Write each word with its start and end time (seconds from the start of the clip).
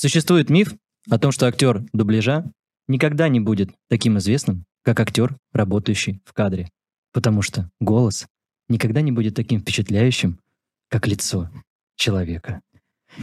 Существует 0.00 0.48
миф 0.48 0.76
о 1.10 1.18
том, 1.18 1.32
что 1.32 1.48
актер 1.48 1.84
дубляжа 1.92 2.44
никогда 2.86 3.28
не 3.28 3.40
будет 3.40 3.70
таким 3.88 4.16
известным, 4.18 4.64
как 4.84 5.00
актер, 5.00 5.36
работающий 5.52 6.22
в 6.24 6.32
кадре. 6.34 6.68
Потому 7.12 7.42
что 7.42 7.68
голос 7.80 8.28
никогда 8.68 9.00
не 9.00 9.10
будет 9.10 9.34
таким 9.34 9.58
впечатляющим, 9.58 10.38
как 10.88 11.08
лицо 11.08 11.50
человека. 11.96 12.60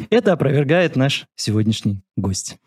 Это 0.09 0.33
опровергает 0.33 0.97
наш 0.97 1.27
сегодняшний 1.37 2.01
гость. 2.17 2.57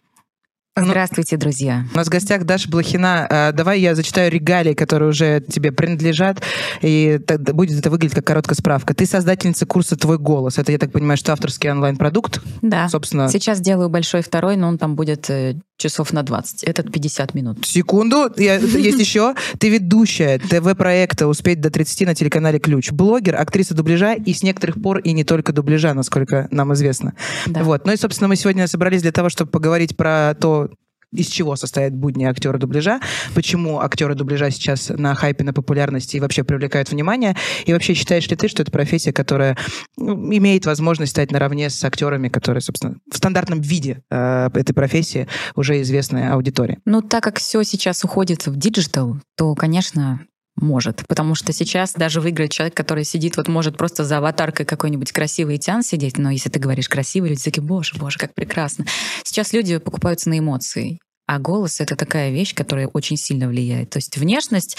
Ну, 0.81 0.87
Здравствуйте, 0.87 1.37
друзья. 1.37 1.85
У 1.93 1.97
нас 1.97 2.07
в 2.07 2.11
гостях 2.11 2.45
Даша 2.45 2.69
Блохина. 2.69 3.27
А, 3.29 3.53
давай 3.53 3.81
я 3.81 3.95
зачитаю 3.95 4.31
регалии, 4.31 4.75
которые 4.75 5.11
уже 5.11 5.41
тебе 5.41 5.73
принадлежат, 5.73 6.43
и 6.83 7.19
будет 7.53 7.79
это 7.79 7.91
выглядеть 7.91 8.15
как 8.15 8.27
короткая 8.27 8.57
справка. 8.57 8.95
Ты 8.95 9.07
создательница 9.07 9.67
курса 9.67 9.97
«Твой 9.97 10.19
голос». 10.19 10.59
Это, 10.59 10.73
я 10.73 10.79
так 10.79 10.93
понимаю, 10.93 11.17
что 11.17 11.33
авторский 11.33 11.71
онлайн-продукт? 11.71 12.41
Да. 12.63 12.89
Собственно... 12.89 13.29
Сейчас 13.29 13.61
делаю 13.61 13.89
большой 13.89 14.23
второй, 14.23 14.57
но 14.57 14.69
он 14.69 14.79
там 14.79 14.95
будет 14.95 15.29
э, 15.31 15.57
часов 15.79 16.13
на 16.13 16.23
20. 16.23 16.65
Этот 16.65 16.93
50 16.93 17.35
минут. 17.35 17.65
Секунду. 17.65 18.31
Я, 18.37 18.57
есть 18.57 18.99
еще. 18.99 19.35
Ты 19.59 19.71
ведущая 19.71 20.39
ТВ-проекта 20.39 21.27
«Успеть 21.27 21.61
до 21.61 21.71
30» 21.71 22.07
на 22.07 22.15
телеканале 22.15 22.59
«Ключ». 22.59 22.91
Блогер, 22.91 23.37
актриса 23.37 23.75
дубляжа 23.75 24.15
и 24.15 24.35
с 24.35 24.43
некоторых 24.43 24.83
пор 24.83 24.99
и 24.99 25.13
не 25.13 25.25
только 25.25 25.53
дубляжа, 25.53 25.95
насколько 25.95 26.49
нам 26.51 26.75
известно. 26.75 27.15
Да. 27.47 27.63
Вот. 27.63 27.87
Ну 27.87 27.93
и, 27.93 27.97
собственно, 27.97 28.29
мы 28.29 28.37
сегодня 28.37 28.67
собрались 28.67 29.03
для 29.03 29.13
того, 29.13 29.29
чтобы 29.29 29.51
поговорить 29.51 29.97
про 29.97 30.35
то, 30.39 30.69
из 31.13 31.29
чего 31.29 31.57
состоят 31.57 31.95
будни 31.95 32.25
актера 32.25 32.59
дубляжа, 32.59 33.01
почему 33.35 33.81
актеры 33.81 34.15
дубляжа 34.15 34.51
сейчас 34.51 34.91
на 34.91 35.15
хайпе, 35.15 35.45
на 35.45 35.53
популярности 35.53 36.17
и 36.17 36.21
вообще 36.21 36.45
привлекают 36.45 36.91
внимание, 36.91 37.37
и 37.65 37.73
вообще 37.73 37.95
считаешь 37.95 38.29
ли 38.29 38.37
ты, 38.37 38.49
что 38.49 38.63
это 38.63 38.71
профессия, 38.71 39.13
которая 39.13 39.57
ну, 39.97 40.33
имеет 40.35 40.67
возможность 40.67 41.13
стать 41.13 41.31
наравне 41.31 41.71
с 41.71 41.83
актерами, 41.85 42.29
которые, 42.29 42.61
собственно, 42.61 42.97
в 43.11 43.17
стандартном 43.17 43.61
виде 43.61 44.03
э, 44.11 44.49
этой 44.55 44.73
профессии 44.75 45.29
уже 45.55 45.81
известная 45.83 46.33
аудитория? 46.35 46.79
Ну, 46.85 47.03
так 47.03 47.23
как 47.23 47.39
все 47.39 47.63
сейчас 47.63 48.05
уходит 48.05 48.47
в 48.47 48.57
digital, 48.57 49.17
то, 49.37 49.55
конечно, 49.55 50.21
может. 50.61 51.05
Потому 51.07 51.35
что 51.35 51.53
сейчас 51.53 51.93
даже 51.95 52.21
выиграет 52.21 52.51
человек, 52.51 52.75
который 52.75 53.05
сидит, 53.05 53.37
вот 53.37 53.49
может 53.49 53.77
просто 53.77 54.05
за 54.05 54.19
аватаркой 54.19 54.67
какой-нибудь 54.67 55.13
красивый 55.13 55.59
тян 55.59 55.83
сидеть, 55.83 56.19
но 56.19 56.31
если 56.31 56.51
ты 56.51 56.59
говоришь 56.59 56.89
красивый, 56.89 57.31
люди 57.31 57.43
такие, 57.43 57.63
боже, 57.63 57.95
боже, 57.97 58.19
как 58.19 58.35
прекрасно. 58.35 58.87
Сейчас 59.25 59.53
люди 59.53 59.79
покупаются 59.79 60.29
на 60.29 60.39
эмоции. 60.39 60.99
А 61.29 61.39
голос— 61.39 61.81
это 61.83 61.95
такая 61.95 62.31
вещь, 62.31 62.55
которая 62.55 62.89
очень 62.89 63.19
сильно 63.19 63.49
влияет. 63.49 63.91
То 63.91 63.99
есть 63.99 64.17
внешность 64.17 64.79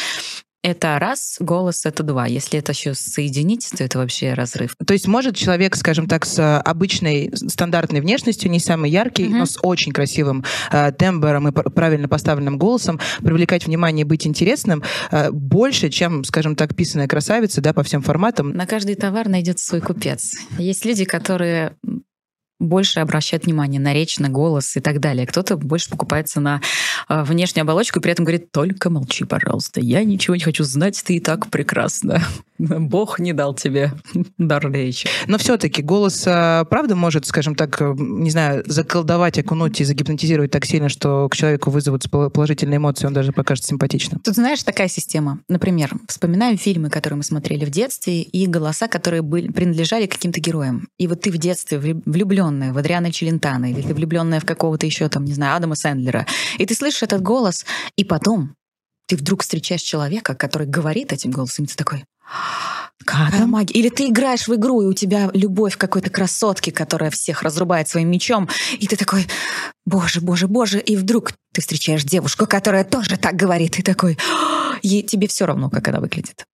это 0.61 0.99
раз, 0.99 1.37
голос 1.39 1.85
это 1.85 2.03
два. 2.03 2.25
Если 2.25 2.59
это 2.59 2.73
еще 2.73 2.93
соединить, 2.93 3.69
то 3.69 3.83
это 3.83 3.99
вообще 3.99 4.33
разрыв. 4.33 4.75
То 4.85 4.93
есть 4.93 5.07
может 5.07 5.35
человек, 5.35 5.75
скажем 5.75 6.07
так, 6.07 6.25
с 6.25 6.59
обычной 6.59 7.31
стандартной 7.33 8.01
внешностью, 8.01 8.51
не 8.51 8.59
самый 8.59 8.89
яркий, 8.89 9.25
mm-hmm. 9.25 9.37
но 9.37 9.45
с 9.45 9.57
очень 9.61 9.93
красивым 9.93 10.43
э, 10.71 10.91
тембром 10.91 11.47
и 11.47 11.51
правильно 11.51 12.09
поставленным 12.09 12.57
голосом 12.57 12.99
привлекать 13.19 13.67
внимание 13.67 14.01
и 14.01 14.07
быть 14.07 14.27
интересным 14.27 14.83
э, 15.11 15.31
больше, 15.31 15.89
чем, 15.89 16.23
скажем 16.25 16.55
так, 16.55 16.75
писаная 16.75 17.07
красавица, 17.07 17.61
да, 17.61 17.71
по 17.71 17.83
всем 17.83 18.01
форматам. 18.01 18.49
На 18.49 18.65
каждый 18.65 18.95
товар 18.95 19.29
найдется 19.29 19.65
свой 19.65 19.81
купец. 19.81 20.33
Есть 20.57 20.83
люди, 20.83 21.05
которые 21.05 21.77
больше 22.59 22.99
обращает 22.99 23.45
внимание 23.45 23.79
на 23.79 23.93
речь, 23.93 24.19
на 24.19 24.29
голос 24.29 24.75
и 24.75 24.81
так 24.81 24.99
далее. 24.99 25.25
Кто-то 25.25 25.57
больше 25.57 25.89
покупается 25.89 26.39
на 26.41 26.61
э, 27.07 27.23
внешнюю 27.23 27.63
оболочку 27.63 27.99
и 27.99 28.01
при 28.01 28.11
этом 28.11 28.25
говорит, 28.25 28.51
только 28.51 28.89
молчи, 28.89 29.23
пожалуйста, 29.23 29.79
я 29.79 30.03
ничего 30.03 30.35
не 30.35 30.41
хочу 30.41 30.63
знать, 30.63 31.01
ты 31.03 31.15
и 31.15 31.19
так 31.19 31.49
прекрасно. 31.49 32.21
Бог 32.59 33.19
не 33.19 33.33
дал 33.33 33.53
тебе 33.53 33.93
дар 34.37 34.69
речи. 34.71 35.07
Но 35.27 35.37
все-таки 35.37 35.81
голос, 35.81 36.25
э, 36.27 36.65
правда, 36.69 36.95
может, 36.95 37.25
скажем 37.25 37.55
так, 37.55 37.81
э, 37.81 37.95
не 37.97 38.29
знаю, 38.29 38.63
заколдовать, 38.65 39.39
окунуть 39.39 39.79
и 39.79 39.85
загипнотизировать 39.85 40.51
так 40.51 40.65
сильно, 40.65 40.89
что 40.89 41.29
к 41.29 41.35
человеку 41.35 41.71
вызовут 41.71 42.09
положительные 42.09 42.77
эмоции, 42.77 43.07
он 43.07 43.13
даже 43.13 43.31
покажется 43.31 43.69
симпатичным. 43.69 44.19
Тут, 44.19 44.35
знаешь, 44.35 44.63
такая 44.63 44.89
система. 44.89 45.39
Например, 45.47 45.93
вспоминаем 46.07 46.57
фильмы, 46.57 46.89
которые 46.89 47.17
мы 47.17 47.23
смотрели 47.23 47.63
в 47.63 47.69
детстве, 47.69 48.21
и 48.21 48.47
голоса, 48.47 48.87
которые 48.87 49.21
были, 49.21 49.49
принадлежали 49.49 50.05
каким-то 50.05 50.41
героям. 50.41 50.89
И 50.97 51.07
вот 51.07 51.21
ты 51.21 51.31
в 51.31 51.37
детстве 51.37 51.79
влюблен 51.79 52.48
влюбленная 52.49 52.73
в 52.73 52.77
Адриана 52.77 53.11
Челентана, 53.11 53.71
или 53.71 53.81
ты 53.81 53.93
влюбленная 53.93 54.39
в 54.39 54.45
какого-то 54.45 54.85
еще 54.85 55.07
там, 55.09 55.25
не 55.25 55.33
знаю, 55.33 55.55
Адама 55.55 55.75
Сэндлера, 55.75 56.25
и 56.57 56.65
ты 56.65 56.75
слышишь 56.75 57.03
этот 57.03 57.21
голос, 57.21 57.65
и 57.95 58.03
потом 58.03 58.55
ты 59.07 59.15
вдруг 59.15 59.41
встречаешь 59.41 59.81
человека, 59.81 60.35
который 60.35 60.67
говорит 60.67 61.13
этим 61.13 61.31
голосом, 61.31 61.65
и 61.65 61.67
ты 61.67 61.75
такой, 61.75 62.03
Какая 63.05 63.45
магия. 63.45 63.73
Или 63.73 63.89
ты 63.89 64.09
играешь 64.09 64.47
в 64.47 64.55
игру, 64.55 64.81
и 64.81 64.85
у 64.85 64.93
тебя 64.93 65.31
любовь 65.33 65.77
к 65.77 65.79
какой-то 65.79 66.09
красотке, 66.09 66.71
которая 66.71 67.09
всех 67.09 67.43
разрубает 67.43 67.87
своим 67.87 68.11
мечом, 68.11 68.49
и 68.77 68.87
ты 68.87 68.97
такой, 68.97 69.25
боже, 69.85 70.19
боже, 70.21 70.47
боже, 70.47 70.79
и 70.79 70.97
вдруг 70.97 71.31
ты 71.53 71.61
встречаешь 71.61 72.03
девушку, 72.03 72.45
которая 72.45 72.83
тоже 72.83 73.17
так 73.17 73.35
говорит, 73.35 73.79
и 73.79 73.81
такой, 73.81 74.17
и 74.81 75.01
тебе 75.01 75.27
все 75.27 75.45
равно, 75.45 75.69
как 75.69 75.87
она 75.87 76.01
выглядит. 76.01 76.45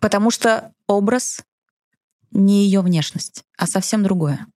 Потому 0.00 0.30
что 0.30 0.72
образ 0.86 1.42
не 2.30 2.64
ее 2.64 2.80
внешность, 2.80 3.44
а 3.56 3.66
совсем 3.66 4.02
другое. 4.02 4.46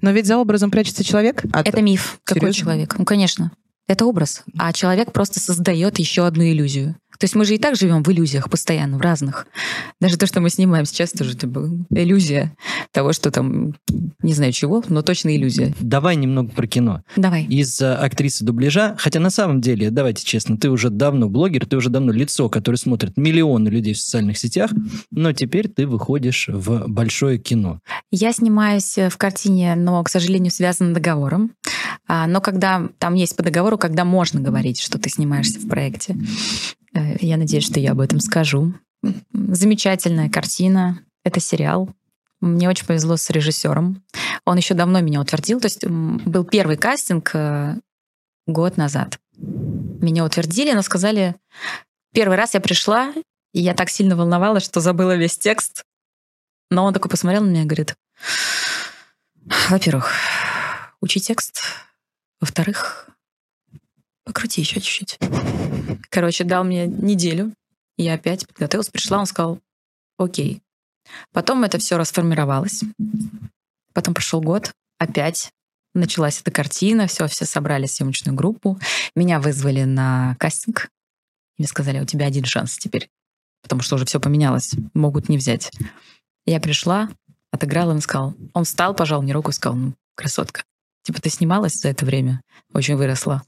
Но 0.00 0.10
ведь 0.10 0.26
за 0.26 0.38
образом 0.38 0.70
прячется 0.70 1.04
человек. 1.04 1.44
А 1.52 1.62
Это 1.62 1.82
миф. 1.82 2.18
Серьезно? 2.26 2.40
Какой 2.40 2.52
человек? 2.52 2.98
Ну, 2.98 3.04
конечно. 3.04 3.52
Это 3.88 4.04
образ. 4.04 4.42
А 4.58 4.72
человек 4.72 5.12
просто 5.12 5.38
создает 5.38 5.98
еще 5.98 6.26
одну 6.26 6.44
иллюзию. 6.44 6.96
То 7.18 7.24
есть 7.24 7.34
мы 7.34 7.44
же 7.44 7.54
и 7.54 7.58
так 7.58 7.76
живем 7.76 8.02
в 8.02 8.10
иллюзиях 8.10 8.50
постоянно, 8.50 8.98
в 8.98 9.00
разных. 9.00 9.46
Даже 10.00 10.18
то, 10.18 10.26
что 10.26 10.40
мы 10.40 10.50
снимаем 10.50 10.84
сейчас, 10.84 11.12
тоже 11.12 11.34
типа, 11.36 11.70
иллюзия 11.90 12.54
того, 12.92 13.12
что 13.12 13.30
там, 13.30 13.74
не 14.22 14.34
знаю 14.34 14.52
чего, 14.52 14.82
но 14.88 15.02
точно 15.02 15.34
иллюзия. 15.34 15.74
Давай 15.80 16.16
немного 16.16 16.50
про 16.50 16.66
кино. 16.66 17.02
Давай. 17.16 17.44
Из 17.44 17.80
uh, 17.80 17.94
актрисы 17.94 18.44
дубляжа, 18.44 18.94
хотя 18.98 19.20
на 19.20 19.30
самом 19.30 19.60
деле, 19.60 19.90
давайте 19.90 20.24
честно, 20.24 20.58
ты 20.58 20.70
уже 20.70 20.90
давно 20.90 21.28
блогер, 21.28 21.66
ты 21.66 21.76
уже 21.76 21.88
давно 21.88 22.12
лицо, 22.12 22.48
которое 22.50 22.76
смотрит 22.76 23.16
миллионы 23.16 23.68
людей 23.68 23.94
в 23.94 23.98
социальных 23.98 24.36
сетях, 24.38 24.70
но 25.10 25.32
теперь 25.32 25.68
ты 25.68 25.86
выходишь 25.86 26.48
в 26.48 26.84
большое 26.88 27.38
кино. 27.38 27.80
Я 28.10 28.32
снимаюсь 28.32 28.96
в 28.96 29.16
картине, 29.16 29.74
но, 29.76 30.02
к 30.02 30.10
сожалению, 30.10 30.50
связана 30.50 30.92
договором. 30.92 31.52
А, 32.06 32.26
но 32.26 32.40
когда 32.40 32.88
там 32.98 33.14
есть 33.14 33.36
по 33.36 33.42
договору, 33.42 33.78
когда 33.78 34.04
можно 34.04 34.40
говорить, 34.40 34.80
что 34.80 34.98
ты 34.98 35.08
снимаешься 35.08 35.58
в 35.58 35.68
проекте. 35.68 36.16
Э, 36.94 37.16
я 37.20 37.36
надеюсь, 37.36 37.64
что 37.64 37.80
я 37.80 37.92
об 37.92 38.00
этом 38.00 38.20
скажу. 38.20 38.74
Замечательная 39.32 40.28
картина. 40.28 41.00
Это 41.24 41.40
сериал. 41.40 41.90
Мне 42.40 42.68
очень 42.68 42.86
повезло 42.86 43.16
с 43.16 43.30
режиссером. 43.30 44.02
Он 44.44 44.56
еще 44.56 44.74
давно 44.74 45.00
меня 45.00 45.20
утвердил. 45.20 45.60
То 45.60 45.66
есть 45.66 45.86
был 45.86 46.44
первый 46.44 46.76
кастинг 46.76 47.30
э, 47.34 47.76
год 48.46 48.76
назад. 48.76 49.18
Меня 49.36 50.24
утвердили, 50.24 50.72
но 50.72 50.82
сказали... 50.82 51.36
Первый 52.12 52.38
раз 52.38 52.54
я 52.54 52.60
пришла, 52.60 53.12
и 53.52 53.60
я 53.60 53.74
так 53.74 53.90
сильно 53.90 54.16
волновалась, 54.16 54.64
что 54.64 54.80
забыла 54.80 55.16
весь 55.16 55.36
текст. 55.36 55.84
Но 56.70 56.84
он 56.84 56.94
такой 56.94 57.10
посмотрел 57.10 57.42
на 57.42 57.48
меня 57.50 57.62
и 57.62 57.66
говорит, 57.66 57.94
во-первых, 59.68 60.12
учи 61.02 61.20
текст. 61.20 61.62
Во-вторых, 62.40 63.10
покрути 64.24 64.62
еще 64.62 64.80
чуть-чуть. 64.80 65.18
Короче, 66.10 66.44
дал 66.44 66.64
мне 66.64 66.86
неделю. 66.86 67.52
Я 67.96 68.14
опять 68.14 68.46
подготовилась, 68.46 68.90
пришла, 68.90 69.18
он 69.18 69.26
сказал, 69.26 69.60
окей. 70.18 70.62
Потом 71.32 71.64
это 71.64 71.78
все 71.78 71.96
расформировалось. 71.96 72.82
Потом 73.92 74.14
прошел 74.14 74.40
год, 74.40 74.72
опять 74.98 75.52
началась 75.96 76.40
эта 76.40 76.50
картина, 76.50 77.06
все, 77.06 77.26
все 77.26 77.44
собрали 77.44 77.86
съемочную 77.86 78.36
группу. 78.36 78.78
Меня 79.14 79.40
вызвали 79.40 79.84
на 79.84 80.36
кастинг. 80.38 80.90
Мне 81.58 81.66
сказали, 81.66 82.00
у 82.00 82.04
тебя 82.04 82.26
один 82.26 82.44
шанс 82.44 82.76
теперь, 82.76 83.08
потому 83.62 83.80
что 83.82 83.96
уже 83.96 84.04
все 84.04 84.20
поменялось, 84.20 84.74
могут 84.94 85.28
не 85.28 85.38
взять. 85.38 85.72
Я 86.44 86.60
пришла, 86.60 87.08
отыграла, 87.50 87.92
он 87.92 88.00
сказал, 88.00 88.34
он 88.52 88.64
встал, 88.64 88.94
пожал 88.94 89.22
мне 89.22 89.32
руку 89.32 89.50
и 89.50 89.54
сказал, 89.54 89.76
ну, 89.76 89.94
красотка, 90.14 90.64
типа 91.02 91.20
ты 91.20 91.30
снималась 91.30 91.80
за 91.80 91.88
это 91.88 92.04
время, 92.04 92.42
очень 92.72 92.96
выросла. 92.96 93.42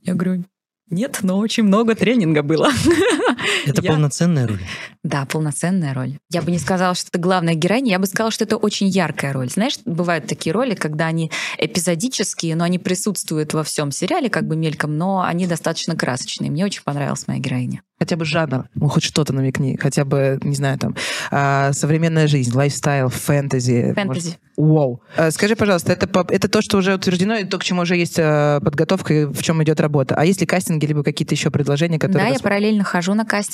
Я 0.00 0.14
говорю, 0.14 0.44
нет, 0.90 1.18
но 1.22 1.38
очень 1.38 1.64
много 1.64 1.96
тренинга 1.96 2.42
было. 2.42 2.70
Это 3.66 3.82
я... 3.82 3.92
полноценная 3.92 4.46
роль? 4.46 4.60
Да, 5.02 5.24
полноценная 5.26 5.94
роль. 5.94 6.18
Я 6.30 6.42
бы 6.42 6.50
не 6.50 6.58
сказала, 6.58 6.94
что 6.94 7.08
это 7.08 7.18
главная 7.18 7.54
героиня, 7.54 7.92
я 7.92 7.98
бы 7.98 8.06
сказала, 8.06 8.30
что 8.30 8.44
это 8.44 8.56
очень 8.56 8.88
яркая 8.88 9.32
роль. 9.32 9.50
Знаешь, 9.50 9.78
бывают 9.84 10.26
такие 10.26 10.52
роли, 10.52 10.74
когда 10.74 11.06
они 11.06 11.30
эпизодические, 11.58 12.56
но 12.56 12.64
они 12.64 12.78
присутствуют 12.78 13.54
во 13.54 13.62
всем 13.62 13.90
сериале, 13.90 14.28
как 14.28 14.46
бы 14.46 14.56
мельком, 14.56 14.96
но 14.96 15.22
они 15.22 15.46
достаточно 15.46 15.96
красочные. 15.96 16.50
Мне 16.50 16.64
очень 16.64 16.82
понравилась 16.82 17.26
моя 17.26 17.40
героиня. 17.40 17.82
Хотя 17.98 18.16
бы 18.16 18.24
жанр, 18.24 18.68
ну 18.74 18.88
хоть 18.88 19.02
что-то 19.02 19.32
намекни, 19.32 19.76
хотя 19.76 20.04
бы, 20.04 20.38
не 20.42 20.54
знаю, 20.54 20.78
там, 20.78 20.94
а, 21.32 21.72
современная 21.72 22.28
жизнь, 22.28 22.54
лайфстайл, 22.54 23.08
фэнтези. 23.08 23.92
Фэнтези. 23.94 24.38
Вау. 24.56 25.02
А, 25.16 25.32
скажи, 25.32 25.56
пожалуйста, 25.56 25.92
это, 25.92 26.26
это 26.30 26.48
то, 26.48 26.62
что 26.62 26.78
уже 26.78 26.94
утверждено, 26.94 27.36
и 27.36 27.44
то, 27.44 27.58
к 27.58 27.64
чему 27.64 27.82
уже 27.82 27.96
есть 27.96 28.16
а, 28.18 28.60
подготовка, 28.60 29.14
и 29.14 29.24
в 29.24 29.42
чем 29.42 29.62
идет 29.64 29.80
работа. 29.80 30.14
А 30.16 30.24
есть 30.24 30.40
ли 30.40 30.46
кастинги, 30.46 30.86
либо 30.86 31.02
какие-то 31.02 31.34
еще 31.34 31.50
предложения, 31.50 31.98
которые... 31.98 32.28
Да, 32.28 32.32
я 32.34 32.38
параллельно 32.38 32.84
хожу 32.84 33.14
на 33.14 33.24
кастинги. 33.24 33.47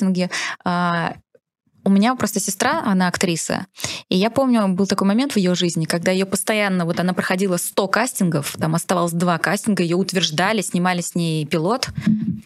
А, 0.63 1.15
У 1.83 1.89
меня 1.91 2.15
просто 2.15 2.39
сестра, 2.39 2.81
она 2.83 3.07
актриса. 3.07 3.67
И 4.09 4.17
я 4.17 4.31
помню, 4.31 4.67
был 4.69 4.87
такой 4.87 5.07
момент 5.07 5.33
в 5.33 5.37
ее 5.37 5.53
жизни, 5.53 5.85
когда 5.85 6.11
ее 6.11 6.25
постоянно, 6.25 6.83
вот 6.83 6.99
она 6.99 7.13
проходила 7.13 7.57
100 7.57 7.87
кастингов, 7.87 8.55
там 8.59 8.73
оставалось 8.73 9.11
два 9.11 9.37
кастинга, 9.37 9.83
ее 9.83 9.95
утверждали, 9.95 10.61
снимали 10.61 11.01
с 11.01 11.13
ней 11.13 11.45
пилот 11.45 11.89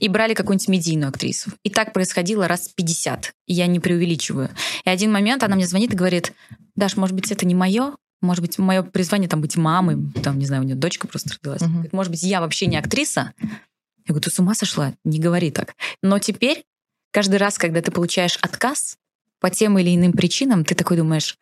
и 0.01 0.10
брали 0.10 0.34
какую-нибудь 0.34 0.68
медийную 0.68 1.10
актрису. 1.10 1.51
И 1.63 1.69
так 1.69 1.94
происходило 1.94 2.50
раз 2.50 2.68
50. 2.75 3.31
И 3.48 3.54
я 3.54 3.68
не 3.68 3.80
преувеличиваю. 3.80 4.50
И 4.84 4.90
один 4.90 5.12
момент 5.12 5.42
она 5.44 5.56
мне 5.56 5.66
звонит 5.66 5.94
и 5.94 5.98
говорит, 5.98 6.34
Даш, 6.75 6.98
может 6.98 7.16
быть, 7.16 7.31
это 7.31 7.46
не 7.46 7.56
мое? 7.56 7.94
Может 8.22 8.42
быть, 8.42 8.57
мое 8.57 8.84
призвание 8.84 9.30
там 9.30 9.40
быть 9.40 9.56
мамой, 9.56 9.98
там, 10.22 10.38
не 10.38 10.46
знаю, 10.46 10.63
у 10.63 10.66
нее 10.66 10.75
дочка 10.75 11.07
просто 11.07 11.36
родилась. 11.36 11.62
Говорит, 11.62 11.94
может 11.94 12.12
быть, 12.12 12.24
я 12.24 12.42
вообще 12.42 12.66
не 12.66 12.75
актриса? 12.75 13.31
Я 13.42 14.13
говорю, 14.13 14.22
ты 14.22 14.31
с 14.31 14.40
ума 14.40 14.54
сошла? 14.54 14.94
Не 15.06 15.19
говори 15.19 15.51
так. 15.51 15.75
Но 16.04 16.19
теперь, 16.19 16.63
каждый 17.11 17.38
раз, 17.38 17.57
когда 17.57 17.81
ты 17.81 17.91
получаешь 17.91 18.38
отказ, 18.41 18.97
по 19.39 19.50
тем 19.50 19.79
или 19.79 19.95
иным 19.95 20.13
причинам 20.13 20.65
ты 20.65 20.75
такой 20.75 20.97
думаешь, 20.97 21.38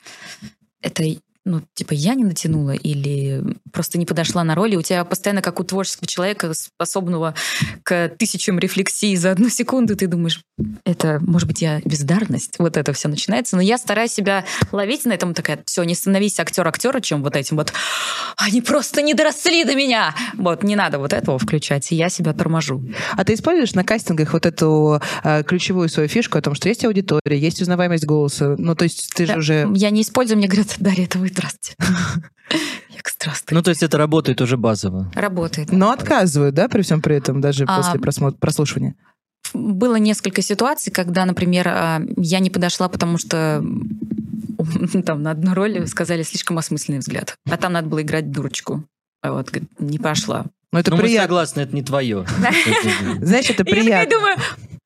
это 0.82 1.04
ну, 1.48 1.62
типа, 1.74 1.94
я 1.94 2.14
не 2.14 2.26
натянула 2.26 2.72
или 2.72 3.42
просто 3.72 3.98
не 3.98 4.06
подошла 4.06 4.44
на 4.44 4.54
роли. 4.54 4.76
У 4.76 4.82
тебя 4.82 5.06
постоянно, 5.06 5.42
как 5.42 5.60
у 5.60 5.64
творческого 5.64 6.06
человека, 6.08 6.54
способного 6.54 7.34
к 7.84 8.10
тысячам 8.18 8.60
рефлексий 8.60 9.16
за 9.16 9.32
одну 9.32 9.50
секунду, 9.50 9.96
ты 9.96 10.08
думаешь, 10.08 10.42
это, 10.84 11.20
может 11.22 11.48
быть, 11.48 11.62
я 11.62 11.80
бездарность. 11.86 12.60
Вот 12.60 12.78
это 12.78 12.92
все 12.94 13.08
начинается. 13.08 13.56
Но 13.56 13.62
я 13.62 13.78
стараюсь 13.78 14.12
себя 14.12 14.46
ловить 14.72 15.06
на 15.06 15.14
этом 15.14 15.34
такая, 15.34 15.60
все, 15.66 15.84
не 15.84 15.96
становись 15.96 16.40
актер 16.40 16.68
актера, 16.68 17.00
чем 17.00 17.24
вот 17.24 17.36
этим 17.36 17.56
вот, 17.56 17.72
они 18.36 18.62
просто 18.62 19.02
не 19.02 19.14
доросли 19.14 19.64
до 19.64 19.76
меня. 19.76 20.14
Вот, 20.34 20.64
не 20.64 20.76
надо 20.76 21.00
вот 21.00 21.14
этого 21.14 21.40
включать, 21.40 21.92
и 21.92 21.96
я 21.96 22.10
себя 22.10 22.34
торможу. 22.34 22.84
А 23.16 23.24
ты 23.24 23.34
используешь 23.34 23.74
на 23.74 23.84
кастингах 23.84 24.34
вот 24.34 24.46
эту 24.46 25.02
э, 25.24 25.44
ключевую 25.44 25.88
свою 25.88 26.10
фишку 26.10 26.38
о 26.38 26.42
том, 26.42 26.56
что 26.56 26.68
есть 26.68 26.84
аудитория, 26.84 27.40
есть 27.40 27.62
узнаваемость 27.62 28.06
голоса? 28.06 28.56
Ну, 28.58 28.76
то 28.76 28.84
есть 28.84 29.14
ты 29.16 29.26
да, 29.26 29.34
же 29.34 29.40
уже... 29.40 29.72
Я 29.76 29.90
не 29.92 30.02
использую, 30.02 30.38
мне 30.38 30.48
говорят, 30.48 30.76
Дарья, 30.80 31.06
это 31.06 31.20
вы 31.20 31.30
Здравствуйте. 31.38 31.76
Я 32.90 33.02
здравствуйте. 33.20 33.56
Ну, 33.56 33.62
то 33.62 33.70
есть 33.70 33.84
это 33.84 33.98
работает 33.98 34.42
уже 34.42 34.58
базово. 34.58 35.12
Работает. 35.14 35.72
Но 35.72 35.92
отказывают, 35.92 36.56
да, 36.56 36.68
при 36.68 36.82
всем 36.82 37.02
при 37.02 37.16
этом, 37.16 37.42
даже 37.42 37.66
а, 37.68 37.78
после 37.78 38.00
просмотра, 38.00 38.38
прослушивания? 38.40 38.96
Было 39.54 39.96
несколько 39.98 40.42
ситуаций, 40.42 40.92
когда, 40.92 41.26
например, 41.26 41.68
а, 41.68 42.02
я 42.18 42.40
не 42.40 42.50
подошла, 42.50 42.90
потому 42.90 43.18
что 43.18 43.64
там 45.06 45.22
на 45.22 45.32
одну 45.32 45.54
роль 45.54 45.88
сказали 45.88 46.24
слишком 46.24 46.58
осмысленный 46.58 47.00
взгляд. 47.00 47.36
А 47.50 47.58
там 47.58 47.74
надо 47.74 47.88
было 47.88 48.02
играть 48.02 48.32
дурочку. 48.32 48.84
А 49.22 49.34
вот, 49.34 49.52
не 49.80 50.00
пошла. 50.00 50.46
Но 50.72 50.80
это 50.80 50.92
Но 50.92 50.98
приятно. 50.98 51.22
мы 51.22 51.24
согласны, 51.24 51.62
это 51.62 51.76
не 51.76 51.84
твое. 51.84 52.26
Знаешь, 53.22 53.50
это 53.50 53.64
приятно. 53.64 54.04
Я 54.04 54.06
думаю, 54.06 54.38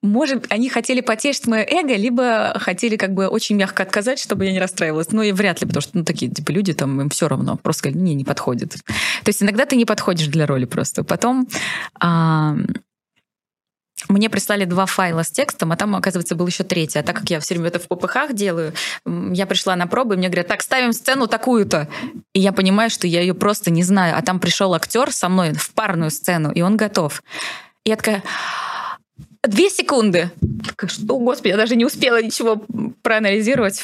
может, 0.01 0.47
они 0.49 0.69
хотели 0.69 1.01
потешить 1.01 1.47
мое 1.47 1.63
эго, 1.63 1.95
либо 1.95 2.53
хотели 2.59 2.97
как 2.97 3.13
бы 3.13 3.27
очень 3.27 3.55
мягко 3.55 3.83
отказать, 3.83 4.19
чтобы 4.19 4.45
я 4.45 4.51
не 4.51 4.59
расстраивалась. 4.59 5.11
Ну, 5.11 5.21
и 5.21 5.31
вряд 5.31 5.61
ли, 5.61 5.67
потому 5.67 5.81
что 5.81 5.97
ну, 5.97 6.03
такие 6.03 6.31
типа 6.31 6.51
люди, 6.51 6.73
там 6.73 6.99
им 7.01 7.09
все 7.09 7.27
равно. 7.27 7.57
Просто 7.57 7.79
сказали, 7.79 7.99
не, 7.99 8.15
не 8.15 8.23
подходит. 8.23 8.71
То 8.71 9.27
есть 9.27 9.43
иногда 9.43 9.65
ты 9.65 9.75
не 9.75 9.85
подходишь 9.85 10.27
для 10.27 10.47
роли 10.47 10.65
просто. 10.65 11.03
Потом 11.03 11.47
а, 11.99 12.55
мне 14.09 14.29
прислали 14.29 14.65
два 14.65 14.87
файла 14.87 15.23
с 15.23 15.31
текстом, 15.31 15.71
а 15.71 15.77
там, 15.77 15.95
оказывается, 15.95 16.35
был 16.35 16.47
еще 16.47 16.63
третий. 16.63 16.99
А 16.99 17.03
так 17.03 17.17
как 17.17 17.29
я 17.29 17.39
все 17.39 17.53
время 17.53 17.67
это 17.67 17.79
в 17.79 17.87
ППХ 17.87 18.33
делаю, 18.33 18.73
я 19.05 19.45
пришла 19.45 19.75
на 19.75 19.87
пробы, 19.87 20.15
и 20.15 20.17
мне 20.17 20.29
говорят, 20.29 20.47
так, 20.47 20.61
ставим 20.61 20.93
сцену 20.93 21.27
такую-то. 21.27 21.87
И 22.33 22.39
я 22.39 22.51
понимаю, 22.51 22.89
что 22.89 23.07
я 23.07 23.21
ее 23.21 23.33
просто 23.33 23.69
не 23.69 23.83
знаю. 23.83 24.17
А 24.17 24.21
там 24.21 24.39
пришел 24.39 24.73
актер 24.73 25.11
со 25.11 25.29
мной 25.29 25.53
в 25.53 25.71
парную 25.73 26.09
сцену, 26.09 26.51
и 26.51 26.61
он 26.61 26.75
готов. 26.75 27.21
И 27.85 27.89
я 27.89 27.95
такая, 27.95 28.23
Две 29.43 29.69
секунды. 29.69 30.31
Что, 30.85 31.17
господи, 31.17 31.49
я 31.49 31.57
даже 31.57 31.75
не 31.75 31.85
успела 31.85 32.21
ничего 32.21 32.63
проанализировать. 33.01 33.83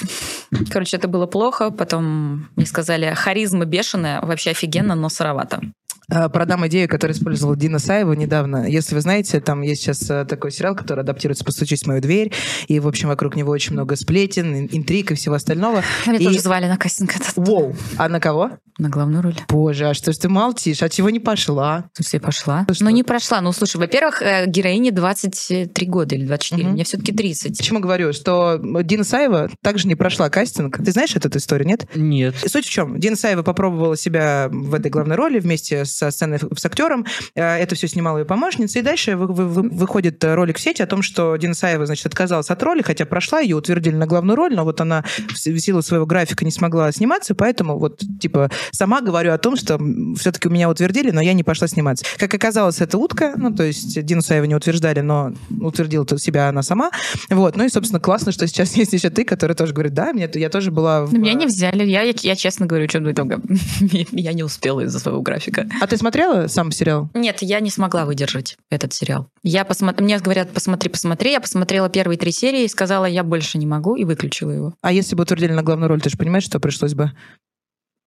Короче, 0.71 0.98
это 0.98 1.07
было 1.07 1.25
плохо. 1.25 1.71
Потом 1.71 2.50
мне 2.56 2.65
сказали, 2.65 3.13
харизма 3.15 3.65
бешеная, 3.65 4.21
вообще 4.21 4.51
офигенно, 4.51 4.94
но 4.94 5.09
сыровато. 5.09 5.62
Э, 6.09 6.30
продам 6.30 6.65
идею, 6.68 6.88
которую 6.88 7.18
использовал 7.18 7.56
Дина 7.57 7.80
Саева 7.80 8.13
недавно. 8.13 8.65
Если 8.65 8.95
вы 8.95 9.01
знаете, 9.01 9.42
там 9.42 9.62
есть 9.62 9.81
сейчас 9.81 10.09
э, 10.09 10.24
такой 10.24 10.51
сериал, 10.51 10.74
который 10.74 11.01
адаптируется 11.01 11.44
«Постучись 11.44 11.83
в 11.83 11.88
мою 11.88 12.01
дверь», 12.01 12.31
и, 12.68 12.80
в 12.80 12.88
общем, 12.88 13.09
вокруг 13.09 13.36
него 13.36 13.51
очень 13.51 13.74
много 13.74 13.98
сплетен, 13.98 14.69
интриг 14.71 15.12
и 15.12 15.15
всего 15.15 15.36
остального. 15.36 15.83
Меня 16.06 16.19
и... 16.19 16.24
тоже 16.24 16.39
звали 16.39 16.68
на 16.68 16.77
кастинг 16.77 17.13
этот. 17.15 17.33
Воу! 17.36 17.75
А 17.98 18.07
на 18.07 18.21
кого? 18.21 18.51
На 18.77 18.89
главную 18.89 19.24
роль. 19.24 19.36
Боже, 19.50 19.89
а 19.89 19.94
что 19.95 20.13
ж 20.13 20.18
ты 20.18 20.30
молчишь? 20.30 20.83
А 20.83 20.89
чего 20.89 21.09
не 21.09 21.19
пошла? 21.19 21.89
В 21.94 21.98
смысле, 21.98 22.19
пошла? 22.19 22.68
Ну, 22.80 22.89
не 22.92 23.03
прошла. 23.03 23.42
Ну, 23.42 23.51
слушай, 23.51 23.77
во-первых, 23.77 24.21
э, 24.21 24.45
героине 24.45 24.92
23 24.92 25.88
года 25.88 26.15
или 26.15 26.25
24, 26.25 26.63
угу. 26.63 26.74
мне 26.74 26.83
все-таки 26.83 27.12
30. 27.12 27.57
Почему 27.57 27.80
говорю, 27.80 28.13
что 28.13 28.62
Дина 28.83 29.03
Саева 29.03 29.50
также 29.62 29.88
не 29.88 29.95
прошла 29.95 30.30
кастинг. 30.30 30.77
Ты 30.77 30.92
знаешь 30.92 31.15
эту 31.15 31.36
историю, 31.38 31.68
нет? 31.68 31.88
Нет. 31.95 32.36
Суть 32.45 32.65
в 32.65 32.69
чем? 32.69 33.00
Дина 33.00 33.15
Саева 33.15 33.42
попробовала 33.42 33.98
себя 33.98 34.48
в 34.51 34.75
этой 34.75 34.92
главной 34.92 35.15
роли 35.15 35.39
вместе 35.39 35.83
с 35.83 35.96
со 35.97 36.11
сцены 36.11 36.39
с 36.39 36.65
актером. 36.65 37.05
Э, 37.35 37.57
это 37.57 37.75
все 37.75 37.88
снимала 37.88 38.19
ее 38.19 38.25
помощница. 38.25 38.79
И 38.79 38.81
дальше 38.81 39.15
вы, 39.15 39.27
вы, 39.27 39.47
вы, 39.47 39.69
выходит 39.69 40.23
ролик 40.23 40.57
в 40.57 40.61
сети 40.61 40.81
о 40.81 40.88
том, 40.88 41.01
что 41.01 41.35
Дина 41.35 41.53
Саева, 41.53 41.85
значит, 41.85 42.05
отказалась 42.05 42.49
от 42.49 42.61
роли, 42.63 42.81
хотя 42.81 43.05
прошла, 43.05 43.39
ее 43.39 43.55
утвердили 43.55 43.95
на 43.95 44.05
главную 44.05 44.35
роль, 44.35 44.55
но 44.55 44.63
вот 44.63 44.79
она 44.81 45.03
в 45.29 45.38
силу 45.38 45.81
своего 45.81 46.05
графика 46.05 46.45
не 46.45 46.51
смогла 46.51 46.91
сниматься, 46.91 47.35
поэтому 47.35 47.77
вот, 47.79 48.01
типа, 48.19 48.49
сама 48.71 49.01
говорю 49.01 49.33
о 49.33 49.38
том, 49.38 49.55
что 49.55 49.79
все-таки 50.17 50.47
у 50.47 50.51
меня 50.51 50.69
утвердили, 50.69 51.11
но 51.11 51.21
я 51.21 51.33
не 51.33 51.44
пошла 51.44 51.67
сниматься. 51.67 52.05
Как 52.17 52.33
оказалось, 52.33 52.81
это 52.81 52.97
утка, 52.97 53.33
ну, 53.35 53.53
то 53.53 53.63
есть 53.63 54.00
Дину 54.03 54.21
Саева 54.21 54.45
не 54.45 54.55
утверждали, 54.55 55.01
но 55.01 55.33
утвердила 55.59 56.05
себя 56.17 56.50
она 56.50 56.61
сама. 56.61 56.91
Вот, 57.29 57.55
ну 57.55 57.65
и, 57.65 57.69
собственно, 57.69 58.00
классно, 58.00 58.31
что 58.31 58.47
сейчас 58.47 58.75
есть 58.75 58.93
еще 58.93 59.09
ты, 59.09 59.23
который 59.23 59.55
тоже 59.55 59.73
говорит, 59.73 59.93
да, 59.93 60.13
мне, 60.13 60.29
я 60.33 60.50
тоже 60.50 60.71
была... 60.71 61.05
В... 61.05 61.13
Меня 61.13 61.33
не 61.33 61.45
взяли, 61.45 61.83
я, 61.83 62.01
я, 62.03 62.13
я 62.15 62.35
честно 62.35 62.65
говорю, 62.65 62.88
что 62.88 63.00
итога. 63.11 63.41
я 64.11 64.33
не 64.33 64.43
успела 64.43 64.81
из-за 64.81 65.00
своего 65.00 65.21
графика. 65.21 65.67
А 65.81 65.87
ты 65.88 65.98
смотрела 65.98 66.48
сам 66.48 66.72
сериал? 66.72 67.10
Нет, 67.13 67.38
я 67.42 67.60
не 67.60 67.69
смогла 67.69 68.06
выдержать 68.06 68.57
этот 68.69 68.94
сериал. 68.94 69.30
Я 69.44 69.66
посмотр... 69.66 70.04
Мне 70.04 70.19
говорят, 70.19 70.51
посмотри, 70.51 70.89
посмотри. 70.89 71.31
Я 71.31 71.42
посмотрела 71.42 71.89
первые 71.89 72.18
три 72.18 72.31
серии 72.31 72.63
и 72.63 72.68
сказала, 72.68 73.06
я 73.06 73.24
больше 73.24 73.57
не 73.57 73.66
могу, 73.66 73.95
и 73.95 74.04
выключила 74.04 74.51
его. 74.51 74.74
А 74.81 74.92
если 74.92 75.16
бы 75.16 75.24
утвердили 75.24 75.54
на 75.54 75.63
главную 75.63 75.89
роль, 75.89 76.01
ты 76.01 76.10
же 76.10 76.18
понимаешь, 76.18 76.45
что 76.45 76.60
пришлось 76.60 76.94
бы 76.94 77.12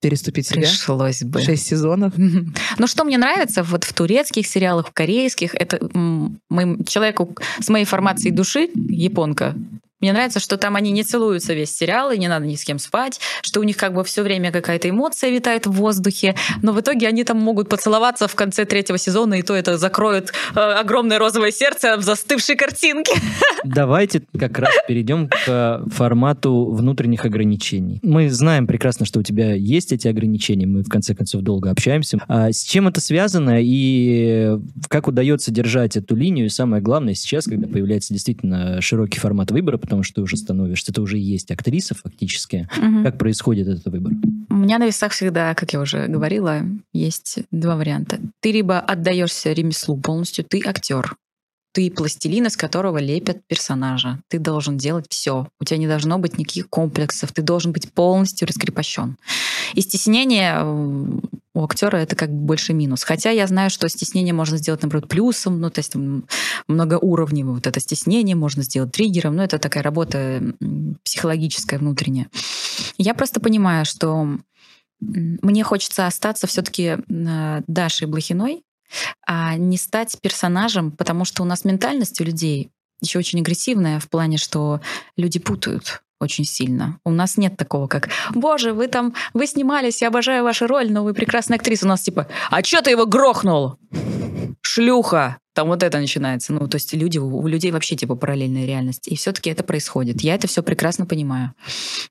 переступить 0.01 0.47
себя? 0.47 0.63
Пришлось 0.63 1.23
бы. 1.23 1.41
Шесть 1.41 1.67
сезонов. 1.67 2.15
Но 2.17 2.87
что 2.87 3.05
мне 3.05 3.19
нравится 3.19 3.63
вот 3.63 3.85
в 3.85 3.93
турецких 3.93 4.47
сериалах, 4.47 4.89
в 4.89 4.93
корейских, 4.93 5.55
это 5.55 5.79
моим, 6.49 6.85
человеку 6.85 7.37
с 7.61 7.69
моей 7.69 7.85
формацией 7.85 8.33
души, 8.33 8.71
японка, 8.75 9.55
мне 10.01 10.13
нравится, 10.13 10.41
что 10.41 10.57
там 10.57 10.77
они 10.77 10.93
не 10.93 11.05
целуются 11.05 11.53
весь 11.53 11.77
сериал, 11.77 12.11
и 12.11 12.19
не 12.19 12.29
надо 12.29 12.47
ни 12.47 12.55
с 12.55 12.65
кем 12.65 12.79
спать, 12.79 13.21
что 13.43 13.61
у 13.61 13.63
них 13.63 13.77
как 13.77 13.93
бы 13.93 14.03
все 14.03 14.23
время 14.23 14.51
какая-то 14.51 14.89
эмоция 14.89 15.31
витает 15.31 15.67
в 15.67 15.73
воздухе, 15.73 16.35
но 16.63 16.73
в 16.73 16.81
итоге 16.81 17.07
они 17.07 17.23
там 17.25 17.39
могут 17.39 17.69
поцеловаться 17.69 18.27
в 18.27 18.35
конце 18.35 18.65
третьего 18.65 18.97
сезона, 18.97 19.35
и 19.35 19.43
то 19.43 19.55
это 19.55 19.77
закроет 19.77 20.33
э, 20.55 20.59
огромное 20.59 21.19
розовое 21.19 21.51
сердце 21.53 21.97
в 21.99 22.03
застывшей 22.03 22.57
картинке. 22.57 23.13
Давайте 23.65 24.23
как 24.39 24.59
раз 24.59 24.71
перейдем 24.89 25.29
к 25.29 25.85
формату 25.91 26.71
внутренних 26.71 27.27
ограничений. 27.27 28.01
Мы 28.03 28.31
знаем 28.31 28.67
прекрасно, 28.67 29.05
что 29.05 29.21
у 29.21 29.23
тебя 29.23 29.53
есть 29.53 29.93
эти 29.93 30.09
ограничения, 30.09 30.67
мы 30.67 30.83
в 30.83 30.89
конце 30.89 31.15
концов 31.15 31.43
долго 31.43 31.71
общаемся. 31.71 32.19
А 32.27 32.51
с 32.53 32.63
чем 32.63 32.89
это 32.89 33.03
связано 33.03 33.59
и 33.61 34.57
как 34.89 35.09
удается 35.09 35.51
держать 35.51 35.97
эту 35.97 36.17
линию? 36.17 36.47
И 36.47 36.49
самое 36.49 36.83
главное 36.83 37.15
сейчас, 37.15 37.45
когда 37.45 37.69
появляется 37.69 38.15
действительно 38.15 38.81
широкий 38.81 39.21
формат 39.21 39.51
выбора, 39.51 39.77
потому 39.91 40.05
что 40.05 40.15
ты 40.15 40.21
уже 40.21 40.37
становишься, 40.37 40.93
ты 40.93 41.01
уже 41.01 41.19
есть 41.19 41.51
актриса 41.51 41.97
фактически. 41.97 42.69
Угу. 42.79 43.03
Как 43.03 43.19
происходит 43.19 43.67
этот 43.67 43.87
выбор? 43.87 44.13
У 44.49 44.55
меня 44.55 44.79
на 44.79 44.87
весах 44.87 45.11
всегда, 45.11 45.53
как 45.57 45.73
я 45.73 45.81
уже 45.81 46.07
говорила, 46.07 46.63
есть 46.93 47.41
два 47.51 47.75
варианта. 47.75 48.21
Ты 48.41 48.53
либо 48.53 48.79
отдаешься 48.79 49.53
ремеслу 49.53 49.97
полностью, 49.97 50.45
ты 50.45 50.63
актер, 50.65 51.17
ты 51.73 51.91
пластилин, 51.91 52.47
из 52.47 52.57
которого 52.57 52.99
лепят 52.99 53.47
персонажа. 53.47 54.21
Ты 54.29 54.39
должен 54.39 54.77
делать 54.77 55.07
все. 55.09 55.49
У 55.61 55.65
тебя 55.65 55.77
не 55.77 55.87
должно 55.87 56.19
быть 56.19 56.39
никаких 56.39 56.69
комплексов. 56.69 57.33
Ты 57.33 57.43
должен 57.43 57.73
быть 57.73 57.93
полностью 57.93 58.49
раскрепощен. 58.49 59.17
И 59.75 59.81
стеснение 59.81 60.55
э, 60.57 61.21
у 61.55 61.65
актера 61.65 61.97
это 61.97 62.17
как 62.17 62.31
бы 62.31 62.47
больше 62.47 62.73
минус. 62.73 63.05
Хотя 63.05 63.31
я 63.31 63.47
знаю, 63.47 63.71
что 63.71 63.89
стеснение 63.89 64.35
можно 64.35 64.57
сделать, 64.57 64.83
наоборот, 64.83 65.09
плюсом, 65.09 65.61
ну, 65.61 65.71
то 65.71 65.79
есть 65.79 65.95
многоуровневое 66.69 67.55
вот 67.55 67.67
это 67.67 67.81
стеснение 67.81 68.37
можно 68.37 68.63
сделать 68.63 68.93
триггером, 68.93 69.37
ну, 69.37 69.43
это 69.43 69.59
такая 69.59 69.83
работа 69.83 70.43
психологическая, 71.05 71.79
внутренняя. 71.79 72.29
Я 72.99 73.15
просто 73.15 73.41
понимаю, 73.41 73.85
что 73.85 74.39
мне 75.01 75.65
хочется 75.65 76.07
остаться 76.07 76.47
все-таки 76.47 76.99
э, 77.09 77.63
Дашей 77.67 78.07
Блохиной, 78.07 78.63
а 79.27 79.57
не 79.57 79.77
стать 79.77 80.17
персонажем, 80.21 80.91
потому 80.91 81.25
что 81.25 81.43
у 81.43 81.47
нас 81.47 81.65
ментальность 81.65 82.21
у 82.21 82.25
людей 82.25 82.71
еще 83.01 83.19
очень 83.19 83.41
агрессивная 83.41 83.99
в 83.99 84.09
плане, 84.09 84.37
что 84.37 84.81
люди 85.17 85.39
путают 85.39 86.03
очень 86.21 86.45
сильно. 86.45 87.01
У 87.05 87.11
нас 87.11 87.39
нет 87.39 87.57
такого, 87.57 87.87
как 87.87 88.11
«Боже, 88.35 88.75
вы 88.75 88.89
там, 88.89 89.15
вы 89.33 89.47
снимались, 89.47 90.03
я 90.03 90.09
обожаю 90.09 90.45
вашу 90.45 90.67
роль, 90.67 90.93
но 90.93 91.03
вы 91.03 91.15
прекрасная 91.15 91.57
актриса». 91.57 91.87
У 91.87 91.89
нас 91.89 92.03
типа 92.03 92.29
«А 92.51 92.63
чё 92.63 92.83
ты 92.83 92.91
его 92.91 93.07
грохнул? 93.07 93.79
Шлюха!» 94.61 95.39
там 95.53 95.69
вот 95.69 95.83
это 95.83 95.99
начинается. 95.99 96.55
Ну, 96.55 96.69
то 96.69 96.77
есть 96.77 96.95
люди, 96.95 97.19
у 97.19 97.47
людей 97.47 97.71
вообще 97.71 97.97
типа 97.97 98.15
параллельная 98.15 98.65
реальность. 98.65 99.09
И 99.09 99.17
все-таки 99.17 99.51
это 99.51 99.63
происходит. 99.63 100.23
Я 100.23 100.35
это 100.35 100.47
все 100.47 100.63
прекрасно 100.63 101.05
понимаю. 101.05 101.53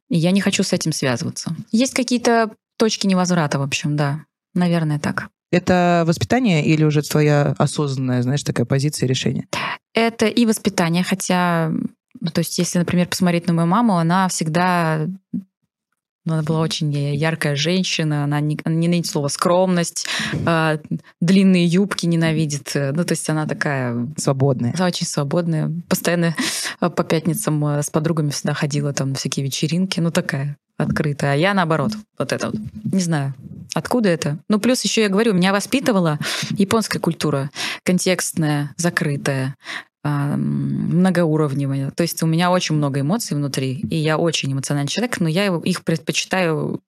И 0.10 0.18
я 0.18 0.30
не 0.30 0.42
хочу 0.42 0.62
с 0.64 0.74
этим 0.74 0.92
связываться. 0.92 1.56
Есть 1.72 1.94
какие-то 1.94 2.52
точки 2.78 3.08
невозврата, 3.08 3.58
в 3.58 3.64
общем, 3.64 3.96
да. 3.96 4.26
Наверное, 4.54 5.00
так. 5.00 5.30
Это 5.52 6.04
воспитание 6.06 6.64
или 6.66 6.84
уже 6.84 7.02
твоя 7.02 7.56
осознанная, 7.58 8.22
знаешь, 8.22 8.44
такая 8.44 8.66
позиция 8.66 9.08
решения? 9.08 9.48
Это 9.94 10.28
и 10.28 10.46
воспитание, 10.46 11.04
хотя, 11.04 11.72
ну, 12.20 12.30
то 12.32 12.40
есть, 12.40 12.58
если, 12.60 12.80
например, 12.80 13.08
посмотреть 13.08 13.48
на 13.48 13.54
мою 13.54 13.68
маму, 13.68 13.98
она 13.98 14.28
всегда 14.28 15.08
ну, 16.30 16.36
она 16.36 16.44
была 16.44 16.60
очень 16.60 16.92
яркая 16.94 17.56
женщина, 17.56 18.24
она 18.24 18.40
не, 18.40 18.58
не 18.66 18.76
ненавидит 18.76 19.08
слово 19.08 19.30
скромность, 19.30 20.06
э, 20.34 20.78
длинные 21.20 21.66
юбки 21.66 22.06
ненавидит. 22.06 22.72
Ну, 22.76 23.04
то 23.04 23.12
есть 23.14 23.28
она 23.30 23.48
такая... 23.48 24.08
Свободная. 24.16 24.76
Очень 24.80 25.08
свободная. 25.08 25.72
Постоянно 25.90 26.36
по 26.80 27.04
пятницам 27.04 27.66
э, 27.66 27.82
с 27.82 27.90
подругами 27.90 28.30
всегда 28.30 28.54
ходила 28.54 28.94
там 28.94 29.10
на 29.10 29.16
всякие 29.16 29.44
вечеринки. 29.44 30.00
Ну, 30.00 30.12
такая 30.12 30.58
открытая. 30.78 31.34
А 31.34 31.36
я 31.36 31.54
наоборот. 31.54 31.94
Вот 32.18 32.32
это 32.32 32.52
вот. 32.52 32.56
Не 32.84 33.02
знаю. 33.02 33.34
Откуда 33.74 34.10
это? 34.10 34.40
Ну, 34.50 34.60
плюс 34.60 34.84
еще 34.84 35.02
я 35.02 35.10
говорю, 35.10 35.34
меня 35.34 35.52
воспитывала 35.52 36.20
японская 36.52 37.02
культура, 37.02 37.50
контекстная, 37.84 38.74
закрытая 38.78 39.56
многоуровневая. 40.04 41.92
То 41.92 42.04
есть 42.04 42.24
у 42.24 42.28
меня 42.28 42.52
очень 42.52 42.76
много 42.76 43.02
эмоций 43.02 43.36
внутри, 43.36 43.74
и 43.90 43.96
я 43.96 44.18
очень 44.18 44.54
эмоциональный 44.54 44.90
человек, 44.90 45.20
но 45.20 45.28
я 45.28 45.48
их 45.48 45.84
предпочитаю 45.84 46.82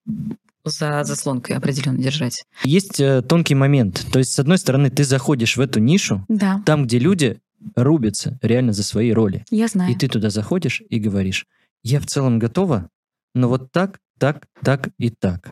за 0.64 1.04
заслонкой 1.04 1.58
определенно 1.58 1.98
держать. 1.98 2.46
Есть 2.64 3.00
э, 3.00 3.22
тонкий 3.24 3.56
момент. 3.56 4.06
То 4.12 4.20
есть, 4.20 4.34
с 4.34 4.40
одной 4.40 4.58
стороны, 4.58 4.90
ты 4.92 5.04
заходишь 5.04 5.58
в 5.58 5.60
эту 5.60 5.80
нишу, 5.80 6.24
да. 6.28 6.62
там, 6.66 6.86
где 6.86 7.00
люди 7.00 7.40
рубятся 7.76 8.38
реально 8.42 8.72
за 8.74 8.84
свои 8.84 9.12
роли. 9.12 9.44
Я 9.50 9.68
знаю. 9.68 9.92
И 9.92 9.96
ты 9.96 10.08
туда 10.08 10.30
заходишь 10.30 10.82
и 10.88 11.00
говоришь, 11.00 11.48
я 11.84 12.00
в 12.00 12.06
целом 12.06 12.40
готова, 12.40 12.90
но 13.34 13.50
вот 13.50 13.72
так, 13.72 14.00
так, 14.20 14.48
так 14.64 14.90
и 15.00 15.10
так. 15.10 15.52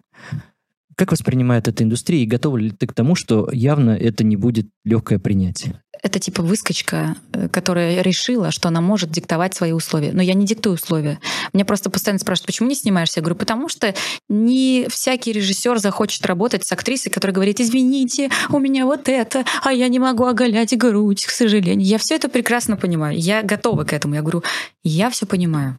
Как 0.96 1.12
воспринимает 1.12 1.68
эта 1.68 1.84
индустрия 1.84 2.24
и 2.24 2.28
готова 2.28 2.58
ли 2.58 2.72
ты 2.72 2.86
к 2.86 2.94
тому, 2.94 3.16
что 3.16 3.50
явно 3.52 3.92
это 3.92 4.24
не 4.24 4.36
будет 4.36 4.68
легкое 4.84 5.18
принятие? 5.18 5.82
Это 6.02 6.20
типа 6.20 6.42
выскочка, 6.42 7.16
э, 7.34 7.50
которая 7.50 8.02
решила, 8.02 8.52
что 8.52 8.68
она 8.68 8.82
может 8.82 9.12
диктовать 9.12 9.56
свои 9.56 9.72
условия. 9.72 10.12
Но 10.14 10.22
я 10.22 10.34
не 10.34 10.46
диктую 10.46 10.76
условия. 10.76 11.20
Меня 11.54 11.66
просто 11.66 11.90
постоянно 11.90 12.20
спрашивают, 12.20 12.48
почему 12.48 12.70
не 12.70 12.76
снимаешься? 12.76 13.20
Я 13.20 13.24
говорю, 13.24 13.36
потому 13.38 13.70
что 13.70 13.94
не 14.28 14.88
всякий 14.90 15.32
режиссер 15.32 15.80
захочет 15.80 16.26
работать 16.26 16.66
с 16.66 16.72
актрисой, 16.72 17.12
которая 17.12 17.34
говорит, 17.34 17.60
извините, 17.60 18.30
у 18.50 18.60
меня 18.60 18.86
вот 18.86 19.10
это, 19.10 19.46
а 19.64 19.74
я 19.74 19.88
не 19.88 20.00
могу 20.00 20.26
оголять 20.26 20.78
грудь, 20.78 21.26
к 21.26 21.32
сожалению. 21.32 21.86
Я 21.86 21.98
все 21.98 22.16
это 22.16 22.30
прекрасно 22.30 22.78
понимаю. 22.78 23.18
Я 23.18 23.44
готова 23.44 23.84
к 23.84 23.94
этому. 23.94 24.16
Я 24.16 24.22
говорю, 24.22 24.44
я 24.84 25.10
все 25.10 25.26
понимаю. 25.26 25.78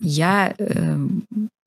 Я 0.00 0.54
э, 0.58 0.96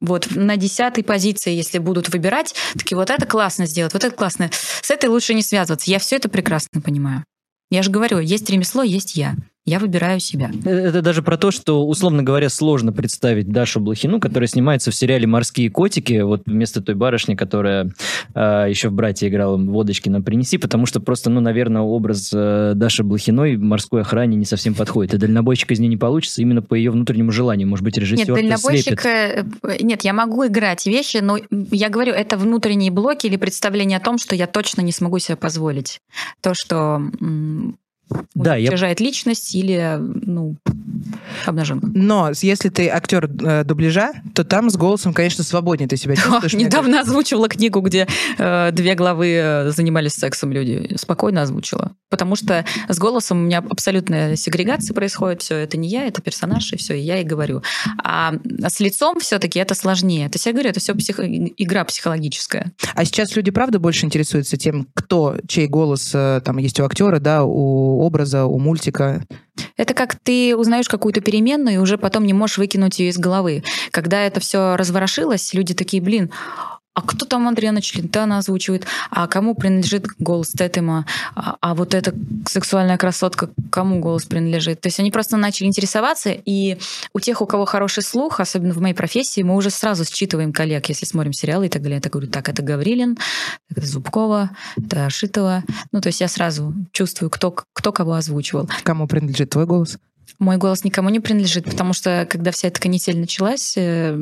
вот 0.01 0.27
на 0.35 0.57
десятой 0.57 1.03
позиции, 1.03 1.53
если 1.53 1.77
будут 1.77 2.09
выбирать, 2.09 2.53
такие 2.73 2.97
вот 2.97 3.09
это 3.09 3.25
классно 3.25 3.65
сделать, 3.65 3.93
вот 3.93 4.03
это 4.03 4.15
классно. 4.15 4.49
С 4.81 4.91
этой 4.91 5.09
лучше 5.09 5.33
не 5.33 5.41
связываться. 5.41 5.89
Я 5.89 5.99
все 5.99 6.17
это 6.17 6.27
прекрасно 6.27 6.81
понимаю. 6.81 7.23
Я 7.69 7.83
же 7.83 7.91
говорю, 7.91 8.19
есть 8.19 8.49
ремесло, 8.49 8.83
есть 8.83 9.15
я. 9.15 9.35
Я 9.67 9.79
выбираю 9.79 10.19
себя. 10.19 10.51
Э, 10.63 10.69
это 10.69 11.01
даже 11.01 11.23
про 11.23 11.37
то, 11.37 11.49
что, 11.49 11.87
условно 11.87 12.21
говоря, 12.21 12.49
сложно 12.49 12.93
представить 12.93 13.49
Дашу 13.49 13.79
Блохину, 13.79 14.19
которая 14.19 14.47
снимается 14.47 14.91
в 14.91 14.95
сериале 14.95 15.25
«Морские 15.25 15.71
котики», 15.71 16.21
вот 16.21 16.43
вместо 16.45 16.81
той 16.81 16.93
барышни, 16.93 17.33
которая 17.33 17.91
э, 18.35 18.65
еще 18.69 18.89
в 18.89 18.93
«Братья» 18.93 19.27
играла 19.27 19.57
«Водочки 19.57 20.07
нам 20.07 20.23
принеси», 20.23 20.59
потому 20.59 20.85
что 20.85 20.99
просто, 20.99 21.31
ну, 21.31 21.41
наверное, 21.41 21.81
образ 21.81 22.29
э, 22.31 22.73
Даши 22.75 23.03
Блохиной 23.03 23.55
в 23.55 23.61
морской 23.61 24.01
охране 24.01 24.35
не 24.37 24.45
совсем 24.45 24.75
подходит. 24.75 25.15
И 25.15 25.17
дальнобойщик 25.17 25.71
из 25.71 25.79
нее 25.79 25.89
не 25.89 25.97
получится 25.97 26.43
именно 26.43 26.61
по 26.61 26.75
ее 26.75 26.91
внутреннему 26.91 27.31
желанию. 27.31 27.67
Может 27.67 27.83
быть, 27.83 27.97
режиссер 27.97 28.35
Нет, 28.35 28.35
дальнобойщик... 28.35 29.01
Слепит. 29.01 29.55
Э, 29.63 29.77
нет, 29.81 30.03
я 30.03 30.13
могу 30.13 30.45
играть 30.45 30.85
вещи, 30.85 31.17
но 31.17 31.39
я 31.71 31.89
говорю, 31.89 32.13
это 32.13 32.37
внутренние 32.37 32.91
блоки 32.91 33.25
или 33.25 33.37
представление 33.37 33.97
о 33.97 34.01
том, 34.01 34.19
что 34.19 34.35
я 34.35 34.45
точно 34.45 34.81
не 34.81 34.91
смогу 34.91 35.17
себе 35.17 35.37
позволить. 35.37 36.01
То, 36.41 36.53
что 36.53 37.01
да, 38.33 38.55
я... 38.55 38.71
личность 38.99 39.55
или 39.55 39.97
ну, 39.99 40.55
обнаженка. 41.45 41.87
Но 41.93 42.31
если 42.41 42.69
ты 42.69 42.89
актер 42.89 43.25
э, 43.25 43.63
дубляжа, 43.63 44.13
то 44.33 44.43
там 44.43 44.69
с 44.69 44.77
голосом, 44.77 45.13
конечно, 45.13 45.43
свободнее 45.43 45.87
ты 45.87 45.97
себя 45.97 46.15
чувствуешь. 46.15 46.53
Недавно 46.53 47.01
озвучивала 47.01 47.47
книгу, 47.47 47.81
где 47.81 48.07
э, 48.37 48.71
две 48.71 48.95
главы 48.95 49.31
э, 49.33 49.71
занимались 49.71 50.13
сексом 50.13 50.51
люди. 50.51 50.95
Спокойно 50.97 51.41
озвучила. 51.41 51.91
Потому 52.09 52.35
что 52.35 52.65
с 52.87 52.97
голосом 52.97 53.39
у 53.39 53.41
меня 53.45 53.59
абсолютная 53.69 54.35
сегрегация 54.35 54.93
происходит. 54.93 55.41
Все, 55.41 55.55
это 55.55 55.77
не 55.77 55.89
я, 55.89 56.07
это 56.07 56.21
персонаж, 56.21 56.71
и 56.73 56.77
все, 56.77 56.95
и 56.95 57.01
я 57.01 57.19
и 57.19 57.23
говорю. 57.23 57.61
А 58.03 58.33
с 58.67 58.79
лицом 58.79 59.19
все-таки 59.19 59.59
это 59.59 59.75
сложнее. 59.75 60.29
То 60.29 60.35
есть 60.35 60.45
я 60.45 60.53
говорю, 60.53 60.69
это 60.69 60.79
все 60.79 60.93
псих... 60.95 61.19
игра 61.19 61.83
психологическая. 61.83 62.71
А 62.93 63.05
сейчас 63.05 63.35
люди, 63.35 63.51
правда, 63.51 63.79
больше 63.79 64.05
интересуются 64.05 64.57
тем, 64.57 64.87
кто, 64.93 65.37
чей 65.47 65.67
голос 65.67 66.11
э, 66.13 66.41
там 66.43 66.57
есть 66.57 66.79
у 66.79 66.85
актера, 66.85 67.19
да, 67.19 67.43
у 67.43 67.99
образа, 67.99 68.45
у 68.45 68.59
мультика. 68.59 69.25
Это 69.77 69.93
как 69.93 70.15
ты 70.15 70.55
узнаешь 70.55 70.87
какую-то 70.87 71.21
переменную 71.21 71.75
и 71.75 71.79
уже 71.79 71.97
потом 71.97 72.25
не 72.25 72.33
можешь 72.33 72.57
выкинуть 72.57 72.99
ее 72.99 73.09
из 73.09 73.17
головы. 73.17 73.63
Когда 73.91 74.21
это 74.21 74.39
все 74.39 74.75
разворошилось, 74.75 75.53
люди 75.53 75.73
такие, 75.73 76.01
блин, 76.01 76.31
а 76.95 77.01
кто 77.01 77.25
там 77.25 77.47
Андриана 77.47 77.81
Челентана 77.81 78.37
озвучивает, 78.37 78.87
а 79.11 79.27
кому 79.27 79.53
принадлежит 79.53 80.07
голос 80.17 80.51
Тетема, 80.51 81.05
а, 81.35 81.57
а 81.59 81.75
вот 81.75 81.93
эта 81.93 82.15
сексуальная 82.47 82.97
красотка, 82.97 83.49
кому 83.69 83.99
голос 83.99 84.23
принадлежит. 84.25 84.79
То 84.79 84.87
есть 84.87 84.99
они 85.01 85.11
просто 85.11 85.35
начали 85.35 85.67
интересоваться, 85.67 86.31
и 86.31 86.77
у 87.13 87.19
тех, 87.19 87.41
у 87.41 87.45
кого 87.45 87.65
хороший 87.65 88.01
слух, 88.01 88.39
особенно 88.39 88.73
в 88.73 88.79
моей 88.79 88.95
профессии, 88.95 89.41
мы 89.41 89.55
уже 89.55 89.71
сразу 89.71 90.05
считываем 90.05 90.53
коллег, 90.53 90.87
если 90.87 91.05
смотрим 91.05 91.33
сериалы 91.33 91.65
и 91.65 91.69
так 91.69 91.81
далее. 91.81 91.97
Я 91.97 92.01
так 92.01 92.13
говорю, 92.13 92.31
так, 92.31 92.47
это 92.47 92.63
Гаврилин, 92.63 93.17
это 93.69 93.85
Зубкова, 93.85 94.51
это 94.77 95.09
Шитова. 95.09 95.63
Ну, 95.91 95.99
то 95.99 96.07
есть 96.07 96.21
я 96.21 96.29
сразу 96.29 96.73
чувствую, 96.93 97.29
кто, 97.29 97.51
кто 97.51 97.91
кого 97.91 98.13
озвучивал. 98.13 98.69
Кому 98.83 99.05
принадлежит 99.05 99.49
твой 99.49 99.65
голос? 99.65 99.97
Мой 100.39 100.55
голос 100.57 100.85
никому 100.85 101.09
не 101.09 101.19
принадлежит, 101.19 101.65
потому 101.65 101.91
что 101.93 102.25
когда 102.29 102.51
вся 102.51 102.69
эта 102.69 102.79
канитель 102.79 103.19
началась, 103.19 103.75
э, 103.77 104.17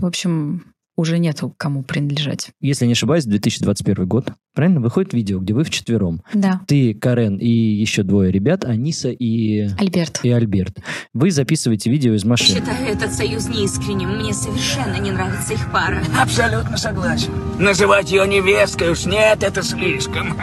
в 0.00 0.06
общем, 0.06 0.71
уже 0.96 1.18
нету 1.18 1.54
кому 1.56 1.82
принадлежать. 1.82 2.50
Если 2.60 2.86
не 2.86 2.92
ошибаюсь, 2.92 3.24
2021 3.24 4.06
год, 4.06 4.32
правильно, 4.54 4.80
выходит 4.80 5.14
видео, 5.14 5.38
где 5.38 5.54
вы 5.54 5.64
вчетвером. 5.64 6.22
Да. 6.34 6.60
Ты, 6.66 6.94
Карен 6.94 7.36
и 7.36 7.48
еще 7.48 8.02
двое 8.02 8.30
ребят, 8.30 8.64
Аниса 8.64 9.10
и... 9.10 9.68
Альберт. 9.78 10.20
И 10.22 10.30
Альберт. 10.30 10.78
Вы 11.14 11.30
записываете 11.30 11.90
видео 11.90 12.14
из 12.14 12.24
машины. 12.24 12.58
Считаю 12.58 12.86
этот 12.86 13.12
союз 13.12 13.48
неискренним. 13.48 14.16
Мне 14.18 14.32
совершенно 14.32 14.98
не 15.00 15.10
нравится 15.10 15.54
их 15.54 15.72
пара. 15.72 16.02
Абсолютно 16.20 16.76
согласен. 16.76 17.32
Называть 17.58 18.10
ее 18.10 18.26
невесткой 18.26 18.90
уж 18.90 19.06
нет, 19.06 19.42
это 19.42 19.62
слишком. 19.62 20.36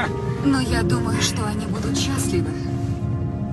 Но 0.46 0.60
я 0.60 0.84
думаю, 0.84 1.22
что 1.22 1.46
они 1.46 1.65
будут 1.68 1.98
счастливы. 1.98 2.50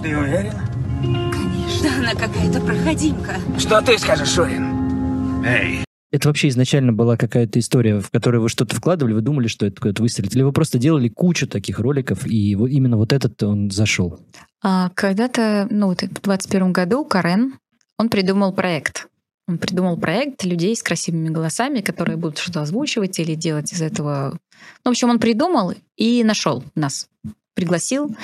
Ты 0.02 0.16
уверена? 0.16 0.68
Конечно. 1.02 1.98
Она 1.98 2.14
какая-то 2.14 2.60
проходимка. 2.60 3.36
Что 3.58 3.80
ты 3.82 3.98
скажешь, 3.98 4.28
Шурин? 4.28 5.44
Эй, 5.44 5.86
это 6.12 6.28
вообще 6.28 6.48
изначально 6.48 6.92
была 6.92 7.16
какая-то 7.16 7.58
история, 7.58 8.00
в 8.00 8.10
которой 8.10 8.38
вы 8.38 8.48
что-то 8.48 8.76
вкладывали, 8.76 9.14
вы 9.14 9.20
думали, 9.20 9.48
что 9.48 9.66
это 9.66 9.76
какой-то 9.76 10.02
выстрелит, 10.02 10.34
или 10.34 10.42
вы 10.42 10.52
просто 10.52 10.78
делали 10.78 11.08
кучу 11.08 11.46
таких 11.46 11.78
роликов, 11.78 12.26
и 12.26 12.54
вот 12.54 12.68
именно 12.68 12.96
вот 12.96 13.12
этот 13.12 13.42
он 13.42 13.70
зашел? 13.70 14.20
А, 14.62 14.90
когда-то, 14.94 15.66
ну, 15.70 15.88
вот 15.88 16.02
в 16.02 16.06
2021 16.06 16.72
году 16.72 17.04
Карен, 17.04 17.54
он 17.98 18.08
придумал 18.08 18.52
проект. 18.52 19.08
Он 19.48 19.58
придумал 19.58 19.96
проект 19.96 20.44
людей 20.44 20.74
с 20.74 20.82
красивыми 20.82 21.28
голосами, 21.28 21.80
которые 21.80 22.16
будут 22.16 22.38
что-то 22.38 22.62
озвучивать 22.62 23.18
или 23.20 23.34
делать 23.34 23.72
из 23.72 23.80
этого. 23.80 24.38
Ну, 24.84 24.90
в 24.90 24.92
общем, 24.92 25.10
он 25.10 25.20
придумал 25.20 25.72
и 25.96 26.24
нашел 26.24 26.64
нас 26.74 27.08
пригласил. 27.56 28.14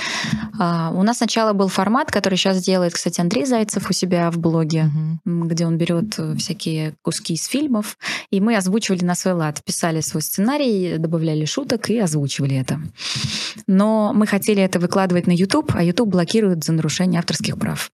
А, 0.60 0.92
у 0.94 1.02
нас 1.02 1.16
сначала 1.16 1.54
был 1.54 1.68
формат, 1.68 2.12
который 2.12 2.36
сейчас 2.36 2.62
делает, 2.62 2.92
кстати, 2.92 3.20
Андрей 3.20 3.46
Зайцев 3.46 3.88
у 3.88 3.92
себя 3.92 4.30
в 4.30 4.38
блоге, 4.38 4.90
где 5.24 5.66
он 5.66 5.78
берет 5.78 6.18
э, 6.18 6.36
всякие 6.36 6.94
куски 7.02 7.34
из 7.34 7.46
фильмов, 7.46 7.96
и 8.30 8.40
мы 8.40 8.56
озвучивали 8.56 9.04
на 9.04 9.14
свой 9.14 9.34
лад, 9.34 9.64
писали 9.64 10.02
свой 10.02 10.22
сценарий, 10.22 10.98
добавляли 10.98 11.46
шуток 11.46 11.88
и 11.88 11.98
озвучивали 11.98 12.56
это. 12.56 12.78
Но 13.66 14.12
мы 14.14 14.26
хотели 14.26 14.62
это 14.62 14.78
выкладывать 14.78 15.26
на 15.26 15.32
YouTube, 15.32 15.72
а 15.74 15.82
YouTube 15.82 16.10
блокирует 16.10 16.62
за 16.62 16.72
нарушение 16.72 17.18
авторских 17.18 17.58
прав. 17.58 17.90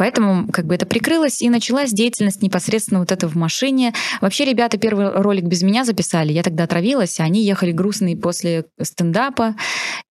Поэтому 0.00 0.48
как 0.50 0.64
бы 0.64 0.74
это 0.74 0.86
прикрылось, 0.86 1.42
и 1.42 1.50
началась 1.50 1.92
деятельность 1.92 2.40
непосредственно 2.40 3.00
вот 3.00 3.12
это 3.12 3.28
в 3.28 3.34
машине. 3.34 3.92
Вообще 4.22 4.46
ребята 4.46 4.78
первый 4.78 5.10
ролик 5.10 5.44
без 5.44 5.62
меня 5.62 5.84
записали, 5.84 6.32
я 6.32 6.42
тогда 6.42 6.64
отравилась, 6.64 7.20
а 7.20 7.24
они 7.24 7.44
ехали 7.44 7.70
грустные 7.70 8.16
после 8.16 8.64
стендапа, 8.80 9.56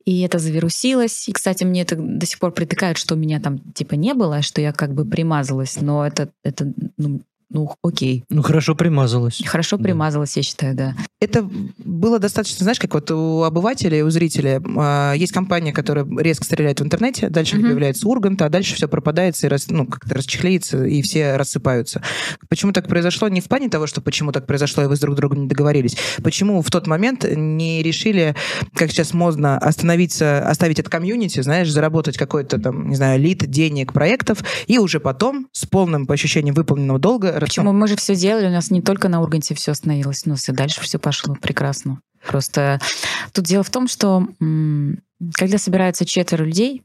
и 0.05 0.21
это 0.21 0.37
завирусилось. 0.37 1.27
И, 1.27 1.31
кстати, 1.31 1.63
мне 1.63 1.81
это 1.81 1.95
до 1.95 2.27
сих 2.27 2.37
пор 2.37 2.51
притыкают, 2.51 2.99
что 2.99 3.15
у 3.15 3.17
меня 3.17 3.39
там 3.39 3.57
типа 3.73 3.95
не 3.95 4.13
было, 4.13 4.43
что 4.43 4.61
я 4.61 4.73
как 4.73 4.93
бы 4.93 5.05
примазалась, 5.05 5.81
но 5.81 6.05
это, 6.05 6.29
это 6.43 6.71
ну, 6.97 7.21
ну, 7.49 7.73
окей. 7.83 8.23
Ну, 8.29 8.41
хорошо 8.43 8.75
примазалась. 8.75 9.41
Хорошо 9.45 9.77
Да. 9.77 9.83
примазалась, 9.83 10.37
я 10.37 10.43
считаю, 10.43 10.75
да. 10.75 10.95
Это 11.19 11.47
было 11.77 12.19
достаточно, 12.19 12.63
знаешь, 12.63 12.79
как 12.79 12.93
вот 12.93 13.09
у 13.11 13.43
обывателя, 13.43 14.05
у 14.05 14.09
зрителя 14.09 14.61
а, 14.77 15.13
есть 15.13 15.31
компания, 15.33 15.73
которая 15.73 16.05
резко 16.19 16.45
стреляет 16.45 16.79
в 16.79 16.83
интернете, 16.83 17.29
дальше 17.29 17.57
Мгм. 17.57 17.65
появляется 17.67 18.07
Ургант, 18.07 18.41
а 18.41 18.49
дальше 18.49 18.75
все 18.75 18.87
пропадает 18.87 19.41
и 19.43 19.47
рас- 19.47 19.69
ну, 19.69 19.85
как-то 19.87 20.15
расчехлеется, 20.15 20.85
и 20.85 21.01
все 21.01 21.35
рассыпаются. 21.37 22.01
Почему 22.49 22.71
так 22.71 22.87
произошло? 22.87 23.27
Не 23.29 23.41
в 23.41 23.45
плане 23.45 23.69
того, 23.69 23.87
что 23.87 24.01
почему 24.01 24.31
так 24.31 24.45
произошло, 24.45 24.83
и 24.83 24.87
вы 24.87 24.95
с 24.95 24.99
друг 24.99 25.15
другом 25.15 25.41
не 25.43 25.47
договорились. 25.47 25.97
Почему 26.23 26.61
в 26.61 26.69
тот 26.69 26.87
момент 26.87 27.25
не 27.35 27.81
решили, 27.83 28.35
как 28.75 28.91
сейчас 28.91 29.13
модно, 29.13 29.57
остановиться, 29.57 30.47
оставить 30.47 30.79
это 30.79 30.89
комьюнити, 30.89 31.41
знаешь, 31.41 31.69
заработать 31.71 32.17
какой-то 32.17 32.59
там, 32.59 32.89
не 32.89 32.95
знаю, 32.95 33.19
лид, 33.19 33.49
денег, 33.49 33.91
проектов, 33.93 34.43
и 34.67 34.77
уже 34.77 34.99
потом 34.99 35.47
с 35.51 35.65
полным 35.65 36.05
по 36.05 36.13
ощущениям 36.13 36.53
выполненного 36.55 36.99
долга... 36.99 37.38
Почему 37.47 37.73
мы 37.73 37.87
же 37.87 37.95
все 37.95 38.15
делали, 38.15 38.47
у 38.47 38.51
нас 38.51 38.71
не 38.71 38.81
только 38.81 39.09
на 39.09 39.21
Урганте 39.21 39.55
все 39.55 39.71
остановилось, 39.71 40.25
но 40.25 40.35
и 40.35 40.51
дальше 40.51 40.81
все 40.81 40.99
пошло 40.99 41.35
прекрасно. 41.35 41.99
Просто 42.25 42.79
тут 43.33 43.45
дело 43.45 43.63
в 43.63 43.69
том, 43.69 43.87
что 43.87 44.27
когда 45.33 45.57
собираются 45.57 46.05
четверо 46.05 46.43
людей, 46.43 46.83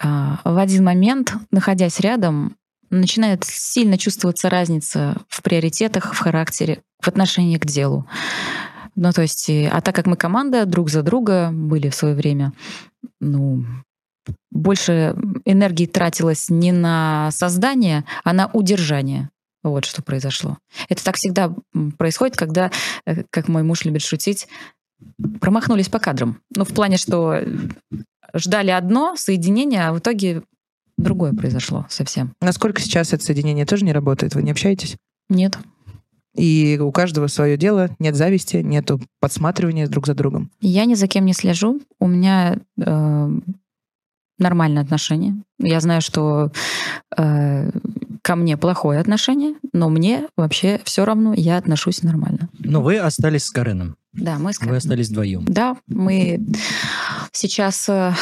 а, 0.00 0.40
в 0.44 0.56
один 0.58 0.84
момент, 0.84 1.34
находясь 1.50 2.00
рядом, 2.00 2.56
начинает 2.90 3.44
сильно 3.44 3.98
чувствоваться 3.98 4.48
разница 4.48 5.16
в 5.28 5.42
приоритетах, 5.42 6.14
в 6.14 6.18
характере, 6.18 6.82
в 7.00 7.08
отношении 7.08 7.58
к 7.58 7.66
делу. 7.66 8.06
Ну, 8.94 9.12
то 9.12 9.22
есть, 9.22 9.48
а 9.50 9.80
так 9.80 9.94
как 9.94 10.06
мы 10.06 10.16
команда 10.16 10.66
друг 10.66 10.90
за 10.90 11.02
друга 11.02 11.50
были 11.52 11.88
в 11.88 11.94
свое 11.94 12.14
время, 12.14 12.52
ну, 13.20 13.64
больше 14.50 15.14
энергии 15.44 15.86
тратилось 15.86 16.48
не 16.48 16.72
на 16.72 17.30
создание, 17.30 18.04
а 18.24 18.32
на 18.32 18.48
удержание. 18.52 19.30
Вот 19.70 19.84
что 19.84 20.02
произошло. 20.02 20.58
Это 20.88 21.04
так 21.04 21.16
всегда 21.16 21.54
происходит, 21.96 22.36
когда, 22.36 22.70
э, 23.06 23.24
как 23.30 23.48
мой 23.48 23.62
муж 23.62 23.84
любит 23.84 24.02
шутить, 24.02 24.48
промахнулись 25.40 25.88
по 25.88 25.98
кадрам. 25.98 26.40
Ну, 26.54 26.64
в 26.64 26.68
плане, 26.68 26.96
что 26.96 27.34
э, 27.34 27.46
ждали 28.34 28.70
одно 28.70 29.16
соединение, 29.16 29.88
а 29.88 29.92
в 29.92 29.98
итоге 29.98 30.42
другое 30.96 31.32
произошло 31.32 31.86
совсем. 31.88 32.34
Насколько 32.40 32.80
сейчас 32.80 33.12
это 33.12 33.24
соединение 33.24 33.66
тоже 33.66 33.84
не 33.84 33.92
работает? 33.92 34.34
Вы 34.34 34.42
не 34.42 34.50
общаетесь? 34.50 34.96
Нет. 35.28 35.58
И 36.34 36.78
у 36.80 36.92
каждого 36.92 37.26
свое 37.26 37.56
дело, 37.56 37.90
нет 37.98 38.14
зависти, 38.14 38.58
нету 38.58 39.00
подсматривания 39.20 39.88
друг 39.88 40.06
за 40.06 40.14
другом. 40.14 40.50
Я 40.60 40.84
ни 40.84 40.94
за 40.94 41.08
кем 41.08 41.24
не 41.24 41.32
слежу. 41.32 41.80
У 41.98 42.06
меня 42.06 42.58
э, 42.80 43.30
нормальное 44.38 44.82
отношение. 44.82 45.36
Я 45.58 45.80
знаю, 45.80 46.00
что 46.00 46.52
э, 47.16 47.70
ко 48.22 48.36
мне 48.36 48.56
плохое 48.56 49.00
отношение, 49.00 49.54
но 49.72 49.88
мне 49.88 50.28
вообще 50.36 50.80
все 50.84 51.04
равно, 51.04 51.34
я 51.34 51.56
отношусь 51.56 52.02
нормально. 52.02 52.48
Но 52.58 52.82
вы 52.82 52.98
остались 52.98 53.44
с 53.44 53.50
Кареном. 53.50 53.96
Да, 54.12 54.38
мы 54.38 54.52
с 54.52 54.60
Вы 54.60 54.76
остались 54.76 55.10
вдвоем. 55.10 55.44
Да, 55.46 55.76
мы 55.86 56.40
сейчас 57.32 57.88
э, 57.88 58.14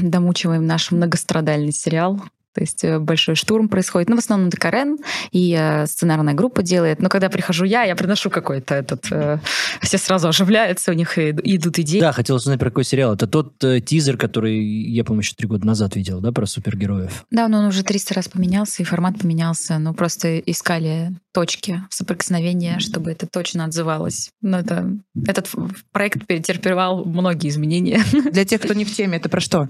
домучиваем 0.00 0.66
наш 0.66 0.90
многострадальный 0.90 1.72
сериал. 1.72 2.20
То 2.56 2.62
есть 2.62 2.84
э, 2.84 2.98
большой 2.98 3.34
штурм 3.34 3.68
происходит. 3.68 4.08
Ну, 4.08 4.16
в 4.16 4.20
основном 4.20 4.48
это 4.48 4.56
Карен 4.56 4.96
и 5.30 5.54
э, 5.54 5.84
сценарная 5.84 6.32
группа 6.32 6.62
делает. 6.62 7.02
Но 7.02 7.10
когда 7.10 7.28
прихожу 7.28 7.66
я, 7.66 7.82
я 7.82 7.94
приношу 7.94 8.30
какой-то 8.30 8.74
этот... 8.74 9.04
э, 9.10 9.40
все 9.82 9.98
сразу 9.98 10.28
оживляются, 10.28 10.90
у 10.90 10.94
них 10.94 11.18
и- 11.18 11.32
идут 11.44 11.78
идеи. 11.80 12.00
Да, 12.00 12.12
хотел 12.12 12.36
узнать 12.36 12.58
про 12.58 12.70
какой 12.70 12.84
сериал. 12.84 13.12
Это 13.12 13.26
тот 13.26 13.62
э, 13.62 13.80
тизер, 13.82 14.16
который 14.16 14.58
я, 14.58 15.04
по-моему, 15.04 15.20
еще 15.20 15.34
три 15.36 15.46
года 15.46 15.66
назад 15.66 15.96
видел, 15.96 16.20
да, 16.20 16.32
про 16.32 16.46
супергероев. 16.46 17.26
Да, 17.30 17.46
но 17.48 17.58
он 17.58 17.66
уже 17.66 17.82
300 17.84 18.14
раз 18.14 18.28
поменялся, 18.28 18.82
и 18.82 18.86
формат 18.86 19.18
поменялся. 19.20 19.78
Ну, 19.78 19.92
просто 19.92 20.38
искали 20.38 21.12
точки 21.36 21.82
соприкосновения, 21.90 22.78
чтобы 22.78 23.10
это 23.10 23.26
точно 23.26 23.66
отзывалось. 23.66 24.30
Но 24.40 24.58
это, 24.58 24.90
этот 25.26 25.50
проект 25.92 26.26
перетерпевал 26.26 27.04
многие 27.04 27.50
изменения. 27.50 28.02
Для 28.32 28.46
тех, 28.46 28.62
кто 28.62 28.72
не 28.72 28.86
в 28.86 28.94
теме, 28.94 29.18
это 29.18 29.28
про 29.28 29.40
что? 29.40 29.68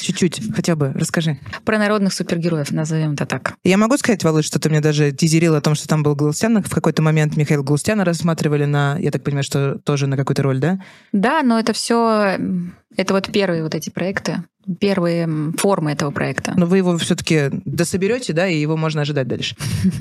Чуть-чуть, 0.00 0.40
хотя 0.54 0.76
бы, 0.76 0.92
расскажи. 0.94 1.40
Про 1.64 1.78
народных 1.78 2.12
супергероев, 2.12 2.70
назовем 2.70 3.14
это 3.14 3.26
так. 3.26 3.54
Я 3.64 3.76
могу 3.76 3.96
сказать, 3.96 4.22
Володь, 4.22 4.44
что 4.44 4.60
ты 4.60 4.70
мне 4.70 4.80
даже 4.80 5.10
тизерил 5.10 5.56
о 5.56 5.60
том, 5.60 5.74
что 5.74 5.88
там 5.88 6.04
был 6.04 6.14
Галустян. 6.14 6.62
В 6.62 6.70
какой-то 6.70 7.02
момент 7.02 7.36
Михаил 7.36 7.64
Галустяна 7.64 8.04
рассматривали 8.04 8.66
на, 8.66 8.96
я 9.00 9.10
так 9.10 9.24
понимаю, 9.24 9.42
что 9.42 9.80
тоже 9.80 10.06
на 10.06 10.16
какую-то 10.16 10.44
роль, 10.44 10.60
да? 10.60 10.78
Да, 11.10 11.42
но 11.42 11.58
это 11.58 11.72
все, 11.72 12.38
это 12.96 13.14
вот 13.14 13.30
первые 13.32 13.62
вот 13.62 13.74
эти 13.74 13.90
проекты, 13.90 14.42
первые 14.78 15.28
формы 15.56 15.92
этого 15.92 16.10
проекта. 16.10 16.52
Но 16.56 16.66
вы 16.66 16.78
его 16.78 16.96
все-таки 16.98 17.48
дособерете, 17.64 18.32
да, 18.32 18.46
и 18.46 18.58
его 18.58 18.76
можно 18.76 19.02
ожидать 19.02 19.26
дальше. 19.26 19.56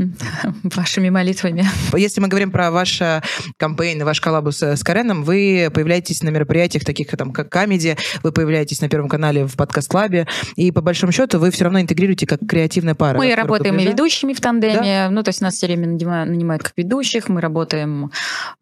Вашими 0.63 1.09
молитвами. 1.09 1.65
Если 1.95 2.19
мы 2.19 2.27
говорим 2.27 2.51
про 2.51 2.71
ваш 2.71 2.99
э, 3.01 3.21
campaign, 3.57 4.03
ваш 4.03 4.19
collab 4.19 4.61
с 4.61 4.83
Кареном, 4.83 5.23
вы 5.23 5.69
появляетесь 5.73 6.23
на 6.23 6.29
мероприятиях 6.29 6.83
таких 6.83 7.09
там, 7.09 7.31
как 7.31 7.49
Камеди, 7.49 7.97
вы 8.23 8.31
появляетесь 8.31 8.81
на 8.81 8.89
Первом 8.89 9.07
канале 9.07 9.45
в 9.45 9.55
подкаст-лабе, 9.55 10.27
и 10.55 10.71
по 10.71 10.81
большому 10.81 11.11
счету 11.11 11.39
вы 11.39 11.51
все 11.51 11.65
равно 11.65 11.79
интегрируете 11.81 12.25
как 12.25 12.39
креативная 12.47 12.95
пара. 12.95 13.17
Мы 13.17 13.33
работаем 13.35 13.77
и 13.77 13.85
ведущими 13.85 14.33
в 14.33 14.41
тандеме, 14.41 15.09
ну, 15.09 15.23
то 15.23 15.29
есть 15.29 15.41
нас 15.41 15.55
все 15.55 15.67
время 15.67 15.87
нанима- 15.87 16.25
нанимают 16.25 16.63
как 16.63 16.73
ведущих, 16.75 17.29
мы 17.29 17.39
работаем 17.41 18.11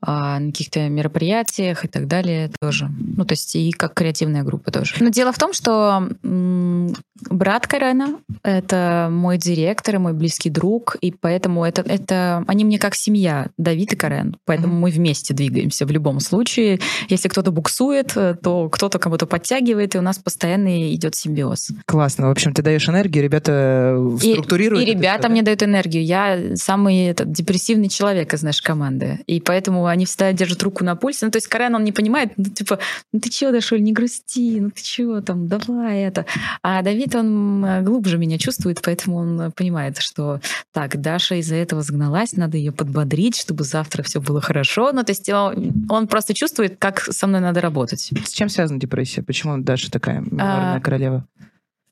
а, 0.02 0.40
на 0.40 0.52
каких-то 0.52 0.88
мероприятиях 0.90 1.86
и 1.86 1.88
так 1.88 2.08
далее 2.08 2.52
тоже. 2.60 2.90
Ну, 3.00 3.26
то 3.26 3.34
есть 3.34 3.56
и 3.56 3.72
как 3.72 3.94
креативная 3.94 4.17
группа 4.26 4.72
тоже. 4.72 4.96
Но 5.00 5.10
дело 5.10 5.32
в 5.32 5.38
том, 5.38 5.54
что 5.54 6.08
м, 6.24 6.94
брат 7.30 7.68
Карена— 7.68 8.18
это 8.44 9.10
мой 9.12 9.38
директор 9.38 9.96
и 9.96 9.98
мой 9.98 10.14
близкий 10.14 10.50
друг, 10.50 10.96
и 11.02 11.12
поэтому 11.12 11.64
это, 11.66 11.82
это 11.82 12.44
они 12.48 12.66
мне 12.66 12.80
как 12.80 12.96
семья, 12.96 13.48
Давид 13.58 13.94
и 13.94 13.96
Карен. 13.96 14.38
Поэтому 14.46 14.74
Мгм. 14.74 14.82
мы 14.82 14.90
вместе 14.90 15.34
двигаемся 15.34 15.86
в 15.86 15.92
любом 15.92 16.20
случае. 16.20 16.80
Если 17.10 17.28
кто-то 17.28 17.52
буксует, 17.52 18.14
э, 18.16 18.36
то 18.42 18.70
кто-то 18.70 19.00
кому-то 19.00 19.26
подтягивает, 19.26 19.96
и 19.96 19.98
у 19.98 20.02
нас 20.02 20.18
постоянно 20.20 20.94
идет 20.94 21.16
симбиоз. 21.16 21.70
Классно. 21.86 22.28
В 22.28 22.32
общем, 22.32 22.54
ты 22.54 22.62
даешь 22.62 22.88
энергию, 22.88 23.24
ребята 23.24 23.98
И- 24.22 24.32
структурируют. 24.34 24.86
И 24.86 24.90
это 24.92 24.98
ребята 25.00 25.24
всё, 25.24 25.30
мне 25.32 25.42
да? 25.42 25.46
дают 25.48 25.64
энергию. 25.64 26.04
Я 26.04 26.56
самый 26.56 27.06
этот, 27.08 27.32
депрессивный 27.32 27.90
человек 27.90 28.34
из 28.34 28.44
нашей 28.44 28.64
команды. 28.64 29.20
И 29.28 29.40
поэтому 29.42 29.86
они 29.86 30.06
всегда 30.06 30.32
держат 30.34 30.62
руку 30.64 30.84
на 30.84 30.96
пульсе. 30.96 31.26
Ну, 31.26 31.32
то 31.32 31.38
есть 31.38 31.48
Карен, 31.48 31.76
он 31.76 31.84
не 31.84 31.92
понимает, 31.92 32.32
ну, 32.38 32.46
типа, 32.46 32.80
ну 33.14 33.20
ты 33.20 33.30
чего, 33.30 33.52
Дашуль, 33.52 33.82
не 33.82 33.94
грусти, 34.08 34.60
ну 34.60 34.70
ты 34.70 34.82
чего 34.82 35.22
там, 35.22 35.48
давай 35.48 36.00
это. 36.00 36.26
А 36.64 36.82
Давид, 36.82 37.16
он 37.16 37.84
глубже 37.84 38.18
меня 38.18 38.38
чувствует, 38.38 38.82
поэтому 38.84 39.18
он 39.18 39.52
понимает, 39.52 39.98
что 39.98 40.40
так, 40.74 41.00
Даша 41.02 41.36
из-за 41.36 41.56
этого 41.56 41.82
загналась, 41.82 42.34
надо 42.34 42.58
ее 42.58 42.72
подбодрить, 42.72 43.38
чтобы 43.38 43.64
завтра 43.64 44.04
все 44.04 44.22
было 44.22 44.42
хорошо. 44.42 44.92
Ну, 44.94 45.04
то 45.04 45.12
есть 45.12 45.30
он, 45.30 45.88
он 45.90 46.08
просто 46.08 46.34
чувствует, 46.34 46.78
как 46.80 47.02
со 47.02 47.28
мной 47.28 47.42
надо 47.42 47.62
работать. 47.62 48.12
С 48.26 48.32
чем 48.32 48.50
связана 48.50 48.80
депрессия? 48.80 49.22
Почему 49.22 49.58
Даша 49.58 49.92
такая 49.92 50.20
меморная 50.22 50.78
А, 50.78 50.80
королева? 50.80 51.28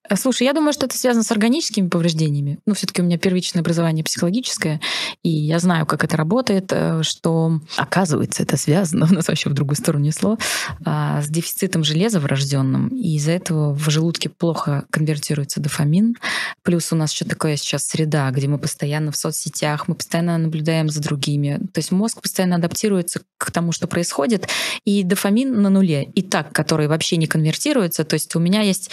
Э, 0.09 0.15
Слушай, 0.15 0.43
я 0.43 0.53
думаю, 0.53 0.73
что 0.73 0.85
это 0.85 0.97
связано 0.97 1.23
с 1.23 1.31
органическими 1.31 1.87
повреждениями. 1.87 2.59
Ну, 2.65 2.73
все-таки 2.73 3.01
у 3.01 3.05
меня 3.05 3.17
первичное 3.17 3.61
образование 3.61 4.03
психологическое, 4.03 4.79
и 5.23 5.29
я 5.29 5.59
знаю, 5.59 5.85
как 5.85 6.03
это 6.03 6.17
работает, 6.17 6.71
э, 6.71 7.03
что, 7.03 7.59
оказывается, 7.77 8.43
это 8.43 8.57
связано, 8.57 9.07
у 9.09 9.13
нас 9.13 9.27
вообще 9.27 9.49
в 9.49 9.53
другую 9.53 9.75
сторону 9.75 10.05
несло, 10.05 10.37
а, 10.83 11.21
с 11.21 11.27
дефицитом 11.27 11.83
железа 11.83 12.19
врожденным, 12.19 12.89
и 12.89 13.15
из-за 13.15 13.31
этого 13.31 13.73
в 13.73 13.89
желудке 13.89 14.29
плохо 14.29 14.85
конвертируется 14.89 15.59
дофамин. 15.59 16.15
Плюс 16.63 16.91
у 16.91 16.95
нас 16.95 17.11
еще 17.11 17.25
такая 17.25 17.57
сейчас 17.57 17.85
среда, 17.87 18.29
где 18.31 18.47
мы 18.47 18.57
постоянно 18.57 19.11
в 19.11 19.17
соцсетях, 19.17 19.87
мы 19.87 19.95
постоянно 19.95 20.37
наблюдаем 20.37 20.89
за 20.89 21.01
другими. 21.01 21.59
То 21.73 21.79
есть 21.79 21.91
мозг 21.91 22.21
постоянно 22.21 22.55
адаптируется 22.55 23.21
к 23.37 23.51
тому, 23.51 23.71
что 23.71 23.87
происходит, 23.87 24.47
и 24.83 25.03
дофамин 25.03 25.61
на 25.61 25.69
нуле. 25.69 26.03
И 26.03 26.21
так, 26.21 26.51
который 26.51 26.87
вообще 26.87 27.17
не 27.17 27.27
конвертируется. 27.27 28.03
То 28.03 28.15
есть 28.15 28.35
у 28.35 28.39
меня 28.39 28.61
есть 28.61 28.89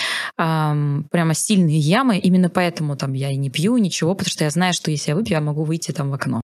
прямо 1.11 1.35
сильные 1.35 1.79
ямы, 1.79 2.19
именно 2.19 2.49
поэтому 2.49 2.97
там 2.97 3.12
я 3.12 3.31
и 3.31 3.37
не 3.37 3.51
пью 3.51 3.77
ничего, 3.79 4.15
потому 4.15 4.31
что 4.31 4.45
я 4.45 4.51
знаю, 4.51 4.75
что 4.75 4.91
если 4.91 5.11
я 5.11 5.17
выпью, 5.17 5.33
я 5.33 5.41
могу 5.41 5.65
выйти 5.65 5.93
там 5.93 6.11
в 6.11 6.15
окно. 6.15 6.41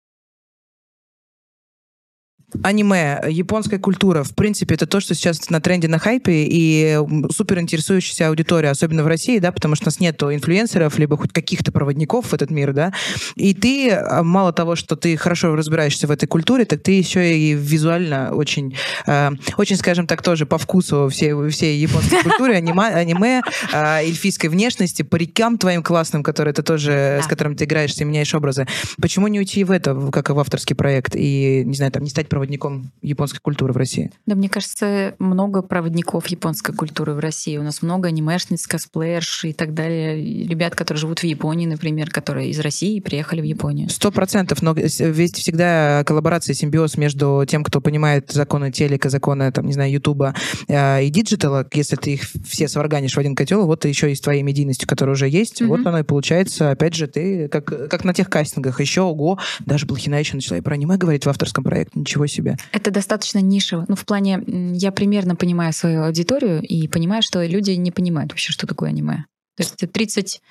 Аниме, 2.64 3.22
японская 3.28 3.78
культура, 3.78 4.24
в 4.24 4.34
принципе, 4.34 4.76
это 4.76 4.88
то, 4.88 5.00
что 5.02 5.14
сейчас 5.14 5.50
на 5.50 5.60
тренде, 5.60 5.88
на 5.88 6.00
хайпе, 6.00 6.46
и 6.50 6.98
супер 7.30 7.60
интересующаяся 7.60 8.30
аудитория, 8.30 8.70
особенно 8.70 9.04
в 9.04 9.08
России, 9.08 9.40
да, 9.40 9.52
потому 9.52 9.76
что 9.76 9.86
у 9.86 9.88
нас 9.88 10.00
нету 10.00 10.34
инфлюенсеров, 10.34 10.98
либо 10.98 11.18
хоть 11.18 11.34
каких-то 11.34 11.72
проводников 11.74 12.28
в 12.28 12.34
этот 12.34 12.50
мир, 12.50 12.72
да, 12.74 12.94
и 13.36 13.54
ты, 13.54 13.92
а, 13.92 14.24
мало 14.24 14.54
того, 14.54 14.76
что 14.76 14.96
ты 14.96 15.18
хорошо 15.18 15.56
разбираешься 15.56 16.08
в 16.08 16.12
этой 16.12 16.26
культуре, 16.28 16.64
так 16.64 16.82
ты 16.82 16.92
еще 16.94 17.38
и 17.38 17.54
визуально 17.54 18.34
очень, 18.34 18.76
э, 19.06 19.30
очень, 19.58 19.76
скажем 19.76 20.08
так, 20.08 20.22
тоже 20.22 20.46
по 20.46 20.58
вкусу 20.58 21.10
всей, 21.10 21.34
всей 21.50 21.78
японской 21.80 22.24
культуры, 22.24 22.56
аниме, 22.56 22.86
аниме 22.88 23.42
э, 23.74 24.04
эльфийской 24.06 24.50
внешности, 24.50 25.02
парикам 25.02 25.58
твоим 25.58 25.84
классным, 25.84 26.24
которые 26.24 26.54
ты 26.54 26.64
тоже, 26.64 27.18
Да. 27.18 27.24
с 27.24 27.28
которым 27.28 27.56
ты 27.58 27.66
играешь, 27.66 27.94
ты 27.94 28.06
меняешь 28.06 28.34
образы. 28.34 28.68
Почему 29.02 29.28
не 29.28 29.40
уйти 29.40 29.64
в 29.66 29.72
это, 29.72 29.94
как 30.12 30.30
в 30.30 30.40
авторский 30.40 30.76
проект, 30.76 31.14
и, 31.16 31.64
не 31.66 31.76
знаю, 31.76 31.92
там, 31.92 32.04
не 32.04 32.10
стать 32.10 32.30
проводником 32.38 32.92
японской 33.02 33.40
культуры 33.40 33.74
в 33.74 33.78
России? 33.78 34.12
Да, 34.28 34.36
мне 34.36 34.48
кажется, 34.48 35.16
много 35.18 35.64
проводников 35.64 36.28
японской 36.28 36.72
культуры 36.72 37.14
в 37.14 37.20
России. 37.20 37.58
У 37.58 37.64
нас 37.64 37.82
много 37.82 38.10
анимешниц, 38.10 38.68
косплеерш 38.68 39.46
и 39.46 39.54
так 39.54 39.74
далее. 39.74 40.46
Ребят, 40.46 40.76
которые 40.76 41.02
живут 41.02 41.20
в 41.20 41.24
Японии, 41.24 41.66
например, 41.66 42.12
которые 42.12 42.52
из 42.52 42.60
России 42.60 43.00
приехали 43.00 43.42
в 43.42 43.46
Японию. 43.46 43.90
Сто 43.90 44.12
процентов. 44.12 44.62
Но 44.62 44.74
ведь 44.74 45.38
всегда 45.38 46.04
коллаборация, 46.06 46.54
симбиоз 46.54 46.96
между 46.98 47.44
тем, 47.48 47.64
кто 47.64 47.82
понимает 47.82 48.32
законы 48.32 48.72
телека, 48.72 49.10
законы, 49.10 49.52
там, 49.52 49.66
не 49.66 49.74
знаю, 49.74 49.92
Ютуба 49.92 50.36
э, 50.68 51.06
и 51.06 51.10
digital 51.10 51.50
-а. 51.50 51.68
Если 51.74 51.96
ты 51.96 52.14
их 52.14 52.22
все 52.48 52.68
сварганишь 52.68 53.16
в 53.16 53.18
один 53.18 53.34
котел, 53.34 53.66
вот 53.66 53.84
еще 53.86 54.12
и 54.12 54.16
с 54.16 54.22
твоей 54.22 54.44
медийностью, 54.44 54.88
которая 54.88 55.16
уже 55.16 55.28
есть, 55.28 55.60
mm-hmm. 55.60 55.68
вот 55.68 55.88
оно 55.88 56.00
и 56.00 56.04
получается. 56.04 56.70
Опять 56.70 56.94
же, 56.94 57.08
ты 57.08 57.48
как, 57.48 57.66
как 57.90 58.04
на 58.04 58.14
тех 58.14 58.30
кастингах. 58.30 58.80
Еще, 58.80 59.02
ого, 59.02 59.40
даже 59.66 59.88
Блохина 59.88 60.20
еще 60.20 60.36
начала 60.36 60.60
и 60.60 60.62
про 60.62 60.76
аниме 60.76 60.98
говорить 60.98 61.26
в 61.26 61.30
авторском 61.30 61.64
проекте. 61.64 62.00
Ничего 62.00 62.27
себе. 62.28 62.58
Это 62.72 62.92
достаточно 62.92 63.40
нишево. 63.40 63.86
Ну, 63.88 63.96
в 63.96 64.06
плане, 64.06 64.44
я 64.74 64.92
примерно 64.92 65.36
понимаю 65.36 65.74
свою 65.74 66.04
аудиторию 66.04 66.62
и 66.62 66.88
понимаю, 66.88 67.22
что 67.22 67.44
люди 67.44 67.72
не 67.72 67.92
понимают 67.92 68.32
вообще, 68.32 68.52
что 68.52 68.68
такое 68.68 68.90
аниме. 68.90 69.26
То 69.56 69.64
есть 69.64 69.76
30, 69.92 70.42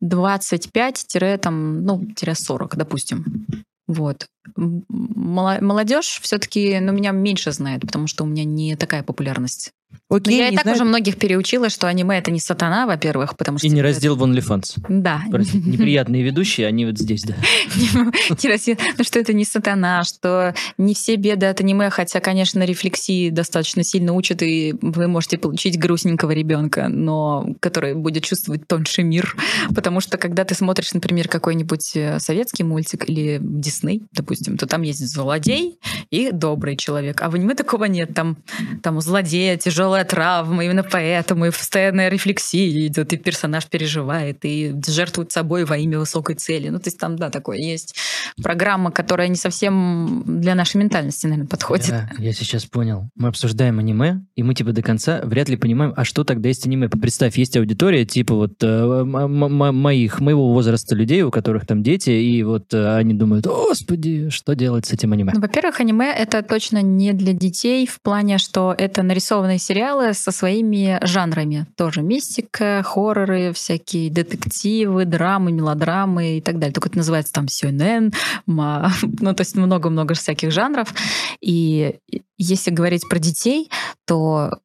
25 0.00 1.06
там, 1.40 1.84
ну, 1.84 2.08
40, 2.16 2.76
допустим. 2.76 3.46
Вот. 3.88 4.26
Молодежь 4.56 6.20
все-таки, 6.22 6.78
ну, 6.80 6.92
меня 6.92 7.10
меньше 7.10 7.52
знает, 7.52 7.82
потому 7.82 8.06
что 8.06 8.24
у 8.24 8.26
меня 8.26 8.44
не 8.44 8.76
такая 8.76 9.02
популярность. 9.02 9.72
Окей, 10.08 10.38
я 10.38 10.48
и 10.48 10.54
так 10.54 10.62
знаю... 10.62 10.76
уже 10.76 10.84
многих 10.84 11.16
переучила, 11.16 11.68
что 11.68 11.88
аниме 11.88 12.18
это 12.18 12.30
не 12.30 12.38
сатана, 12.38 12.86
во-первых, 12.86 13.36
потому 13.36 13.58
что... 13.58 13.66
И 13.66 13.70
не 13.70 13.82
раздел 13.82 14.14
в 14.14 14.22
OnlyFans. 14.22 14.76
Да. 14.88 15.22
Просто 15.30 15.58
неприятные 15.58 16.22
ведущие, 16.22 16.68
они 16.68 16.86
вот 16.86 16.98
здесь, 16.98 17.24
да. 17.24 17.34
Не 18.42 18.48
раздел, 18.48 18.76
ну 18.98 19.04
что 19.04 19.18
это 19.18 19.32
не 19.32 19.44
сатана, 19.44 20.04
что 20.04 20.54
не 20.78 20.94
все 20.94 21.16
беды 21.16 21.46
от 21.46 21.60
аниме, 21.60 21.90
хотя, 21.90 22.20
конечно, 22.20 22.64
рефлексии 22.64 23.30
достаточно 23.30 23.82
сильно 23.82 24.12
учат, 24.12 24.42
и 24.42 24.74
вы 24.80 25.08
можете 25.08 25.38
получить 25.38 25.78
грустненького 25.78 26.30
ребенка, 26.32 26.88
но 26.88 27.54
который 27.60 27.94
будет 27.94 28.24
чувствовать 28.24 28.66
тоньше 28.66 29.02
мир. 29.02 29.36
Потому 29.74 30.00
что 30.00 30.18
когда 30.18 30.44
ты 30.44 30.54
смотришь, 30.54 30.92
например, 30.92 31.28
какой-нибудь 31.28 31.96
э, 31.96 32.20
советский 32.20 32.62
мультик 32.62 33.08
или 33.08 33.38
Дисней, 33.40 34.02
допустим, 34.12 34.35
то 34.58 34.66
там 34.66 34.82
есть 34.82 35.06
злодей 35.06 35.78
и 36.10 36.30
добрый 36.32 36.76
человек. 36.76 37.22
А 37.22 37.30
в 37.30 37.34
аниме 37.34 37.54
такого 37.54 37.84
нет. 37.84 38.14
Там, 38.14 38.38
там 38.82 38.96
у 38.96 39.00
злодея 39.00 39.56
тяжелая 39.56 40.04
травма, 40.04 40.64
именно 40.64 40.82
поэтому 40.82 41.46
и 41.46 41.50
постоянная 41.50 42.08
рефлексия 42.08 42.86
идет, 42.86 43.12
и 43.12 43.16
персонаж 43.16 43.66
переживает, 43.66 44.44
и 44.44 44.74
жертвует 44.86 45.32
собой 45.32 45.64
во 45.64 45.76
имя 45.76 45.98
высокой 45.98 46.34
цели. 46.36 46.68
Ну, 46.68 46.78
то 46.78 46.88
есть 46.88 46.98
там, 46.98 47.16
да, 47.16 47.30
такое 47.30 47.58
есть 47.58 47.96
программа, 48.42 48.90
которая 48.90 49.28
не 49.28 49.36
совсем 49.36 50.22
для 50.26 50.54
нашей 50.54 50.78
ментальности, 50.78 51.26
наверное, 51.26 51.48
подходит. 51.48 51.88
Да, 51.88 52.10
я 52.18 52.32
сейчас 52.32 52.64
понял. 52.64 53.08
Мы 53.14 53.28
обсуждаем 53.28 53.78
аниме, 53.78 54.24
и 54.34 54.42
мы 54.42 54.54
типа 54.54 54.72
до 54.72 54.82
конца 54.82 55.20
вряд 55.24 55.48
ли 55.48 55.56
понимаем, 55.56 55.92
а 55.96 56.04
что 56.04 56.24
тогда 56.24 56.48
есть 56.48 56.66
аниме. 56.66 56.88
Представь, 56.88 57.36
есть 57.38 57.56
аудитория 57.56 58.04
типа 58.04 58.34
вот 58.34 58.62
э, 58.62 59.04
моих, 59.04 60.20
моего 60.20 60.52
возраста 60.52 60.94
людей, 60.94 61.22
у 61.22 61.30
которых 61.30 61.66
там 61.66 61.82
дети, 61.82 62.10
и 62.10 62.42
вот 62.42 62.72
э, 62.74 62.96
они 62.96 63.14
думают, 63.14 63.46
господи, 63.46 64.25
что 64.30 64.54
делать 64.54 64.86
с 64.86 64.92
этим 64.92 65.12
аниме? 65.12 65.32
Ну, 65.34 65.40
во-первых, 65.40 65.80
аниме— 65.80 66.12
это 66.16 66.42
точно 66.42 66.82
не 66.82 67.12
для 67.12 67.32
детей 67.32 67.86
в 67.86 68.00
плане, 68.00 68.38
что 68.38 68.74
это 68.76 69.02
нарисованные 69.02 69.58
сериалы, 69.58 70.14
со 70.14 70.30
своими 70.30 70.98
жанрами. 71.02 71.66
Тоже 71.76 72.02
мистика, 72.02 72.82
хорроры, 72.84 73.52
всякие 73.52 74.10
детективы, 74.10 75.04
драмы, 75.04 75.52
мелодрамы 75.52 76.38
и 76.38 76.40
так 76.40 76.58
далее. 76.58 76.74
Только 76.74 76.88
это 76.88 76.98
называется 76.98 77.32
там 77.32 77.48
сюнен, 77.48 78.12
ну 78.46 79.34
то 79.34 79.40
есть 79.40 79.56
много-много 79.56 80.14
всяких 80.14 80.50
жанров. 80.50 80.94
И 81.40 81.96
если 82.38 82.70
говорить 82.70 83.08
про 83.08 83.18
детей, 83.18 83.70
то 84.06 84.58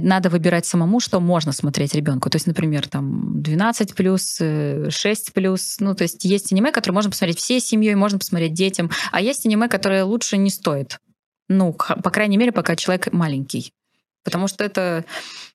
надо 0.00 0.30
выбирать 0.30 0.66
самому, 0.66 1.00
что 1.00 1.20
можно 1.20 1.52
смотреть 1.52 1.94
ребенку. 1.94 2.30
То 2.30 2.36
есть, 2.36 2.46
например, 2.46 2.88
там 2.88 3.42
12 3.42 3.94
плюс, 3.94 4.38
6 4.38 5.32
плюс. 5.32 5.76
Ну, 5.80 5.94
то 5.94 6.02
есть 6.02 6.24
есть 6.24 6.52
аниме, 6.52 6.72
которые 6.72 6.94
можно 6.94 7.10
посмотреть 7.10 7.38
всей 7.38 7.60
семьей, 7.60 7.94
можно 7.94 8.18
посмотреть 8.18 8.54
детям, 8.54 8.90
а 9.10 9.20
есть 9.20 9.46
аниме, 9.46 9.68
которые 9.68 10.02
лучше 10.02 10.36
не 10.36 10.50
стоит. 10.50 10.98
Ну, 11.48 11.72
по 11.72 12.10
крайней 12.10 12.36
мере, 12.36 12.52
пока 12.52 12.76
человек 12.76 13.12
маленький. 13.12 13.72
Потому 14.24 14.46
что 14.46 14.64
это 14.64 15.04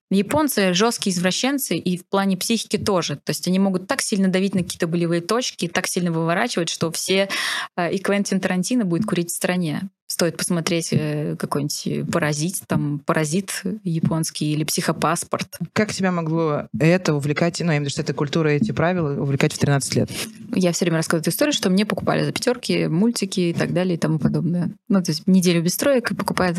японцы 0.09 0.73
жесткие 0.73 1.13
извращенцы 1.13 1.77
и 1.77 1.97
в 1.97 2.05
плане 2.07 2.37
психики 2.37 2.77
тоже. 2.77 3.15
То 3.15 3.31
есть 3.31 3.47
они 3.47 3.59
могут 3.59 3.87
так 3.87 4.01
сильно 4.01 4.27
давить 4.27 4.55
на 4.55 4.63
какие-то 4.63 4.87
болевые 4.87 5.21
точки, 5.21 5.67
так 5.67 5.87
сильно 5.87 6.11
выворачивать, 6.11 6.69
что 6.69 6.91
все... 6.91 7.29
Э, 7.75 7.91
и 7.91 7.97
Квентин 7.97 8.39
Тарантино 8.39 8.85
будет 8.85 9.05
курить 9.05 9.31
в 9.31 9.35
стране. 9.35 9.89
Стоит 10.07 10.37
посмотреть 10.37 10.89
э, 10.91 11.35
какой-нибудь 11.37 12.11
«Паразит», 12.11 12.61
там 12.65 12.99
«Паразит» 12.99 13.61
японский 13.83 14.53
или 14.53 14.63
«Психопаспорт». 14.63 15.57
Как 15.73 15.93
тебя 15.93 16.11
могло 16.11 16.63
это 16.79 17.13
увлекать, 17.13 17.59
ну, 17.59 17.65
я 17.65 17.71
имею 17.71 17.81
в 17.81 17.81
виду, 17.83 17.89
что 17.91 18.01
эта 18.01 18.13
культура, 18.13 18.49
эти 18.49 18.71
правила 18.71 19.21
увлекать 19.21 19.53
в 19.53 19.57
13 19.57 19.95
лет? 19.95 20.09
Я 20.55 20.71
все 20.71 20.85
время 20.85 20.97
рассказываю 20.97 21.21
эту 21.23 21.31
историю, 21.31 21.53
что 21.53 21.69
мне 21.69 21.85
покупали 21.85 22.23
за 22.23 22.31
пятерки 22.31 22.87
мультики 22.87 23.39
и 23.41 23.53
так 23.53 23.73
далее 23.73 23.95
и 23.95 23.97
тому 23.99 24.17
подобное. 24.17 24.71
Ну, 24.87 25.03
то 25.03 25.11
есть 25.11 25.27
неделю 25.27 25.61
без 25.61 25.73
строек 25.73 26.11
и 26.11 26.15
покупают 26.15 26.57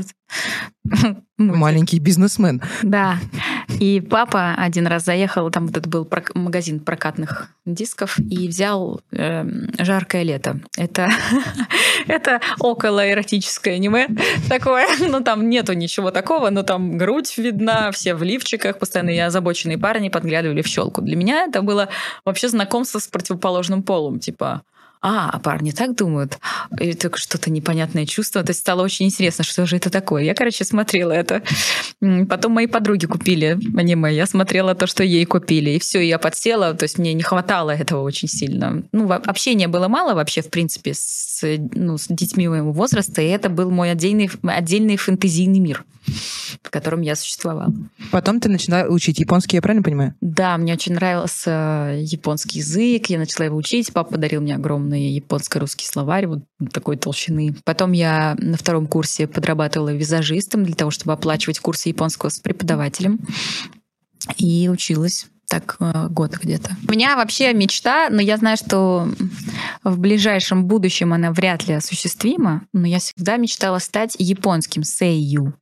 Маленький 1.39 1.99
бизнесмен. 1.99 2.63
Да. 2.83 3.19
И 3.81 4.01
папа 4.01 4.55
один 4.57 4.87
раз 4.87 5.05
заехал, 5.05 5.51
там 5.51 5.67
вот 5.67 5.77
это 5.77 5.89
был 5.89 6.09
магазин 6.35 6.81
прокатных 6.81 7.51
дисков, 7.67 8.19
и 8.19 8.49
взял 8.49 9.01
э, 9.13 9.45
«Жаркое 9.79 10.23
лето». 10.23 10.61
Это, 10.77 11.11
это 12.09 12.41
около 12.59 13.09
эротическое 13.11 13.75
аниме 13.75 14.09
такое. 14.49 14.87
Ну, 15.09 15.21
там 15.23 15.49
нету 15.49 15.73
ничего 15.73 16.11
такого, 16.11 16.51
но 16.51 16.63
там 16.63 16.99
грудь 16.99 17.39
видна, 17.39 17.91
все 17.93 18.15
в 18.15 18.23
лифчиках, 18.23 18.79
постоянно 18.79 19.11
и 19.11 19.19
озабоченные 19.19 19.79
парни 19.79 20.09
подглядывали 20.09 20.63
в 20.63 20.67
щелку. 20.67 21.01
Для 21.01 21.17
меня 21.17 21.45
это 21.45 21.63
было 21.63 21.89
вообще 22.25 22.49
знакомство 22.49 22.99
с 22.99 23.07
противоположным 23.07 23.83
полом. 23.83 24.19
Типа, 24.19 24.63
а, 25.01 25.39
парни 25.39 25.71
так 25.71 25.95
думают. 25.95 26.39
И 26.81 26.95
только 26.95 27.19
что-то 27.19 27.51
непонятное 27.51 28.07
чувство. 28.07 28.43
То 28.43 28.51
есть 28.51 28.61
стало 28.61 28.83
очень 28.83 29.07
интересно, 29.07 29.45
что 29.45 29.67
же 29.67 29.77
это 29.77 29.91
такое. 29.91 30.25
Я, 30.25 30.35
короче, 30.35 30.65
смотрела 30.65 31.13
это. 31.13 31.43
Потом 32.29 32.53
мои 32.53 32.67
подруги 32.67 33.07
купили 33.07 33.59
аниме. 33.77 34.15
Я 34.15 34.27
смотрела 34.27 34.75
то, 34.75 34.87
что 34.87 35.05
ей 35.05 35.25
купили. 35.25 35.71
И 35.71 35.79
все, 35.79 36.01
я 36.01 36.19
подсела. 36.19 36.75
То 36.75 36.85
есть 36.85 36.99
мне 36.99 37.15
не 37.15 37.23
хватало 37.23 37.71
этого 37.71 38.03
очень 38.03 38.29
сильно. 38.29 38.83
Ну, 38.93 39.11
общения 39.11 39.69
было 39.69 39.89
мало 39.89 40.15
вообще, 40.15 40.43
в 40.43 40.51
принципе, 40.51 40.93
с, 40.95 41.43
ну, 41.75 41.99
с 41.99 42.07
детьми 42.09 42.49
моего 42.49 42.73
возраста. 42.73 43.23
И 43.23 43.29
это 43.29 43.49
был 43.49 43.71
мой 43.71 43.91
отдельный, 43.91 44.31
отдельный 44.43 44.97
фэнтезийный 44.97 45.61
мир 45.61 45.85
в 46.63 46.71
котором 46.71 47.01
я 47.01 47.17
существовала. 47.17 47.73
Потом 48.11 48.41
ты 48.41 48.49
начала 48.49 48.85
учить 48.85 49.19
японский, 49.19 49.57
я 49.57 49.63
правильно 49.63 49.83
понимаю? 49.83 50.15
Да, 50.21 50.57
мне 50.57 50.75
очень 50.75 50.95
нравился 50.95 51.97
японский 52.01 52.59
язык, 52.59 53.07
я 53.07 53.19
начала 53.19 53.47
его 53.47 53.57
учить, 53.57 53.93
папа 53.93 54.13
подарил 54.13 54.41
мне 54.41 54.55
огромный 54.55 55.11
японско-русский 55.11 55.87
словарь 55.87 56.27
вот 56.27 56.41
такой 56.73 56.97
толщины. 56.97 57.55
Потом 57.65 57.93
я 57.93 58.37
на 58.39 58.57
втором 58.57 58.87
курсе 58.87 59.27
подрабатывала 59.27 59.93
визажистом 59.95 60.65
для 60.65 60.75
того, 60.75 60.91
чтобы 60.91 61.13
оплачивать 61.13 61.59
курсы 61.59 61.89
японского 61.89 62.31
с 62.31 62.39
преподавателем. 62.39 63.21
И 64.37 64.69
училась 64.69 65.27
так 65.49 65.77
э, 65.81 66.09
год 66.11 66.37
где-то. 66.37 66.77
У 66.87 66.93
меня 66.93 67.17
вообще 67.17 67.55
мечта, 67.55 68.09
но 68.11 68.21
я 68.21 68.37
знаю, 68.37 68.57
что 68.59 69.09
в 69.83 69.99
ближайшем 69.99 70.67
будущем 70.67 71.15
она 71.15 71.33
вряд 71.33 71.67
ли 71.67 71.75
осуществима, 71.75 72.67
но 72.75 72.87
я 72.87 72.99
всегда 72.99 73.39
мечтала 73.39 73.79
стать 73.79 74.15
японским 74.19 74.85
сейю 74.85 75.55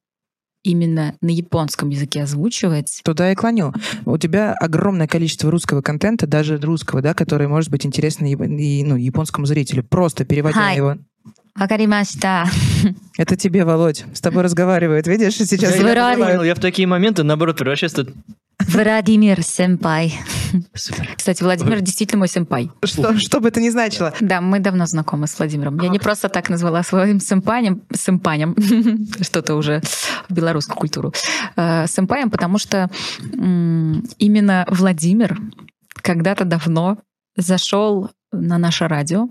именно 0.66 1.14
на 1.20 1.30
японском 1.30 1.88
языке 1.90 2.22
озвучивать. 2.22 3.00
Туда 3.04 3.32
и 3.32 3.34
клоню. 3.34 3.72
У 4.04 4.18
тебя 4.18 4.54
огромное 4.54 5.06
количество 5.06 5.50
русского 5.50 5.82
контента, 5.82 6.26
даже 6.26 6.58
русского, 6.58 7.02
да, 7.02 7.14
который 7.14 7.48
может 7.48 7.70
быть 7.70 7.86
интересен 7.86 8.26
и, 8.26 8.84
ну, 8.84 8.96
японскому 8.96 9.46
зрителю. 9.46 9.84
Просто 9.84 10.24
переводя 10.24 10.72
Hi. 10.72 10.76
его 10.76 10.96
Вакаримашта. 11.54 12.44
Это 13.16 13.36
тебе, 13.36 13.64
Володь. 13.64 14.04
С 14.12 14.20
тобой 14.20 14.42
разговаривают. 14.42 15.06
Видишь, 15.06 15.36
сейчас... 15.36 15.76
Я, 15.76 16.12
я, 16.12 16.44
я 16.44 16.54
в 16.54 16.58
такие 16.58 16.86
моменты, 16.86 17.22
наоборот, 17.22 17.56
превращаюсь 17.56 17.94
в 17.94 18.74
Владимир 18.74 19.42
Сэмпай. 19.42 20.14
Кстати, 20.72 21.42
Владимир 21.42 21.80
действительно 21.80 22.20
мой 22.20 22.28
сэмпай. 22.28 22.70
Что, 22.84 23.18
что 23.18 23.40
бы 23.40 23.48
это 23.48 23.60
ни 23.60 23.68
значило. 23.70 24.12
Да, 24.20 24.40
мы 24.40 24.60
давно 24.60 24.86
знакомы 24.86 25.26
с 25.26 25.38
Владимиром. 25.38 25.78
Я 25.80 25.88
не 25.88 25.98
просто 25.98 26.28
так 26.28 26.48
назвала 26.48 26.82
своим 26.82 27.20
сэмпанем, 27.20 27.82
сэмпанем, 27.92 28.56
что-то 29.22 29.54
уже 29.54 29.82
в 30.28 30.34
белорусскую 30.34 30.76
культуру, 30.76 31.12
э, 31.56 31.86
сэмпаем, 31.86 32.30
потому 32.30 32.58
что 32.58 32.90
именно 33.32 34.66
Владимир 34.68 35.38
когда-то 35.94 36.44
давно 36.44 36.98
зашел 37.36 38.10
на 38.32 38.58
наше 38.58 38.88
радио 38.88 39.28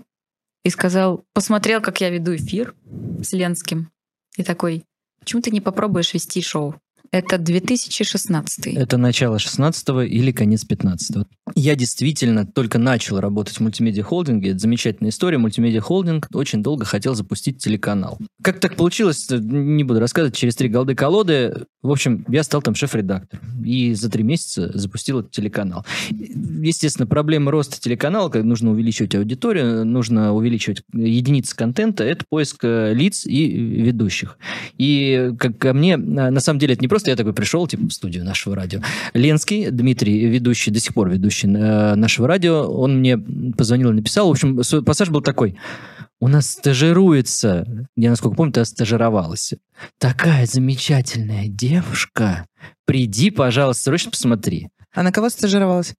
и 0.64 0.70
сказал, 0.70 1.24
посмотрел, 1.32 1.80
как 1.80 2.00
я 2.00 2.10
веду 2.10 2.34
эфир 2.34 2.74
с 3.22 3.32
Ленским, 3.32 3.90
и 4.36 4.42
такой, 4.42 4.84
почему 5.20 5.42
ты 5.42 5.50
не 5.50 5.60
попробуешь 5.60 6.12
вести 6.14 6.42
шоу? 6.42 6.74
Это 7.10 7.38
2016. 7.38 8.66
Это 8.66 8.96
начало 8.96 9.38
16 9.38 9.88
или 10.08 10.32
конец 10.32 10.64
15 10.64 11.16
-го. 11.16 11.26
Я 11.54 11.74
действительно 11.76 12.46
только 12.46 12.78
начал 12.78 13.20
работать 13.20 13.56
в 13.56 13.60
мультимедиа-холдинге. 13.60 14.50
Это 14.50 14.58
замечательная 14.58 15.10
история. 15.10 15.38
Мультимедиа-холдинг 15.38 16.28
очень 16.32 16.62
долго 16.62 16.84
хотел 16.84 17.14
запустить 17.14 17.58
телеканал. 17.58 18.18
Как 18.42 18.60
так 18.60 18.76
получилось, 18.76 19.26
не 19.30 19.84
буду 19.84 20.00
рассказывать. 20.00 20.36
Через 20.36 20.56
три 20.56 20.68
голды-колоды, 20.68 21.66
в 21.82 21.90
общем, 21.90 22.24
я 22.28 22.42
стал 22.42 22.62
там 22.62 22.74
шеф-редактором. 22.74 23.64
И 23.64 23.94
за 23.94 24.10
три 24.10 24.22
месяца 24.22 24.70
запустил 24.76 25.20
этот 25.20 25.32
телеканал. 25.32 25.84
Естественно, 26.10 27.06
проблема 27.06 27.50
роста 27.50 27.80
телеканала, 27.80 28.28
когда 28.28 28.46
нужно 28.46 28.72
увеличивать 28.72 29.14
аудиторию, 29.14 29.84
нужно 29.84 30.34
увеличивать 30.34 30.82
единицы 30.92 31.54
контента, 31.54 32.04
это 32.04 32.24
поиск 32.28 32.64
э, 32.64 32.92
лиц 32.92 33.26
и 33.26 33.46
ведущих. 33.46 34.38
И 34.78 35.32
как 35.38 35.58
ко 35.58 35.72
мне, 35.72 35.96
на 35.96 36.40
самом 36.40 36.58
деле, 36.58 36.74
это 36.74 36.82
не 36.82 36.88
просто 36.88 36.95
я 37.04 37.16
такой 37.16 37.32
пришел, 37.32 37.66
типа, 37.66 37.86
в 37.86 37.90
студию 37.90 38.24
нашего 38.24 38.56
радио. 38.56 38.80
Ленский, 39.14 39.70
Дмитрий, 39.70 40.26
ведущий, 40.26 40.70
до 40.70 40.80
сих 40.80 40.94
пор 40.94 41.10
ведущий 41.10 41.48
э, 41.48 41.94
нашего 41.94 42.28
радио, 42.28 42.62
он 42.62 42.98
мне 42.98 43.18
позвонил 43.18 43.90
и 43.90 43.94
написал. 43.94 44.28
В 44.28 44.32
общем, 44.32 44.56
пассаж 44.84 45.10
был 45.10 45.20
такой. 45.20 45.58
У 46.18 46.28
нас 46.28 46.50
стажируется, 46.50 47.88
я 47.94 48.10
насколько 48.10 48.36
помню, 48.36 48.52
ты 48.52 48.64
стажировалась. 48.64 49.52
Такая 49.98 50.46
замечательная 50.46 51.46
девушка. 51.46 52.46
Приди, 52.86 53.30
пожалуйста, 53.30 53.84
срочно 53.84 54.10
посмотри. 54.10 54.68
А 54.94 55.02
на 55.02 55.12
кого 55.12 55.28
стажировалась? 55.28 55.94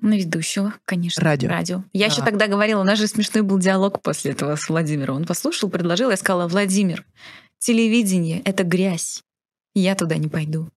На 0.00 0.18
ведущего, 0.18 0.74
конечно. 0.84 1.22
Радио. 1.22 1.48
Радио. 1.48 1.84
Я 1.92 2.06
а. 2.06 2.08
еще 2.08 2.22
тогда 2.22 2.48
говорила, 2.48 2.80
у 2.80 2.84
нас 2.84 2.98
же 2.98 3.06
смешной 3.06 3.42
был 3.42 3.58
диалог 3.58 4.02
после 4.02 4.32
этого 4.32 4.56
с 4.56 4.68
Владимиром. 4.68 5.16
Он 5.16 5.24
послушал, 5.24 5.70
предложил, 5.70 6.10
я 6.10 6.16
сказала, 6.16 6.48
Владимир, 6.48 7.06
телевидение— 7.58 8.40
это 8.44 8.64
грязь. 8.64 9.22
Я 9.74 9.94
туда 9.94 10.16
не 10.16 10.28
пойду. 10.28 10.68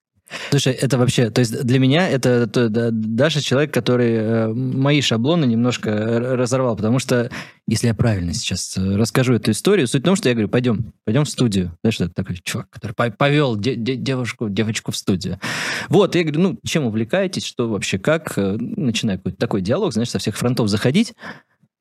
Слушай, 0.50 0.74
это 0.74 0.98
вообще, 0.98 1.30
то 1.30 1.40
есть 1.40 1.64
для 1.64 1.80
меня 1.80 2.10
это, 2.10 2.30
это 2.30 2.90
Даша 2.92 3.42
человек, 3.42 3.74
который 3.74 4.14
э, 4.14 4.48
мои 4.54 5.00
шаблоны 5.00 5.46
немножко 5.46 6.36
разорвал, 6.36 6.76
потому 6.76 7.00
что, 7.00 7.32
если 7.66 7.88
я 7.88 7.94
правильно 7.94 8.34
сейчас 8.34 8.76
э, 8.78 8.96
расскажу 8.98 9.36
эту 9.36 9.52
историю, 9.52 9.88
суть 9.88 10.02
в 10.02 10.06
том, 10.06 10.18
что 10.18 10.28
я 10.28 10.36
говорю, 10.36 10.50
пойдем, 10.50 10.94
пойдем 11.06 11.24
в 11.24 11.30
студию. 11.30 11.78
Знаешь, 11.82 12.02
это 12.02 12.10
такой 12.10 12.38
чувак, 12.44 12.70
который 12.70 12.94
повел 13.12 13.56
де- 13.56 13.76
де- 13.76 13.96
девушку, 13.96 14.50
девочку 14.50 14.92
в 14.92 14.98
студию. 14.98 15.40
Вот, 15.88 16.14
я 16.16 16.24
говорю, 16.24 16.42
ну, 16.42 16.60
чем 16.66 16.86
увлекаетесь, 16.86 17.46
что 17.46 17.70
вообще, 17.70 17.98
как? 17.98 18.38
Э, 18.38 18.58
начинаю 18.60 19.20
какой-то 19.20 19.38
такой 19.38 19.62
диалог, 19.62 19.94
знаешь, 19.94 20.10
со 20.10 20.20
всех 20.20 20.36
фронтов 20.36 20.68
заходить. 20.68 21.14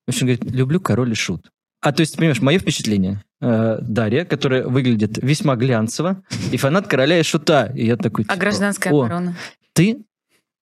В 0.07 0.11
общем, 0.11 0.29
говорит, 0.29 0.44
люблю 0.44 0.79
король 0.79 1.11
и 1.11 1.16
шут. 1.16 1.50
А 1.81 1.92
то 1.92 2.00
есть, 2.00 2.16
понимаешь, 2.16 2.40
мое 2.40 2.61
впечатление. 2.61 3.24
Э, 3.40 3.79
Дарья, 3.83 4.25
которая 4.25 4.66
выглядит 4.66 5.18
весьма 5.22 5.57
глянцево, 5.57 6.22
и 6.53 6.57
фанат 6.57 6.87
короля 6.87 7.20
и 7.20 7.22
шута. 7.22 7.70
И 7.75 7.87
я 7.87 7.96
такой... 7.96 8.25
А 8.25 8.33
типа, 8.33 8.40
гражданская 8.40 8.92
О, 8.92 9.01
оборона? 9.01 9.37
Ты 9.75 9.99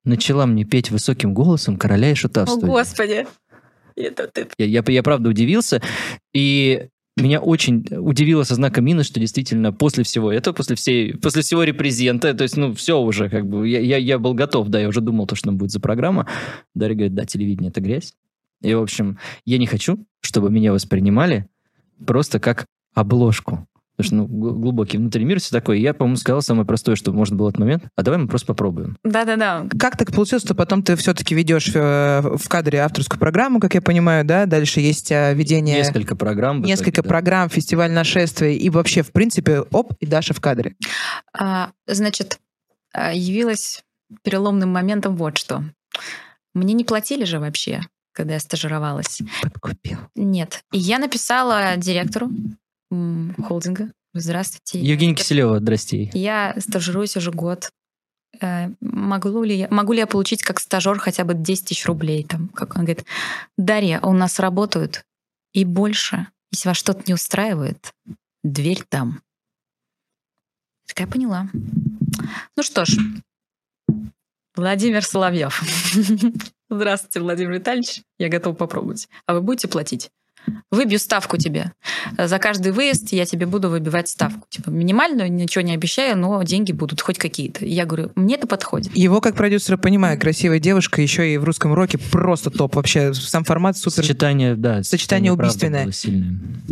начала 0.05 0.45
мне 0.47 0.65
петь 0.65 0.91
высоким 0.91 1.35
голосом 1.35 1.77
короля 1.77 2.11
и 2.11 2.15
шута 2.15 2.45
в 2.45 2.49
О, 2.49 2.57
Господи! 2.57 3.27
Это 3.95 4.27
ты... 4.27 4.49
Я, 4.59 4.67
я, 4.67 4.83
я 4.89 5.03
правда 5.05 5.29
удивился. 5.29 5.83
И 6.33 6.89
меня 7.17 7.41
очень 7.41 7.87
удивило 7.93 8.43
со 8.43 8.57
знаком 8.57 8.85
минус, 8.85 9.07
что 9.07 9.21
действительно 9.21 9.73
после 9.73 10.03
всего 10.03 10.33
этого, 10.33 10.53
после, 10.53 10.75
всей, 10.75 11.17
после 11.17 11.43
всего 11.43 11.63
репрезента, 11.63 12.35
то 12.35 12.43
есть, 12.43 12.57
ну, 12.57 12.75
все 12.75 12.99
уже, 12.99 13.31
как 13.31 13.47
бы, 13.47 13.69
я, 13.69 13.79
я, 13.79 13.99
я 13.99 14.19
был 14.19 14.35
готов, 14.35 14.67
да, 14.67 14.81
я 14.81 14.89
уже 14.89 15.01
думал, 15.01 15.29
то, 15.29 15.37
что 15.37 15.47
нам 15.47 15.59
будет 15.59 15.71
за 15.71 15.79
программа. 15.79 16.27
Дарья 16.75 16.97
говорит, 16.97 17.15
да, 17.15 17.25
телевидение— 17.25 17.71
это 17.71 17.81
грязь. 17.81 18.15
И, 18.63 18.75
в 18.75 18.83
общем, 18.83 19.19
я 19.45 19.59
не 19.59 19.67
хочу, 19.67 20.05
чтобы 20.23 20.51
меня 20.51 20.73
воспринимали 20.73 21.47
просто 22.05 22.41
как 22.41 22.67
обложку. 22.95 23.67
Потому 23.97 24.07
что 24.07 24.17
ну, 24.17 24.55
глубокий 24.55 24.99
внутренний 24.99 25.27
мир 25.27 25.39
все 25.39 25.53
такое. 25.53 25.77
Я, 25.77 25.95
по-моему, 25.95 26.17
сказал 26.17 26.43
самое 26.43 26.67
простое, 26.67 26.97
что 26.97 27.13
можно 27.13 27.37
было 27.37 27.47
в 27.47 27.49
этот 27.51 27.61
момент. 27.61 27.85
А 27.95 28.03
давай 28.03 28.19
мы 28.19 28.27
просто 28.27 28.49
попробуем. 28.49 28.97
Да-да-да. 29.05 29.69
Как 29.79 29.97
так 29.97 30.13
получилось, 30.13 30.43
что 30.43 30.57
потом 30.57 30.83
ты 30.83 30.97
все-таки 30.97 31.33
ведешь 31.35 31.71
э, 31.73 32.21
в 32.21 32.49
кадре 32.49 32.81
авторскую 32.81 33.21
программу, 33.21 33.61
как 33.61 33.75
я 33.75 33.81
понимаю, 33.81 34.25
да? 34.25 34.47
Дальше 34.47 34.81
есть 34.81 35.13
э, 35.13 35.33
ведение... 35.35 35.77
Несколько 35.77 36.17
программ. 36.17 36.63
Несколько 36.63 37.03
итоге, 37.03 37.09
программ, 37.09 37.49
да. 37.49 37.55
фестиваль 37.55 37.93
нашествия. 37.93 38.51
И 38.51 38.69
вообще, 38.69 39.03
в 39.03 39.13
принципе, 39.13 39.61
оп, 39.61 39.93
и 40.01 40.07
Даша 40.07 40.35
в 40.35 40.41
кадре. 40.41 40.75
А, 41.33 41.71
значит, 41.87 42.41
а, 42.93 43.13
явилась 43.13 43.85
переломным 44.25 44.73
моментом 44.73 45.15
вот 45.15 45.39
что. 45.39 45.63
Мне 46.53 46.75
не 46.75 46.83
платили 46.85 47.25
же 47.25 47.39
вообще 47.39 47.83
когда 48.15 48.35
я 48.35 48.41
стажировалась. 48.41 49.21
Подкупил. 49.43 49.99
Нет. 50.15 50.65
И 50.73 50.79
я 50.79 50.99
написала 50.99 51.77
директору 51.77 52.31
холдинга. 52.91 53.91
Здравствуйте. 54.15 54.81
Евгений 54.81 55.15
Киселева, 55.15 55.59
здрасте. 55.59 56.11
Я 56.15 56.55
стажируюсь 56.59 57.17
уже 57.17 57.33
год. 57.33 57.71
Э, 58.41 58.69
могу 58.81 59.43
ли, 59.43 59.59
я, 59.59 59.69
могу 59.71 59.93
ли 59.93 59.99
я 59.99 60.07
получить 60.07 60.43
как 60.43 60.61
стажер 60.61 60.99
хотя 60.99 61.25
бы 61.25 61.35
10 61.35 61.67
тысяч 61.67 61.85
рублей? 61.87 62.23
Там, 62.23 62.49
как 62.49 62.77
он 62.77 62.85
говорит, 62.85 63.05
Дарья, 63.59 64.01
у 64.01 64.13
нас 64.13 64.39
работают 64.39 65.05
и 65.53 65.65
больше. 65.65 66.29
Если 66.53 66.69
вас 66.69 66.77
что-то 66.77 67.03
не 67.07 67.15
устраивает, 67.15 67.93
дверь 68.45 68.85
там. 68.89 69.21
Такая 70.87 71.09
поняла. 71.09 71.49
Ну 71.53 72.63
что 72.63 72.85
ж, 72.85 72.97
Владимир 74.55 75.05
Соловьев. 75.05 75.61
Здравствуйте, 76.75 77.21
Владимир 77.21 77.53
Витальевич. 77.53 78.03
Я 78.19 78.29
готов 78.29 78.57
попробовать. 78.57 79.09
А 79.27 79.35
вы 79.35 79.43
будете 79.43 79.69
платить? 79.69 80.11
Выбью 80.71 80.99
ставку 80.99 81.37
тебе. 81.37 81.73
За 82.19 82.39
каждый 82.39 82.73
выезд 82.73 83.13
я 83.13 83.27
тебе 83.27 83.47
буду 83.47 83.71
выбивать 83.71 84.09
ставку. 84.09 84.47
Типа 84.49 84.71
минимальную, 84.71 85.33
ничего 85.33 85.63
не 85.63 85.73
обещаю, 85.73 86.19
но 86.19 86.43
деньги 86.43 86.73
будут 86.73 87.01
хоть 87.01 87.19
какие-то. 87.19 87.65
Я 87.65 87.87
говорю, 87.87 88.11
мне 88.15 88.35
это 88.35 88.47
подходит. 88.47 88.95
Его 88.97 89.21
как 89.21 89.37
продюсера 89.37 89.77
понимаю, 89.77 90.19
красивая 90.19 90.59
девушка, 90.59 91.01
еще 91.01 91.33
и 91.33 91.37
в 91.37 91.45
русском 91.45 91.73
роке 91.75 91.99
просто 91.99 92.51
топ 92.51 92.77
вообще. 92.77 93.15
Сам 93.15 93.45
формат 93.45 93.77
супер. 93.77 94.03
Сочетание, 94.03 94.57
да. 94.57 94.83
Сочетание 94.83 95.33
убийственное. 95.33 95.91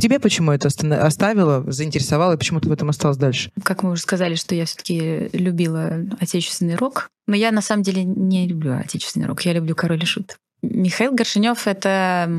Тебе 0.00 0.18
почему 0.18 0.52
это 0.52 0.68
оставило, 0.68 1.70
заинтересовало, 1.70 2.34
и 2.34 2.36
почему 2.36 2.60
ты 2.60 2.68
в 2.68 2.72
этом 2.72 2.88
осталось 2.88 3.16
дальше? 3.16 3.50
Как 3.62 3.82
мы 3.82 3.92
уже 3.92 4.02
сказали, 4.02 4.34
что 4.34 4.54
я 4.54 4.64
все-таки 4.64 5.30
любила 5.32 6.00
отечественный 6.20 6.74
рок, 6.74 7.10
но 7.26 7.36
я 7.36 7.52
на 7.52 7.62
самом 7.62 7.82
деле 7.82 8.04
не 8.04 8.46
люблю 8.48 8.76
отечественный 8.76 9.26
рок, 9.26 9.42
я 9.42 9.52
люблю 9.52 9.74
король 9.74 10.02
и 10.02 10.06
шут. 10.06 10.36
Михаил 10.62 11.12
Горшинев 11.12 11.66
это 11.66 12.30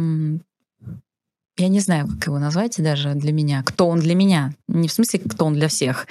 я 1.58 1.68
не 1.68 1.80
знаю, 1.80 2.08
как 2.08 2.28
его 2.28 2.40
назвать 2.40 2.82
даже 2.82 3.14
для 3.14 3.32
меня. 3.32 3.64
Кто 3.64 3.88
он 3.88 4.00
для 4.00 4.16
меня? 4.16 4.54
Не 4.68 4.88
в 4.88 4.94
смысле, 4.94 5.20
кто 5.20 5.46
он 5.46 5.54
для 5.54 5.68
всех. 5.68 6.08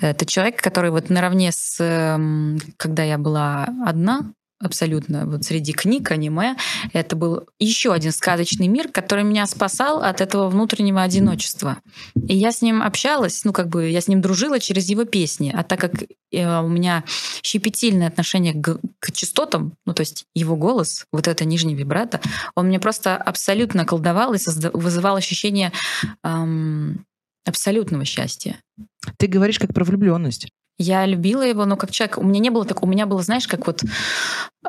Это 0.00 0.24
человек, 0.24 0.62
который 0.62 0.90
вот 0.90 1.10
наравне 1.10 1.52
с... 1.52 1.76
Эм, 1.78 2.58
когда 2.76 3.02
я 3.02 3.18
была 3.18 3.68
одна, 3.84 4.32
абсолютно 4.60 5.26
вот 5.26 5.44
среди 5.44 5.72
книг, 5.72 6.10
аниме, 6.10 6.56
это 6.92 7.16
был 7.16 7.46
еще 7.58 7.92
один 7.92 8.12
сказочный 8.12 8.66
мир, 8.66 8.88
который 8.88 9.24
меня 9.24 9.46
спасал 9.46 10.02
от 10.02 10.20
этого 10.20 10.48
внутреннего 10.48 11.02
одиночества. 11.02 11.78
И 12.26 12.36
я 12.36 12.52
с 12.52 12.62
ним 12.62 12.82
общалась, 12.82 13.44
ну 13.44 13.52
как 13.52 13.68
бы 13.68 13.88
я 13.88 14.00
с 14.00 14.08
ним 14.08 14.20
дружила 14.20 14.58
через 14.58 14.88
его 14.88 15.04
песни, 15.04 15.54
а 15.56 15.62
так 15.62 15.80
как 15.80 16.02
э, 16.32 16.60
у 16.60 16.68
меня 16.68 17.04
щепетильное 17.42 18.08
отношение 18.08 18.52
к, 18.52 18.80
к 18.98 19.12
частотам, 19.12 19.74
ну 19.86 19.94
то 19.94 20.00
есть 20.00 20.24
его 20.34 20.56
голос, 20.56 21.06
вот 21.12 21.28
это 21.28 21.44
нижний 21.44 21.74
вибрато, 21.74 22.20
он 22.54 22.66
мне 22.66 22.80
просто 22.80 23.16
абсолютно 23.16 23.84
колдовал 23.84 24.34
и 24.34 24.38
созда- 24.38 24.76
вызывал 24.76 25.16
ощущение 25.16 25.72
эм, 26.24 27.04
абсолютного 27.46 28.04
счастья. 28.04 28.60
Ты 29.18 29.26
говоришь 29.26 29.58
как 29.58 29.72
про 29.72 29.84
влюбленность. 29.84 30.48
Я 30.78 31.06
любила 31.06 31.42
его, 31.42 31.64
но 31.64 31.76
как 31.76 31.90
человек, 31.90 32.18
у 32.18 32.22
меня 32.22 32.40
не 32.40 32.50
было 32.50 32.64
так, 32.64 32.82
у 32.82 32.86
меня 32.86 33.06
было, 33.06 33.22
знаешь, 33.22 33.48
как 33.48 33.66
вот, 33.66 33.82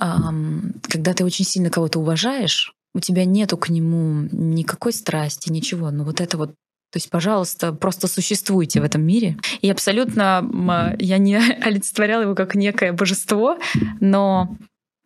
эм, 0.02 0.74
когда 0.84 1.14
ты 1.14 1.24
очень 1.24 1.46
сильно 1.46 1.70
кого-то 1.70 2.00
уважаешь, 2.00 2.74
у 2.96 3.00
тебя 3.00 3.26
нету 3.26 3.58
к 3.58 3.70
нему 3.70 4.28
никакой 4.32 4.94
страсти, 4.94 5.52
ничего. 5.52 5.92
Но 5.92 6.04
вот 6.04 6.22
это 6.22 6.38
вот 6.38 6.56
то 6.92 6.98
есть, 6.98 7.12
пожалуйста, 7.12 7.72
просто 7.72 8.08
существуйте 8.08 8.82
в 8.82 8.84
этом 8.84 9.04
мире. 9.04 9.38
И 9.62 9.70
абсолютно 9.70 10.96
я 10.98 11.20
не 11.20 11.36
олицетворяла 11.62 12.24
его 12.24 12.34
как 12.34 12.56
некое 12.56 12.94
божество, 12.94 13.60
но 14.00 14.58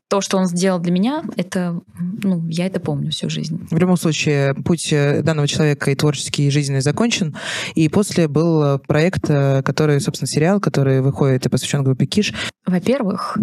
то, 0.10 0.22
что 0.22 0.38
он 0.38 0.48
сделал 0.48 0.80
для 0.80 0.92
меня, 0.92 1.24
это, 1.38 1.82
ну, 1.98 2.48
я 2.48 2.68
это 2.68 2.80
помню 2.80 3.12
всю 3.12 3.30
жизнь. 3.30 3.68
В 3.72 3.78
любом 3.78 3.98
случае, 3.98 4.54
путь 4.54 4.94
э, 4.94 5.22
данного 5.24 5.48
человека 5.48 5.90
и 5.90 5.96
творческий, 5.96 6.48
и 6.48 6.52
жизненный 6.52 6.82
закончен. 6.82 7.36
И 7.74 7.90
после 7.90 8.28
был 8.28 8.64
э, 8.64 8.80
проект, 8.80 9.30
э, 9.30 9.64
который, 9.64 10.00
собственно, 10.02 10.28
сериал, 10.28 10.60
который 10.60 11.02
выходит 11.02 11.46
и 11.46 11.50
посвящен 11.50 11.84
группе 11.84 12.06
Киш. 12.06 12.34
Во-первых, 12.66 13.38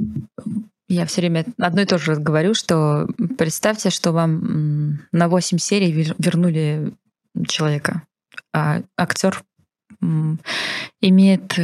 я 0.88 1.06
все 1.06 1.22
время 1.22 1.44
одно 1.58 1.82
и 1.82 1.86
то 1.86 1.98
же 1.98 2.16
говорю, 2.16 2.54
что 2.54 3.08
представьте, 3.38 3.90
что 3.90 4.12
вам 4.12 5.00
на 5.12 5.28
8 5.28 5.58
серий 5.58 5.92
вернули 6.18 6.92
человека, 7.48 8.02
а 8.52 8.82
актер 8.96 9.42
имеет 11.00 11.58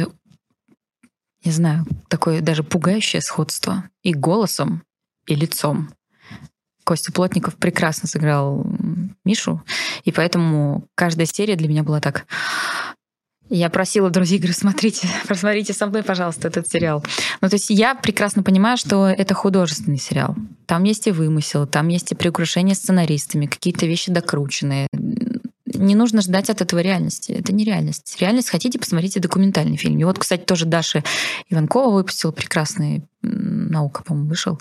не 1.47 1.51
знаю, 1.51 1.85
такое 2.09 2.41
даже 2.41 2.61
пугающее 2.63 3.21
сходство 3.21 3.89
и 4.03 4.13
голосом, 4.13 4.83
и 5.27 5.35
лицом. 5.35 5.89
Костя 6.83 7.11
Плотников 7.11 7.57
прекрасно 7.57 8.07
сыграл 8.07 8.65
Мишу, 9.25 9.61
и 10.05 10.11
поэтому 10.11 10.87
каждая 10.95 11.27
серия 11.27 11.57
для 11.57 11.67
меня 11.67 11.83
была 11.83 11.99
так 11.99 12.25
Я 13.49 13.69
просила 13.69 14.09
друзей, 14.09 14.39
говорю, 14.39 14.53
смотрите, 14.53 15.07
просмотрите 15.25 15.73
со 15.73 15.85
мной, 15.85 16.03
пожалуйста, 16.03 16.49
этот 16.49 16.67
сериал. 16.67 17.03
Ну, 17.41 17.49
то 17.49 17.55
есть 17.55 17.69
я 17.69 17.95
прекрасно 17.95 18.43
понимаю, 18.43 18.77
что 18.77 19.07
это 19.07 19.33
художественный 19.33 19.99
сериал. 19.99 20.35
Там 20.65 20.83
есть 20.83 21.07
и 21.07 21.11
вымысел, 21.11 21.65
там 21.65 21.87
есть 21.87 22.11
и 22.11 22.15
приукрашения 22.15 22.75
сценаристами, 22.75 23.45
какие-то 23.45 23.85
вещи 23.85 24.11
докрученные. 24.11 24.87
Не 25.65 25.95
нужно 25.95 26.21
ждать 26.21 26.49
от 26.49 26.61
этого 26.61 26.79
реальности. 26.79 27.33
Это 27.33 27.53
не 27.53 27.63
реальность. 27.63 28.17
Реальность 28.19 28.49
хотите, 28.49 28.79
посмотрите 28.79 29.19
документальный 29.19 29.77
фильм. 29.77 29.97
И 29.99 30.03
вот, 30.03 30.19
кстати, 30.19 30.41
тоже 30.41 30.65
Даша 30.65 31.03
Иванкова 31.49 31.93
выпустила 31.93 32.31
прекрасный 32.31 33.03
наука, 33.69 34.03
по-моему, 34.03 34.29
вышел. 34.29 34.59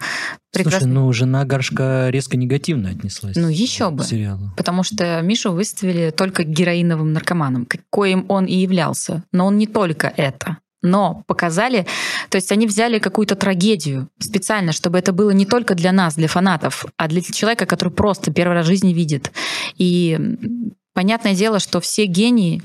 Прекрасный. 0.52 0.80
Слушай, 0.80 0.92
ну 0.92 1.12
жена 1.12 1.44
Горшка 1.44 2.08
резко 2.10 2.36
негативно 2.36 2.90
отнеслась. 2.90 3.36
Ну 3.36 3.48
еще 3.48 3.90
бы. 3.90 4.04
Сериалу. 4.04 4.52
Потому 4.56 4.82
что 4.82 5.20
Мишу 5.22 5.52
выставили 5.52 6.10
только 6.10 6.44
героиновым 6.44 7.12
наркоманом, 7.12 7.66
коим 7.90 8.26
он 8.28 8.46
и 8.46 8.54
являлся. 8.54 9.24
Но 9.32 9.46
он 9.46 9.58
не 9.58 9.66
только 9.66 10.12
это. 10.16 10.58
Но 10.82 11.24
показали, 11.26 11.86
то 12.28 12.36
есть 12.36 12.52
они 12.52 12.66
взяли 12.66 12.98
какую-то 12.98 13.34
трагедию 13.34 14.08
специально, 14.20 14.72
чтобы 14.72 14.98
это 14.98 15.12
было 15.12 15.30
не 15.30 15.46
только 15.46 15.74
для 15.74 15.90
нас, 15.90 16.14
для 16.14 16.28
фанатов, 16.28 16.86
а 16.96 17.08
для 17.08 17.22
человека, 17.22 17.66
который 17.66 17.92
просто 17.92 18.32
первый 18.32 18.54
раз 18.54 18.66
в 18.66 18.68
жизни 18.68 18.92
видит. 18.92 19.32
И 19.76 20.18
понятное 20.94 21.34
дело, 21.34 21.58
что 21.58 21.80
все 21.80 22.04
гении 22.04 22.62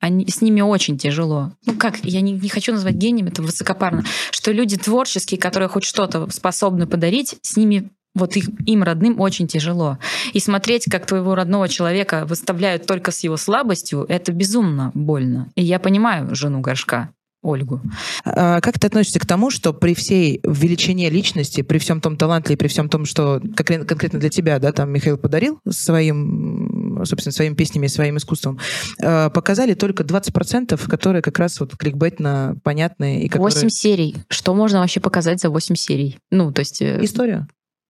они, 0.00 0.26
с 0.28 0.40
ними 0.40 0.60
очень 0.60 0.98
тяжело. 0.98 1.52
Ну 1.66 1.74
как, 1.74 1.98
я 2.04 2.20
не, 2.20 2.32
не 2.32 2.48
хочу 2.48 2.72
назвать 2.72 2.94
гением, 2.94 3.26
это 3.26 3.42
высокопарно, 3.42 4.04
что 4.30 4.52
люди 4.52 4.76
творческие, 4.76 5.40
которые 5.40 5.68
хоть 5.68 5.84
что-то 5.84 6.28
способны 6.30 6.86
подарить, 6.86 7.36
с 7.42 7.56
ними 7.56 7.90
вот 8.14 8.36
их, 8.36 8.48
им 8.66 8.82
родным 8.82 9.20
очень 9.20 9.46
тяжело. 9.46 9.98
И 10.32 10.40
смотреть, 10.40 10.86
как 10.90 11.06
твоего 11.06 11.34
родного 11.34 11.68
человека 11.68 12.24
выставляют 12.26 12.86
только 12.86 13.10
с 13.10 13.20
его 13.20 13.36
слабостью, 13.36 14.04
это 14.08 14.32
безумно 14.32 14.90
больно. 14.94 15.50
И 15.54 15.62
я 15.62 15.78
понимаю 15.78 16.34
жену 16.34 16.60
Горшка. 16.60 17.10
Ольгу. 17.40 17.80
А 18.24 18.60
как 18.60 18.80
ты 18.80 18.88
относишься 18.88 19.20
к 19.20 19.26
тому, 19.26 19.50
что 19.50 19.72
при 19.72 19.94
всей 19.94 20.40
величине 20.42 21.08
личности, 21.08 21.62
при 21.62 21.78
всем 21.78 22.00
том 22.00 22.16
таланте 22.16 22.54
и 22.54 22.56
при 22.56 22.66
всем 22.66 22.88
том, 22.88 23.04
что 23.04 23.40
конкретно 23.54 24.18
для 24.18 24.28
тебя, 24.28 24.58
да, 24.58 24.72
там 24.72 24.90
Михаил 24.90 25.18
подарил 25.18 25.60
своим, 25.68 26.77
собственно, 27.04 27.32
своими 27.32 27.54
песнями 27.54 27.86
и 27.86 27.88
своим 27.88 28.16
искусством, 28.16 28.58
а, 29.02 29.30
показали 29.30 29.74
только 29.74 30.04
20%, 30.04 30.88
которые 30.88 31.22
как 31.22 31.38
раз 31.38 31.60
вот 31.60 31.76
кликбейтно 31.76 32.56
понятные. 32.62 33.24
И 33.24 33.28
которые... 33.28 33.54
8 33.54 33.68
серий. 33.68 34.16
Что 34.28 34.54
можно 34.54 34.80
вообще 34.80 35.00
показать 35.00 35.40
за 35.40 35.50
8 35.50 35.74
серий? 35.74 36.18
Ну, 36.30 36.52
то 36.52 36.60
есть... 36.60 36.82
Э, 36.82 37.02
Историю. 37.02 37.48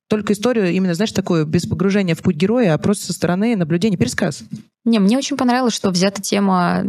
Только 0.08 0.32
историю, 0.32 0.70
именно, 0.70 0.94
знаешь, 0.94 1.12
такую, 1.12 1.44
без 1.44 1.66
погружения 1.66 2.14
в 2.14 2.22
путь 2.22 2.36
героя, 2.36 2.72
а 2.72 2.78
просто 2.78 3.06
со 3.06 3.12
стороны 3.12 3.54
наблюдения, 3.56 3.98
пересказ. 3.98 4.42
Не, 4.86 5.00
мне 5.00 5.18
очень 5.18 5.36
понравилось, 5.36 5.74
что 5.74 5.90
взята 5.90 6.22
тема 6.22 6.82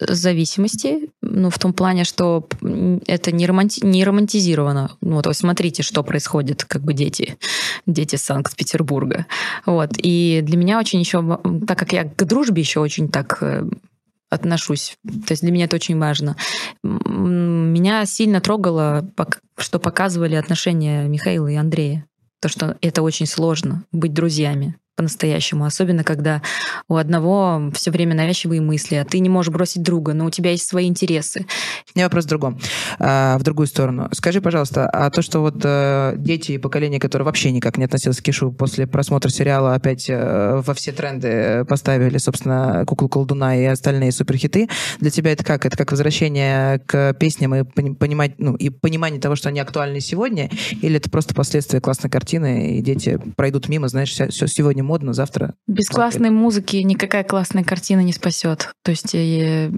зависимости, 0.00 1.10
ну, 1.22 1.50
в 1.50 1.58
том 1.58 1.72
плане, 1.72 2.04
что 2.04 2.48
это 3.06 3.32
не, 3.32 3.46
романти 3.46 3.84
не 3.84 4.04
романтизировано. 4.04 4.96
Ну, 5.00 5.16
вот, 5.16 5.36
смотрите, 5.36 5.82
что 5.82 6.02
происходит, 6.02 6.64
как 6.64 6.82
бы 6.82 6.94
дети, 6.94 7.36
дети 7.86 8.16
Санкт-Петербурга. 8.16 9.26
Вот. 9.66 9.90
И 9.98 10.40
для 10.42 10.56
меня 10.56 10.78
очень 10.78 11.00
еще, 11.00 11.40
так 11.66 11.78
как 11.78 11.92
я 11.92 12.04
к 12.04 12.24
дружбе 12.24 12.62
еще 12.62 12.80
очень 12.80 13.08
так 13.08 13.38
э, 13.42 13.64
отношусь. 14.30 14.96
То 15.04 15.32
есть 15.32 15.42
для 15.42 15.52
меня 15.52 15.66
это 15.66 15.76
очень 15.76 15.98
важно. 15.98 16.36
Меня 16.82 18.06
сильно 18.06 18.40
трогало, 18.40 19.06
что 19.58 19.78
показывали 19.78 20.36
отношения 20.36 21.04
Михаила 21.04 21.48
и 21.48 21.56
Андрея. 21.56 22.06
То, 22.40 22.48
что 22.48 22.78
это 22.80 23.02
очень 23.02 23.26
сложно 23.26 23.84
быть 23.92 24.14
друзьями 24.14 24.76
по-настоящему, 25.00 25.64
особенно 25.64 26.04
когда 26.04 26.42
у 26.86 26.96
одного 26.96 27.70
все 27.72 27.90
время 27.90 28.14
навязчивые 28.14 28.60
мысли, 28.60 28.96
а 28.96 29.06
ты 29.06 29.18
не 29.20 29.30
можешь 29.30 29.50
бросить 29.50 29.82
друга, 29.82 30.12
но 30.12 30.26
у 30.26 30.30
тебя 30.30 30.50
есть 30.50 30.68
свои 30.68 30.88
интересы. 30.88 31.46
У 31.94 31.98
меня 31.98 32.04
вопрос 32.04 32.26
в 32.26 32.28
другом, 32.28 32.60
а, 32.98 33.38
в 33.38 33.42
другую 33.42 33.66
сторону. 33.66 34.10
Скажи, 34.12 34.42
пожалуйста, 34.42 34.86
а 34.90 35.08
то, 35.08 35.22
что 35.22 35.40
вот 35.40 35.62
э, 35.64 36.16
дети 36.18 36.52
и 36.52 36.58
поколение, 36.58 37.00
которые 37.00 37.24
вообще 37.24 37.50
никак 37.50 37.78
не 37.78 37.86
относилось 37.86 38.18
к 38.18 38.22
Кишу, 38.22 38.52
после 38.52 38.86
просмотра 38.86 39.30
сериала 39.30 39.74
опять 39.74 40.04
э, 40.10 40.60
во 40.66 40.74
все 40.74 40.92
тренды 40.92 41.64
поставили, 41.64 42.18
собственно, 42.18 42.84
«Куклу 42.86 43.08
колдуна» 43.08 43.56
и 43.56 43.64
остальные 43.64 44.12
суперхиты, 44.12 44.68
для 44.98 45.10
тебя 45.10 45.32
это 45.32 45.46
как? 45.46 45.64
Это 45.64 45.78
как 45.78 45.92
возвращение 45.92 46.78
к 46.80 47.14
песням 47.14 47.54
и 47.54 47.64
понимать, 47.64 48.34
ну, 48.36 48.54
и 48.54 48.68
понимание 48.68 49.18
того, 49.18 49.34
что 49.34 49.48
они 49.48 49.60
актуальны 49.60 50.00
сегодня, 50.00 50.50
или 50.82 50.98
это 50.98 51.08
просто 51.08 51.34
последствия 51.34 51.80
классной 51.80 52.10
картины, 52.10 52.76
и 52.76 52.82
дети 52.82 53.18
пройдут 53.36 53.70
мимо, 53.70 53.88
знаешь, 53.88 54.10
все 54.10 54.46
сегодня 54.46 54.84
модно, 54.90 55.12
завтра... 55.12 55.54
Без 55.68 55.88
классной 55.88 56.30
музыки 56.30 56.78
никакая 56.78 57.22
классная 57.22 57.62
картина 57.62 58.00
не 58.00 58.12
спасет. 58.12 58.72
То 58.82 58.90
есть 58.90 59.14
э, 59.14 59.70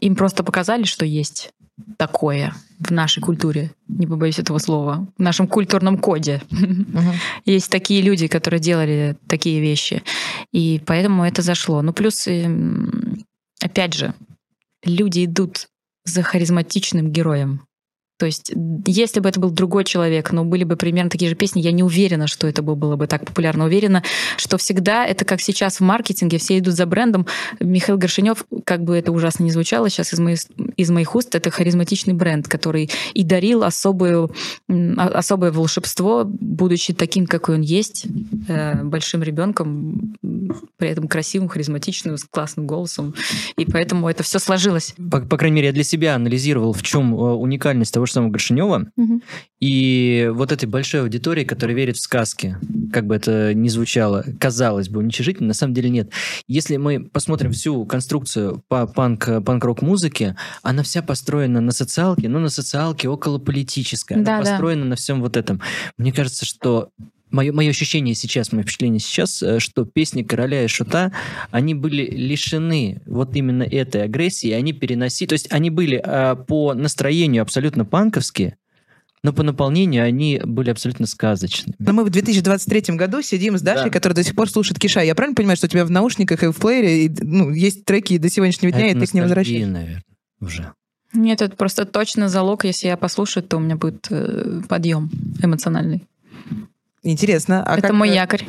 им 0.00 0.16
просто 0.16 0.42
показали, 0.42 0.82
что 0.82 1.04
есть 1.04 1.50
такое 1.96 2.52
в 2.80 2.90
нашей 2.90 3.22
культуре, 3.22 3.70
не 3.86 4.06
побоюсь 4.06 4.40
этого 4.40 4.58
слова, 4.58 5.06
в 5.16 5.22
нашем 5.22 5.46
культурном 5.46 5.98
коде. 5.98 6.42
Uh-huh. 6.50 7.14
Есть 7.44 7.70
такие 7.70 8.02
люди, 8.02 8.26
которые 8.26 8.60
делали 8.60 9.16
такие 9.28 9.60
вещи. 9.60 10.02
И 10.52 10.82
поэтому 10.84 11.24
это 11.24 11.42
зашло. 11.42 11.82
Ну, 11.82 11.92
плюс, 11.92 12.26
эм, 12.26 13.24
опять 13.62 13.94
же, 13.94 14.14
люди 14.84 15.26
идут 15.26 15.68
за 16.04 16.22
харизматичным 16.22 17.12
героем. 17.12 17.65
То 18.18 18.26
есть, 18.26 18.52
если 18.86 19.20
бы 19.20 19.28
это 19.28 19.38
был 19.40 19.50
другой 19.50 19.84
человек, 19.84 20.32
но 20.32 20.44
были 20.44 20.64
бы 20.64 20.76
примерно 20.76 21.10
такие 21.10 21.28
же 21.28 21.36
песни, 21.36 21.60
я 21.60 21.70
не 21.70 21.82
уверена, 21.82 22.26
что 22.26 22.46
это 22.46 22.62
было 22.62 22.96
бы 22.96 23.06
так 23.06 23.26
популярно. 23.26 23.66
Уверена, 23.66 24.02
что 24.38 24.56
всегда 24.56 25.04
это 25.04 25.24
как 25.24 25.42
сейчас 25.42 25.80
в 25.80 25.80
маркетинге, 25.82 26.38
все 26.38 26.58
идут 26.58 26.74
за 26.74 26.86
брендом. 26.86 27.26
Михаил 27.60 27.98
Горшинев, 27.98 28.46
как 28.64 28.84
бы 28.84 28.96
это 28.96 29.12
ужасно 29.12 29.44
не 29.44 29.50
звучало 29.50 29.90
сейчас 29.90 30.14
из 30.14 30.18
моих, 30.18 30.38
из 30.76 30.90
моих 30.90 31.14
уст, 31.14 31.34
это 31.34 31.50
харизматичный 31.50 32.14
бренд, 32.14 32.48
который 32.48 32.90
и 33.14 33.22
дарил 33.22 33.64
особую, 33.64 34.30
особое 34.68 35.50
волшебство, 35.50 36.24
будучи 36.24 36.92
таким, 36.92 37.26
какой 37.26 37.56
он 37.56 37.62
есть, 37.62 38.06
э, 38.48 38.82
большим 38.82 39.22
ребенком, 39.22 40.14
при 40.76 40.88
этом 40.88 41.08
красивым, 41.08 41.48
харизматичным, 41.48 42.16
с 42.16 42.24
классным 42.24 42.66
голосом. 42.66 43.14
И 43.56 43.64
поэтому 43.64 44.08
это 44.08 44.22
все 44.22 44.38
сложилось. 44.38 44.94
По, 45.10 45.20
по 45.20 45.36
крайней 45.36 45.56
мере, 45.56 45.68
я 45.68 45.72
для 45.72 45.84
себя 45.84 46.14
анализировал, 46.14 46.72
в 46.72 46.82
чем 46.82 47.14
э, 47.14 47.16
уникальность 47.16 47.92
того 47.92 48.06
же 48.06 48.12
самого 48.12 48.30
Горшинева 48.30 48.90
угу. 48.96 49.20
и 49.60 50.30
вот 50.32 50.52
этой 50.52 50.66
большой 50.66 51.02
аудитории, 51.02 51.44
которая 51.44 51.76
верит 51.76 51.96
в 51.96 52.00
сказки, 52.00 52.56
как 52.92 53.06
бы 53.06 53.14
это 53.14 53.54
ни 53.54 53.68
звучало, 53.68 54.24
казалось 54.38 54.88
бы, 54.88 55.00
уничижительно, 55.00 55.48
на 55.48 55.54
самом 55.54 55.74
деле 55.74 55.88
нет. 55.88 56.10
Если 56.46 56.76
мы 56.76 57.04
посмотрим 57.04 57.52
всю 57.52 57.84
конструкцию 57.86 58.62
по 58.68 58.86
панк, 58.86 59.28
панк-рок 59.44 59.82
музыке, 59.82 60.36
она 60.66 60.82
вся 60.82 61.02
построена 61.02 61.60
на 61.60 61.72
социалке, 61.72 62.28
но 62.28 62.38
на 62.40 62.48
социалке 62.48 63.08
около 63.08 63.38
политической, 63.38 64.14
она 64.14 64.24
да, 64.24 64.38
построена 64.38 64.82
да. 64.82 64.88
на 64.88 64.96
всем 64.96 65.20
вот 65.20 65.36
этом. 65.36 65.60
Мне 65.96 66.12
кажется, 66.12 66.44
что 66.44 66.90
мое, 67.30 67.52
мое 67.52 67.70
ощущение 67.70 68.14
сейчас, 68.14 68.52
мое 68.52 68.64
впечатление 68.64 69.00
сейчас, 69.00 69.42
э, 69.42 69.60
что 69.60 69.84
песни 69.84 70.22
короля 70.22 70.64
и 70.64 70.68
шута, 70.68 71.12
они 71.50 71.74
были 71.74 72.04
лишены 72.04 73.00
вот 73.06 73.36
именно 73.36 73.62
этой 73.62 74.02
агрессии, 74.02 74.50
они 74.50 74.72
переносили, 74.72 75.28
то 75.28 75.34
есть 75.34 75.52
они 75.52 75.70
были 75.70 76.00
а, 76.04 76.34
по 76.34 76.74
настроению 76.74 77.42
абсолютно 77.42 77.84
панковские, 77.84 78.56
но 79.22 79.32
по 79.32 79.42
наполнению 79.42 80.04
они 80.04 80.40
были 80.44 80.70
абсолютно 80.70 81.06
сказочными. 81.06 81.74
Но 81.78 81.92
мы 81.92 82.04
в 82.04 82.10
2023 82.10 82.96
году 82.96 83.22
сидим 83.22 83.56
с 83.58 83.62
Дашей, 83.62 83.84
да. 83.84 83.90
которая 83.90 84.16
до 84.16 84.22
сих 84.22 84.34
пор 84.34 84.48
слушает 84.48 84.78
Киша. 84.78 85.00
Я 85.00 85.14
правильно 85.14 85.34
понимаю, 85.34 85.56
что 85.56 85.66
у 85.66 85.70
тебя 85.70 85.84
в 85.84 85.90
наушниках 85.90 86.42
и 86.42 86.48
в 86.48 86.56
плеере 86.56 87.06
и, 87.06 87.08
ну, 87.08 87.50
есть 87.50 87.84
треки 87.84 88.18
до 88.18 88.28
сегодняшнего 88.28 88.72
дня, 88.72 88.88
это 88.88 88.98
и 88.98 89.00
ты 89.00 89.06
к 89.06 89.14
ним 89.14 89.24
возвращаешься? 89.24 89.68
наверное, 89.68 90.02
уже. 90.40 90.72
Нет, 91.12 91.40
это 91.42 91.56
просто 91.56 91.84
точно 91.84 92.28
залог. 92.28 92.64
Если 92.64 92.88
я 92.88 92.96
послушаю, 92.96 93.42
то 93.44 93.56
у 93.56 93.60
меня 93.60 93.76
будет 93.76 94.06
э, 94.10 94.60
подъем 94.68 95.10
эмоциональный. 95.42 96.06
Интересно. 97.02 97.62
А 97.64 97.74
Это 97.74 97.88
как... 97.88 97.92
мой 97.92 98.10
якорь. 98.10 98.44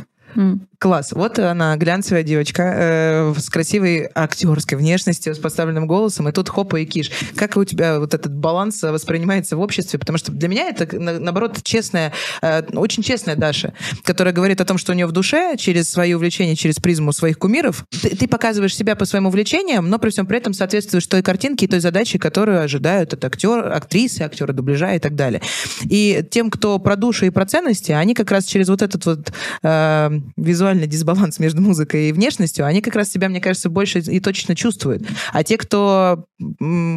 Класс. 0.79 1.11
Вот 1.11 1.39
она, 1.39 1.75
глянцевая 1.75 2.21
девочка 2.21 2.61
э, 2.63 3.33
с 3.35 3.49
красивой 3.49 4.09
актерской 4.13 4.77
внешностью, 4.77 5.33
с 5.33 5.39
поставленным 5.39 5.87
голосом, 5.87 6.29
и 6.29 6.31
тут 6.31 6.49
хопа 6.49 6.75
и 6.75 6.85
киш. 6.85 7.09
Как 7.35 7.57
у 7.57 7.63
тебя 7.63 7.99
вот 7.99 8.13
этот 8.13 8.31
баланс 8.35 8.83
воспринимается 8.83 9.57
в 9.57 9.59
обществе? 9.59 9.97
Потому 9.97 10.19
что 10.19 10.31
для 10.31 10.47
меня 10.47 10.69
это, 10.69 10.99
наоборот, 10.99 11.63
честная, 11.63 12.13
э, 12.43 12.61
очень 12.73 13.01
честная 13.01 13.35
Даша, 13.35 13.73
которая 14.03 14.35
говорит 14.35 14.61
о 14.61 14.65
том, 14.65 14.77
что 14.77 14.91
у 14.91 14.95
нее 14.95 15.07
в 15.07 15.11
душе, 15.11 15.55
через 15.57 15.89
свои 15.89 16.13
увлечения, 16.13 16.55
через 16.55 16.75
призму 16.75 17.11
своих 17.11 17.39
кумиров, 17.39 17.83
ты, 17.89 18.15
ты 18.15 18.27
показываешь 18.27 18.75
себя 18.75 18.95
по 18.95 19.05
своим 19.05 19.25
увлечениям, 19.25 19.89
но 19.89 19.97
при 19.97 20.11
всем 20.11 20.27
при 20.27 20.37
этом 20.37 20.53
соответствуешь 20.53 21.07
той 21.07 21.23
картинке 21.23 21.65
и 21.65 21.67
той 21.67 21.79
задаче, 21.79 22.19
которую 22.19 22.61
ожидают 22.61 23.15
от 23.15 23.25
актер, 23.25 23.73
актрисы, 23.73 24.21
актеры 24.21 24.53
дубляжа 24.53 24.93
и 24.93 24.99
так 24.99 25.15
далее. 25.15 25.41
И 25.85 26.23
тем, 26.29 26.51
кто 26.51 26.77
про 26.77 26.95
душу 26.95 27.25
и 27.25 27.31
про 27.31 27.47
ценности, 27.47 27.91
они 27.93 28.13
как 28.13 28.29
раз 28.29 28.45
через 28.45 28.69
вот 28.69 28.83
этот 28.83 29.03
вот 29.07 29.33
э, 29.63 30.19
визуальный 30.37 30.66
визуальный 30.67 30.87
дисбаланс 30.87 31.39
между 31.39 31.61
музыкой 31.61 32.09
и 32.09 32.11
внешностью, 32.11 32.65
они 32.65 32.81
как 32.81 32.95
раз 32.95 33.09
себя, 33.09 33.29
мне 33.29 33.39
кажется, 33.39 33.69
больше 33.69 33.99
и 33.99 34.19
точно 34.19 34.55
чувствуют. 34.55 35.03
А 35.31 35.43
те, 35.43 35.57
кто 35.57 36.25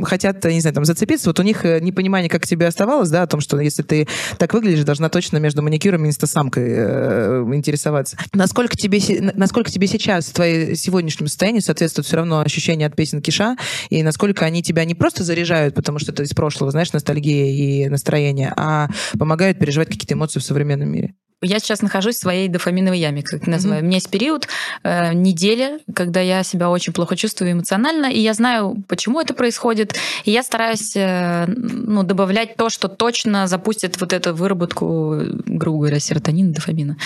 хотят, 0.05 0.45
не 0.45 0.61
знаю, 0.61 0.75
там, 0.75 0.85
зацепиться, 0.85 1.29
вот 1.29 1.41
у 1.41 1.43
них 1.43 1.65
э, 1.65 1.81
непонимание, 1.81 2.29
как 2.29 2.47
тебе 2.47 2.67
оставалось, 2.67 3.11
да, 3.11 3.23
о 3.23 3.27
том, 3.27 3.41
что 3.41 3.59
если 3.61 3.83
ты 3.83 4.07
так 4.39 4.53
выглядишь, 4.53 4.85
должна 4.85 5.09
точно 5.09 5.39
между 5.39 5.63
маникюром 5.63 6.05
и 6.05 6.09
инстасамкой 6.09 6.65
э, 6.67 7.45
интересоваться. 7.55 8.17
Насколько 8.35 8.77
тебе, 8.77 9.01
насколько 9.35 9.71
тебе 9.71 9.87
сейчас, 9.87 10.27
в 10.27 10.33
твоей 10.33 10.75
сегодняшнем 10.77 11.29
состоянии 11.29 11.61
соответствует 11.61 12.07
все 12.07 12.17
равно 12.17 12.41
ощущение 12.41 12.87
от 12.87 12.97
песен 12.97 13.23
Киша, 13.23 13.57
и 13.89 14.03
насколько 14.03 14.45
они 14.45 14.63
тебя 14.63 14.85
не 14.85 14.95
просто 14.95 15.25
заряжают, 15.25 15.75
потому 15.75 15.99
что 15.99 16.13
это 16.13 16.23
из 16.23 16.31
прошлого, 16.31 16.71
знаешь, 16.71 16.93
ностальгия 16.93 17.47
и 17.47 17.89
настроение, 17.89 18.53
а 18.57 18.89
помогают 19.19 19.59
переживать 19.59 19.89
какие-то 19.89 20.15
эмоции 20.15 20.41
в 20.41 20.45
современном 20.45 20.91
мире? 20.91 21.15
Я 21.43 21.59
сейчас 21.59 21.81
нахожусь 21.81 22.17
в 22.17 22.21
своей 22.21 22.49
дофаминовой 22.49 22.99
яме, 22.99 23.23
как 23.23 23.47
называю. 23.47 23.81
Mm-hmm. 23.81 23.85
У 23.85 23.87
меня 23.87 23.97
есть 23.97 24.11
период, 24.11 24.49
э, 24.83 25.15
неделя, 25.15 25.81
когда 25.95 26.21
я 26.21 26.43
себя 26.43 26.69
очень 26.69 26.93
плохо 26.93 27.17
чувствую 27.17 27.53
эмоционально, 27.53 28.07
и 28.07 28.21
я 28.21 28.35
знаю, 28.35 28.85
почему 28.89 29.21
это 29.21 29.33
происходит, 29.33 29.95
и 30.25 30.33
я 30.33 30.43
стараюсь 30.43 30.95
э, 30.97 31.47
ну, 31.47 32.03
добавлять 32.03 32.57
то, 32.57 32.69
что 32.69 32.89
точно 32.89 33.47
запустит 33.47 33.99
вот 34.01 34.13
эту 34.13 34.35
выработку, 34.35 35.17
грубо 35.47 35.79
говоря, 35.79 35.99
серотонина, 35.99 36.53
дофамина. 36.53 36.99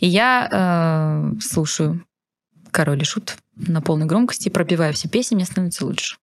И 0.00 0.08
я 0.08 0.48
э, 0.50 1.40
слушаю 1.40 2.04
«Король 2.72 3.02
и 3.02 3.04
Шут» 3.04 3.36
на 3.54 3.80
полной 3.80 4.06
громкости, 4.06 4.48
пропиваю 4.48 4.94
все 4.94 5.08
песни, 5.08 5.36
мне 5.36 5.44
становится 5.44 5.86
лучше. 5.86 6.16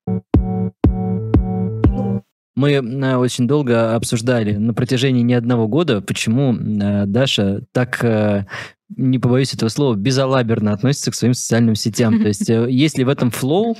Мы 2.55 2.71
э, 2.71 3.15
очень 3.15 3.47
долго 3.47 3.95
обсуждали 3.95 4.53
на 4.55 4.73
протяжении 4.73 5.23
не 5.23 5.33
одного 5.33 5.67
года, 5.67 6.01
почему 6.01 6.53
э, 6.53 7.05
Даша 7.05 7.61
так 7.71 8.03
э, 8.03 8.45
не 8.95 9.17
побоюсь 9.17 9.53
этого 9.53 9.69
слова, 9.69 9.95
безалаберно 9.95 10.71
относится 10.71 11.11
к 11.11 11.15
своим 11.15 11.33
социальным 11.33 11.75
сетям. 11.75 12.21
То 12.21 12.27
есть, 12.27 12.49
есть 12.49 12.97
ли 12.97 13.03
в 13.03 13.09
этом 13.09 13.31
флоу, 13.31 13.75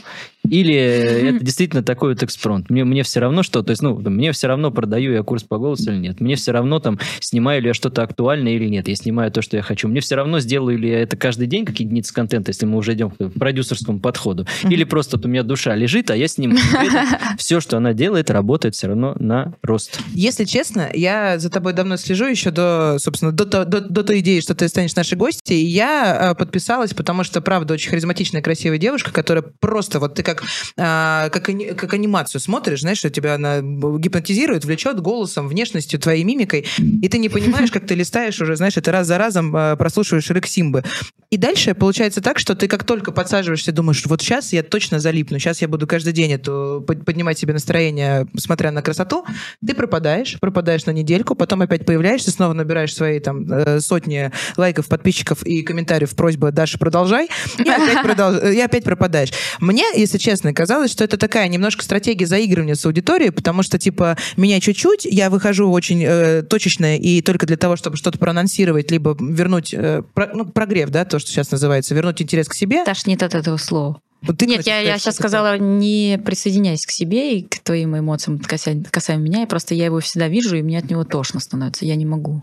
или 0.49 0.75
это 0.75 1.43
действительно 1.43 1.83
такой 1.83 2.13
вот 2.13 2.23
экспромт. 2.23 2.69
Мне, 2.69 2.83
мне 2.83 3.03
все 3.03 3.19
равно, 3.19 3.43
что, 3.43 3.63
то 3.63 3.71
есть, 3.71 3.81
ну, 3.81 3.95
мне 3.95 4.31
все 4.31 4.47
равно, 4.47 4.71
продаю 4.71 5.13
я 5.13 5.23
курс 5.23 5.43
по 5.43 5.57
голосу 5.57 5.91
или 5.91 5.97
нет. 5.97 6.19
Мне 6.19 6.35
все 6.35 6.51
равно, 6.51 6.79
там, 6.79 6.99
снимаю 7.19 7.61
ли 7.61 7.69
я 7.69 7.73
что-то 7.73 8.03
актуальное 8.03 8.53
или 8.53 8.67
нет. 8.67 8.87
Я 8.87 8.95
снимаю 8.95 9.31
то, 9.31 9.41
что 9.41 9.57
я 9.57 9.63
хочу. 9.63 9.87
Мне 9.87 10.01
все 10.01 10.15
равно, 10.15 10.39
сделаю 10.39 10.77
ли 10.77 10.89
я 10.89 11.01
это 11.01 11.15
каждый 11.17 11.47
день, 11.47 11.65
как 11.65 11.79
единица 11.79 12.13
контента, 12.13 12.49
если 12.49 12.65
мы 12.65 12.77
уже 12.77 12.93
идем 12.93 13.11
к 13.11 13.29
продюсерскому 13.29 13.99
подходу. 13.99 14.45
Или 14.63 14.83
просто 14.83 15.17
вот 15.17 15.25
у 15.25 15.29
меня 15.29 15.43
душа 15.43 15.75
лежит, 15.75 16.11
а 16.11 16.15
я 16.15 16.27
снимаю. 16.27 16.59
Все, 17.37 17.59
что 17.59 17.77
она 17.77 17.93
делает, 17.93 18.29
работает 18.29 18.75
все 18.75 18.87
равно 18.87 19.15
на 19.19 19.53
рост. 19.61 19.99
Если 20.13 20.45
честно, 20.45 20.89
я 20.93 21.39
за 21.39 21.49
тобой 21.49 21.73
давно 21.73 21.97
слежу 21.97 22.25
еще 22.25 22.51
до, 22.51 22.97
собственно, 22.99 23.31
до, 23.31 23.45
до, 23.45 23.65
до, 23.65 23.81
до 23.81 24.03
той 24.03 24.19
идеи, 24.19 24.39
что 24.39 24.55
ты 24.55 24.67
станешь 24.67 24.95
нашей 24.95 25.17
гости, 25.17 25.53
и 25.53 25.65
я 25.65 26.31
э, 26.31 26.35
подписалась, 26.35 26.93
потому 26.93 27.23
что, 27.23 27.41
правда, 27.41 27.73
очень 27.73 27.89
харизматичная, 27.89 28.41
красивая 28.41 28.77
девушка, 28.77 29.11
которая 29.11 29.43
просто, 29.59 29.99
вот 29.99 30.15
ты 30.15 30.23
как, 30.23 30.32
а, 30.77 31.29
как, 31.29 31.45
как 31.77 31.93
анимацию 31.93 32.41
смотришь, 32.41 32.81
знаешь, 32.81 32.97
что 32.97 33.09
тебя 33.09 33.35
она 33.35 33.59
гипнотизирует, 33.61 34.65
влечет 34.65 34.99
голосом, 34.99 35.47
внешностью, 35.47 35.99
твоей 35.99 36.23
мимикой, 36.23 36.65
и 36.77 37.09
ты 37.09 37.17
не 37.17 37.29
понимаешь, 37.29 37.71
как 37.71 37.85
ты 37.85 37.95
листаешь 37.95 38.39
уже, 38.41 38.55
знаешь, 38.55 38.77
это 38.77 38.91
раз 38.91 39.07
за 39.07 39.17
разом 39.17 39.55
э, 39.55 39.75
прослушиваешь 39.75 40.29
Рик 40.29 40.47
Симбы. 40.47 40.83
И 41.29 41.37
дальше 41.37 41.73
получается 41.73 42.21
так, 42.21 42.39
что 42.39 42.55
ты 42.55 42.67
как 42.67 42.83
только 42.83 43.11
подсаживаешься, 43.11 43.71
думаешь, 43.71 44.05
вот 44.05 44.21
сейчас 44.21 44.53
я 44.53 44.61
точно 44.61 44.99
залипну, 44.99 45.39
сейчас 45.39 45.61
я 45.61 45.67
буду 45.67 45.87
каждый 45.87 46.13
день 46.13 46.31
эту, 46.31 46.83
поднимать 46.85 47.39
себе 47.39 47.53
настроение, 47.53 48.27
смотря 48.37 48.71
на 48.71 48.81
красоту, 48.81 49.25
ты 49.65 49.73
пропадаешь, 49.73 50.39
пропадаешь 50.39 50.85
на 50.85 50.91
недельку, 50.91 51.35
потом 51.35 51.61
опять 51.61 51.85
появляешься, 51.85 52.31
снова 52.31 52.53
набираешь 52.53 52.93
свои 52.93 53.19
там 53.19 53.51
э, 53.51 53.79
сотни 53.79 54.31
лайков, 54.57 54.87
подписчиков 54.87 55.43
и 55.43 55.63
комментариев, 55.63 56.15
просьба 56.15 56.51
Даша, 56.51 56.77
продолжай, 56.77 57.29
и 57.57 57.69
опять, 57.69 58.01
продолж... 58.03 58.43
и 58.53 58.59
опять 58.59 58.83
пропадаешь. 58.83 59.31
Мне, 59.59 59.85
если 59.95 60.17
честно, 60.23 60.53
казалось, 60.53 60.91
что 60.91 61.03
это 61.03 61.17
такая 61.17 61.47
немножко 61.49 61.83
стратегия 61.83 62.25
заигрывания 62.25 62.75
с 62.75 62.85
аудиторией, 62.85 63.31
потому 63.31 63.61
что, 63.61 63.77
типа, 63.77 64.17
меня 64.37 64.59
чуть-чуть, 64.59 65.05
я 65.05 65.29
выхожу 65.29 65.69
очень 65.69 66.03
э, 66.03 66.41
точечно 66.43 66.97
и 66.97 67.21
только 67.21 67.45
для 67.45 67.57
того, 67.57 67.75
чтобы 67.75 67.97
что-то 67.97 68.17
проанонсировать, 68.17 68.89
либо 68.89 69.15
вернуть, 69.19 69.73
э, 69.73 70.01
про, 70.13 70.31
ну, 70.33 70.45
прогрев, 70.45 70.89
да, 70.89 71.03
то, 71.05 71.19
что 71.19 71.29
сейчас 71.29 71.51
называется, 71.51 71.93
вернуть 71.93 72.21
интерес 72.21 72.47
к 72.47 72.55
себе. 72.55 72.85
Таш, 72.85 73.05
нет 73.05 73.21
от 73.21 73.35
этого 73.35 73.57
слова. 73.57 73.99
Вот 74.25 74.37
ты 74.37 74.45
Нет, 74.45 74.65
я, 74.65 74.79
я 74.79 74.97
сейчас 74.97 75.15
сказала, 75.15 75.57
не 75.57 76.17
присоединяйся 76.23 76.87
к 76.87 76.91
себе 76.91 77.39
и 77.39 77.43
к 77.43 77.59
твоим 77.59 77.97
эмоциям 77.97 78.39
касаемо, 78.39 78.85
касаемо 78.85 79.23
меня. 79.23 79.43
И 79.43 79.45
просто 79.45 79.75
я 79.75 79.85
его 79.85 79.99
всегда 79.99 80.29
вижу, 80.29 80.55
и 80.55 80.61
мне 80.61 80.79
от 80.79 80.89
него 80.89 81.03
тошно 81.03 81.41
становится. 81.41 81.85
Я 81.85 81.95
не 81.95 82.05
могу. 82.05 82.41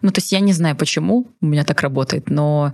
Ну, 0.00 0.10
то 0.10 0.20
есть 0.20 0.32
я 0.32 0.40
не 0.40 0.52
знаю, 0.52 0.74
почему 0.76 1.26
у 1.40 1.46
меня 1.46 1.64
так 1.64 1.82
работает, 1.82 2.30
но 2.30 2.72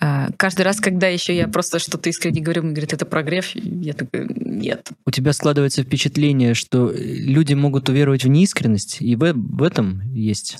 э, 0.00 0.28
каждый 0.36 0.62
раз, 0.62 0.80
когда 0.80 1.06
еще 1.06 1.36
я 1.36 1.46
просто 1.46 1.78
что-то 1.78 2.08
искренне 2.08 2.40
говорю, 2.40 2.62
мне 2.62 2.72
говорят, 2.72 2.92
это 2.92 3.06
прогрев, 3.06 3.50
я 3.54 3.92
такая, 3.92 4.26
нет. 4.28 4.88
У 5.06 5.10
тебя 5.10 5.32
складывается 5.32 5.84
впечатление, 5.84 6.54
что 6.54 6.92
люди 6.92 7.54
могут 7.54 7.88
уверовать 7.88 8.24
в 8.24 8.28
неискренность, 8.28 8.98
и 9.00 9.14
в, 9.14 9.32
в 9.32 9.62
этом 9.62 10.02
есть 10.12 10.58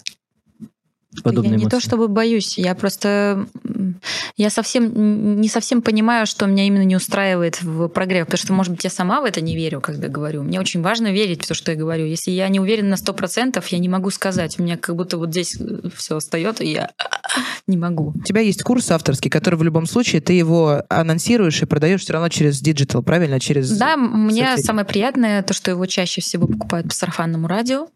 подобные 1.23 1.51
я 1.51 1.57
эмоции? 1.57 1.65
не 1.65 1.71
то 1.71 1.81
чтобы 1.81 2.09
боюсь, 2.09 2.59
я 2.59 2.75
просто 2.75 3.47
я 4.37 4.51
совсем 4.51 5.41
не 5.41 5.49
совсем 5.49 5.83
понимаю, 5.83 6.27
что 6.27 6.47
меня 6.47 6.67
именно 6.67 6.85
не 6.85 6.97
устраивает 6.97 7.63
в 7.63 7.89
прогреве, 7.89 8.25
потому 8.25 8.39
что, 8.39 8.53
может 8.53 8.73
быть, 8.73 8.85
я 8.85 8.91
сама 8.91 9.21
в 9.21 9.25
это 9.25 9.41
не 9.41 9.55
верю, 9.55 9.81
когда 9.81 10.09
говорю. 10.09 10.43
Мне 10.43 10.61
очень 10.61 10.83
важно 10.83 11.13
верить 11.13 11.45
в 11.45 11.49
то, 11.49 11.55
что 11.55 11.73
я 11.73 11.79
говорю. 11.79 12.07
Если 12.07 12.31
я 12.31 12.49
не 12.49 12.61
уверена 12.61 12.91
на 12.91 12.97
сто 12.97 13.13
процентов, 13.13 13.69
я 13.69 13.79
не 13.79 13.89
могу 13.89 14.11
сказать. 14.11 14.59
У 14.59 14.63
меня 14.63 14.77
как 14.77 14.97
будто 14.97 15.19
вот 15.19 15.31
здесь 15.31 15.57
э, 15.61 15.89
все 15.95 16.17
остается, 16.17 16.65
и 16.65 16.73
я 16.73 16.91
не 17.67 17.77
могу. 17.77 18.15
У 18.17 18.23
тебя 18.23 18.41
есть 18.41 18.63
курс 18.63 18.91
авторский, 18.91 19.31
который 19.31 19.57
в 19.57 19.63
любом 19.63 19.87
случае 19.87 20.21
ты 20.21 20.33
его 20.33 20.83
анонсируешь 20.89 21.63
и 21.63 21.67
продаешь 21.67 22.03
все 22.03 22.15
равно 22.15 22.29
через 22.29 22.61
digital, 22.61 23.03
правильно? 23.03 23.41
Через 23.41 23.71
да, 23.77 23.97
мне 23.97 24.57
самое 24.57 24.87
приятное 24.87 25.43
то, 25.43 25.55
что 25.55 25.71
его 25.71 25.87
чаще 25.87 26.21
всего 26.21 26.47
покупают 26.47 26.89
по 26.89 26.95
сарафанному 26.95 27.47
радио. 27.49 27.89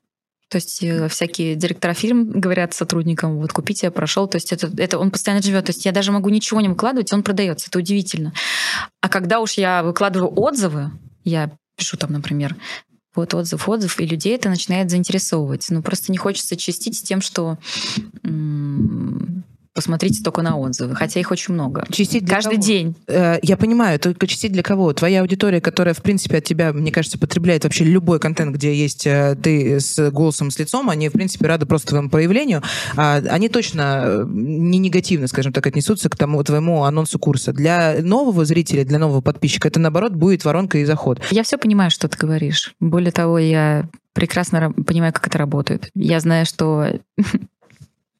То 0.48 0.56
есть 0.56 0.82
э, 0.82 1.08
всякие 1.08 1.56
директора 1.56 1.92
фирм 1.92 2.30
говорят 2.30 2.72
сотрудникам, 2.72 3.38
вот 3.38 3.52
купите, 3.52 3.88
я 3.88 3.90
прошел. 3.90 4.28
То 4.28 4.36
есть 4.36 4.52
это, 4.52 4.70
это 4.78 4.98
он 4.98 5.10
постоянно 5.10 5.42
живет. 5.42 5.64
То 5.66 5.70
есть 5.70 5.84
я 5.84 5.92
даже 5.92 6.12
могу 6.12 6.28
ничего 6.28 6.60
не 6.60 6.68
выкладывать, 6.68 7.12
он 7.12 7.22
продается. 7.22 7.68
Это 7.68 7.78
удивительно. 7.78 8.32
А 9.00 9.08
когда 9.08 9.40
уж 9.40 9.54
я 9.54 9.82
выкладываю 9.82 10.32
отзывы, 10.38 10.92
я 11.24 11.50
пишу 11.76 11.96
там, 11.96 12.12
например, 12.12 12.54
вот 13.16 13.34
отзыв, 13.34 13.68
отзыв, 13.68 13.98
и 13.98 14.06
людей 14.06 14.36
это 14.36 14.48
начинает 14.48 14.90
заинтересовывать. 14.90 15.66
Ну, 15.70 15.82
просто 15.82 16.12
не 16.12 16.18
хочется 16.18 16.56
чистить 16.56 16.96
с 16.96 17.02
тем, 17.02 17.20
что 17.20 17.58
посмотрите 19.76 20.22
только 20.24 20.42
на 20.42 20.56
отзывы, 20.56 20.96
хотя 20.96 21.20
их 21.20 21.30
очень 21.30 21.54
много. 21.54 21.84
Чистить 21.92 22.24
для 22.24 22.36
Каждый 22.36 22.54
кого? 22.56 22.62
день. 22.62 22.96
Э, 23.06 23.38
я 23.42 23.56
понимаю, 23.56 24.00
только 24.00 24.26
чистить 24.26 24.52
для 24.52 24.62
кого? 24.62 24.92
Твоя 24.94 25.20
аудитория, 25.20 25.60
которая, 25.60 25.94
в 25.94 26.02
принципе, 26.02 26.38
от 26.38 26.44
тебя, 26.44 26.72
мне 26.72 26.90
кажется, 26.90 27.18
потребляет 27.18 27.64
вообще 27.64 27.84
любой 27.84 28.18
контент, 28.18 28.54
где 28.56 28.74
есть 28.74 29.06
э, 29.06 29.36
ты 29.40 29.78
с 29.78 30.10
голосом, 30.10 30.50
с 30.50 30.58
лицом, 30.58 30.88
они, 30.88 31.10
в 31.10 31.12
принципе, 31.12 31.46
рады 31.46 31.66
просто 31.66 31.88
твоему 31.88 32.08
появлению. 32.08 32.62
А 32.96 33.18
они 33.18 33.48
точно 33.48 34.02
э, 34.06 34.24
не 34.26 34.78
негативно, 34.78 35.28
скажем 35.28 35.52
так, 35.52 35.66
отнесутся 35.66 36.08
к 36.08 36.16
тому 36.16 36.42
твоему 36.42 36.84
анонсу 36.84 37.18
курса. 37.18 37.52
Для 37.52 37.96
нового 38.00 38.44
зрителя, 38.46 38.84
для 38.84 38.98
нового 38.98 39.20
подписчика 39.20 39.68
это, 39.68 39.78
наоборот, 39.78 40.12
будет 40.12 40.44
воронка 40.44 40.78
и 40.78 40.84
заход. 40.86 41.20
Я 41.30 41.42
все 41.42 41.58
понимаю, 41.58 41.90
что 41.90 42.08
ты 42.08 42.16
говоришь. 42.16 42.74
Более 42.80 43.12
того, 43.12 43.38
я 43.38 43.88
прекрасно 44.16 44.72
понимаю, 44.72 45.12
как 45.12 45.26
это 45.26 45.36
работает. 45.36 45.90
Я 45.94 46.20
знаю, 46.20 46.46
что 46.46 46.86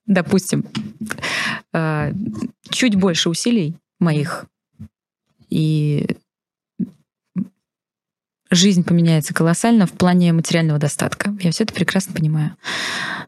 допустим, 0.06 0.64
э, 1.72 2.12
чуть 2.70 2.94
больше 2.96 3.28
усилий 3.28 3.76
моих, 3.98 4.46
и 5.50 6.06
жизнь 8.50 8.84
поменяется 8.84 9.34
колоссально 9.34 9.86
в 9.86 9.92
плане 9.92 10.32
материального 10.32 10.78
достатка. 10.78 11.36
Я 11.40 11.50
все 11.50 11.64
это 11.64 11.74
прекрасно 11.74 12.14
понимаю. 12.14 12.56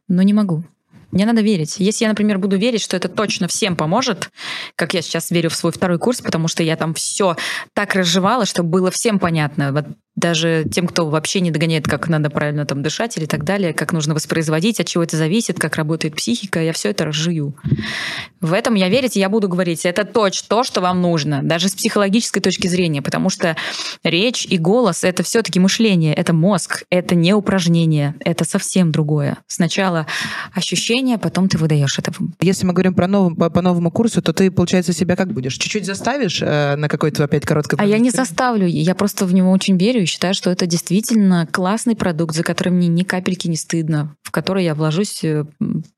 Но 0.09 0.23
не 0.23 0.33
могу. 0.33 0.65
Мне 1.11 1.25
надо 1.25 1.41
верить. 1.41 1.77
Если 1.79 2.05
я, 2.05 2.11
например, 2.11 2.39
буду 2.39 2.59
верить, 2.59 2.83
что 2.83 2.97
это 2.97 3.09
точно 3.09 3.49
всем 3.49 3.77
поможет, 3.77 4.31
как 4.75 4.93
я 4.93 5.01
сейчас 5.01 5.31
верю 5.31 5.49
в 5.49 5.57
свой 5.57 5.73
второй 5.73 5.99
курс, 5.99 6.21
потому 6.21 6.49
что 6.49 6.63
я 6.63 6.77
там 6.77 6.93
все 6.93 7.37
так 7.73 7.95
разжевала, 7.95 8.45
чтобы 8.45 8.69
было 8.69 8.91
всем 8.91 9.19
понятно. 9.19 9.73
Вот 9.73 9.87
даже 10.19 10.67
тем, 10.71 10.87
кто 10.87 11.09
вообще 11.09 11.41
не 11.41 11.51
догоняет, 11.51 11.87
как 11.87 12.09
надо 12.09 12.29
правильно 12.29 12.67
там 12.67 12.83
дышать 12.83 13.17
или 13.17 13.27
так 13.27 13.45
далее, 13.45 13.73
как 13.73 13.93
нужно 13.93 14.15
воспроизводить, 14.15 14.81
от 14.81 14.87
чего 14.87 15.05
это 15.05 15.17
зависит, 15.17 15.59
как 15.61 15.77
работает 15.77 16.17
психика, 16.17 16.61
я 16.61 16.73
все 16.73 16.91
это 16.91 17.05
разжую. 17.05 17.55
В 18.41 18.53
этом 18.53 18.75
я 18.75 18.89
верить, 18.89 19.17
и 19.17 19.21
я 19.21 19.29
буду 19.29 19.49
говорить, 19.49 19.85
это 19.85 20.05
точно 20.05 20.49
то, 20.49 20.65
что 20.65 20.81
вам 20.81 21.01
нужно, 21.01 21.41
даже 21.43 21.69
с 21.69 21.75
психологической 21.75 22.43
точки 22.43 22.67
зрения, 22.67 23.01
потому 23.01 23.31
что 23.31 23.57
речь 24.03 24.45
и 24.47 24.59
голос— 24.59 25.05
это 25.05 25.23
все-таки 25.23 25.61
мышление, 25.61 26.15
это 26.15 26.33
мозг, 26.33 26.85
это 26.91 27.15
не 27.15 27.33
упражнение, 27.33 28.15
это 28.21 28.45
совсем 28.45 28.91
другое. 28.91 29.39
Сначала 29.47 30.07
ощущение, 30.53 31.19
потом 31.19 31.49
ты 31.49 31.59
выдаешь 31.59 31.99
это. 31.99 32.13
Если 32.41 32.67
мы 32.67 32.73
говорим 32.73 32.95
про 32.95 33.09
по, 33.09 33.51
по 33.51 33.63
новому 33.63 33.91
курсу, 33.91 34.21
то 34.21 34.33
ты, 34.33 34.51
получается, 34.51 34.93
себя 34.93 35.17
как 35.17 35.33
будешь? 35.33 35.57
Чуть-чуть 35.57 35.87
заставишь 35.87 36.43
э, 36.43 36.77
на 36.77 36.89
какой-то 36.89 37.25
опять 37.25 37.45
короткой... 37.45 37.79
А 37.81 37.85
я 37.85 37.99
не 37.99 38.11
заставлю, 38.11 38.67
я 38.67 38.95
просто 38.95 39.25
в 39.25 39.33
него 39.33 39.51
очень 39.51 39.77
верю, 39.77 40.08
считаю, 40.09 40.35
что 40.35 40.51
это 40.51 40.67
действительно 40.67 41.47
классный 41.47 41.95
продукт, 41.95 42.35
за 42.35 42.43
который 42.43 42.71
мне 42.71 42.89
ни 42.89 43.03
капельки 43.03 43.47
не 43.49 43.57
стыдно, 43.57 44.17
в 44.23 44.31
который 44.31 44.65
я 44.65 44.75
вложусь 44.75 45.23
э, 45.23 45.45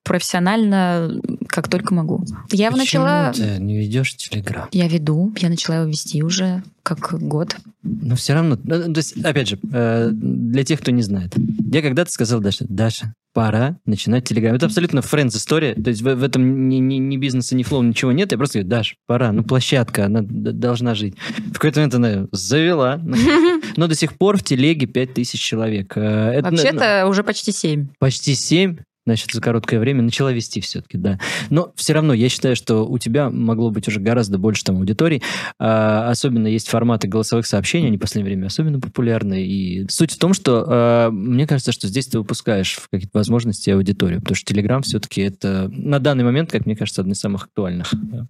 профессионально, 0.05 1.21
как 1.49 1.69
только 1.69 1.95
могу. 1.95 2.25
Я 2.51 2.71
Почему 2.71 3.05
начала... 3.05 3.33
ты 3.33 3.59
не 3.59 3.79
ведешь 3.79 4.15
Телеграм? 4.17 4.69
Я 4.73 4.89
веду, 4.89 5.33
я 5.39 5.49
начала 5.49 5.77
его 5.77 5.87
вести 5.89 6.23
уже 6.23 6.63
как 6.99 7.21
год. 7.23 7.57
Но 7.83 8.17
все 8.17 8.35
равно, 8.35 8.59
ну, 8.63 8.93
то 8.93 8.99
есть, 8.99 9.17
опять 9.25 9.49
же, 9.49 9.59
э, 9.73 10.11
для 10.13 10.65
тех, 10.65 10.81
кто 10.81 10.91
не 10.91 11.03
знает, 11.03 11.35
я 11.73 11.83
когда-то 11.83 12.11
сказал 12.11 12.41
Даше, 12.41 12.65
Даша, 12.69 13.15
пора 13.33 13.79
начинать 13.87 14.25
Телеграм. 14.25 14.55
Это 14.55 14.67
абсолютно 14.67 15.03
friends 15.03 15.37
история, 15.37 15.75
то 15.75 15.91
есть 15.91 16.03
в, 16.03 16.15
в 16.15 16.23
этом 16.23 16.69
ни, 16.69 16.77
ни, 16.77 16.97
ни 16.97 17.17
бизнеса, 17.17 17.55
ни 17.55 17.63
flow, 17.63 17.83
ничего 17.83 18.13
нет. 18.13 18.33
Я 18.33 18.39
просто 18.39 18.59
говорю, 18.59 18.71
Даш, 18.71 18.97
пора, 19.07 19.33
ну 19.33 19.45
площадка, 19.45 20.07
она 20.07 20.21
должна 20.23 20.95
жить. 20.95 21.15
В 21.49 21.55
какой-то 21.55 21.81
момент 21.81 21.95
она 21.95 22.27
завела. 22.33 23.01
Но 23.77 23.87
до 23.87 23.95
сих 23.95 24.19
пор 24.19 24.37
в 24.37 24.43
Телеге 24.43 24.87
5000 24.87 25.41
человек. 25.41 25.93
Э, 25.97 26.41
ну, 26.43 26.51
Вообще-то 26.51 27.07
уже 27.07 27.23
почти 27.23 27.53
семь. 27.53 27.89
почти 27.99 28.35
7, 28.35 28.79
значит, 29.11 29.33
за 29.33 29.41
короткое 29.41 29.81
время 29.81 30.03
начала 30.03 30.33
вести 30.33 30.61
все-таки, 30.61 30.97
да. 30.99 31.19
Но 31.51 31.73
все 31.77 31.93
равно 31.93 32.15
я 32.15 32.29
считаю, 32.29 32.57
что 32.57 32.87
у 32.87 32.99
тебя 32.99 33.31
могло 33.31 33.71
быть 33.71 33.89
уже 33.89 34.01
гораздо 34.01 34.39
больше 34.39 34.65
там 34.65 34.77
аудиторий. 34.77 35.23
А, 35.59 36.09
особенно 36.11 36.47
есть 36.47 36.69
форматы 36.69 37.09
голосовых 37.09 37.47
сообщений, 37.47 37.89
они 37.89 37.97
в 37.97 38.01
последнее 38.01 38.35
время 38.35 38.47
особенно 38.47 38.81
популярны. 38.81 39.45
И 39.45 39.89
суть 39.89 40.13
в 40.13 40.19
том, 40.19 40.33
что 40.35 40.65
а, 40.67 41.11
мне 41.11 41.47
кажется, 41.47 41.73
что 41.73 41.89
здесь 41.89 42.07
ты 42.07 42.19
выпускаешь 42.19 42.77
в 42.77 42.89
какие-то 42.89 43.19
возможности 43.19 43.71
аудиторию, 43.71 44.21
потому 44.21 44.37
что 44.37 44.55
Telegram 44.55 44.83
все-таки 44.83 45.23
это 45.23 45.69
на 45.73 45.99
данный 45.99 46.25
момент, 46.25 46.51
как 46.51 46.67
мне 46.67 46.77
кажется, 46.77 47.01
одно 47.01 47.13
из 47.13 47.21
самых 47.21 47.45
актуальных. 47.45 47.93
да. 47.93 48.27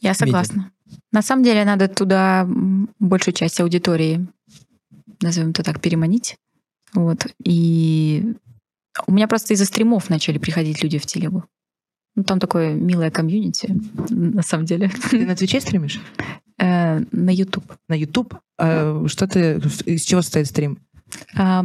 Я 0.00 0.14
согласна. 0.14 0.70
На 1.12 1.22
самом 1.22 1.42
деле 1.42 1.64
надо 1.64 1.88
туда 1.88 2.46
большую 2.98 3.34
часть 3.34 3.60
аудитории, 3.60 4.26
назовем 5.20 5.50
это 5.50 5.62
так, 5.62 5.80
переманить. 5.80 6.36
Вот. 6.94 7.26
И 7.44 8.34
у 9.06 9.12
меня 9.12 9.28
просто 9.28 9.54
из-за 9.54 9.64
стримов 9.66 10.10
начали 10.10 10.38
приходить 10.38 10.82
люди 10.82 10.98
в 10.98 11.06
телегу. 11.06 11.44
Ну, 12.14 12.24
там 12.24 12.38
такое 12.40 12.72
милое 12.74 13.10
комьюнити, 13.10 13.76
на 14.10 14.42
самом 14.42 14.64
деле. 14.64 14.90
Ты 15.10 15.26
на 15.26 15.36
Твиче 15.36 15.60
стримишь? 15.60 16.00
Э, 16.58 17.00
На 17.12 17.30
YouTube. 17.30 17.70
На 17.88 17.94
YouTube? 17.94 18.34
А 18.58 19.04
что 19.06 19.26
ты... 19.28 19.60
Из 19.84 20.02
чего 20.02 20.22
состоит 20.22 20.46
стрим? 20.46 20.78
А, 21.36 21.64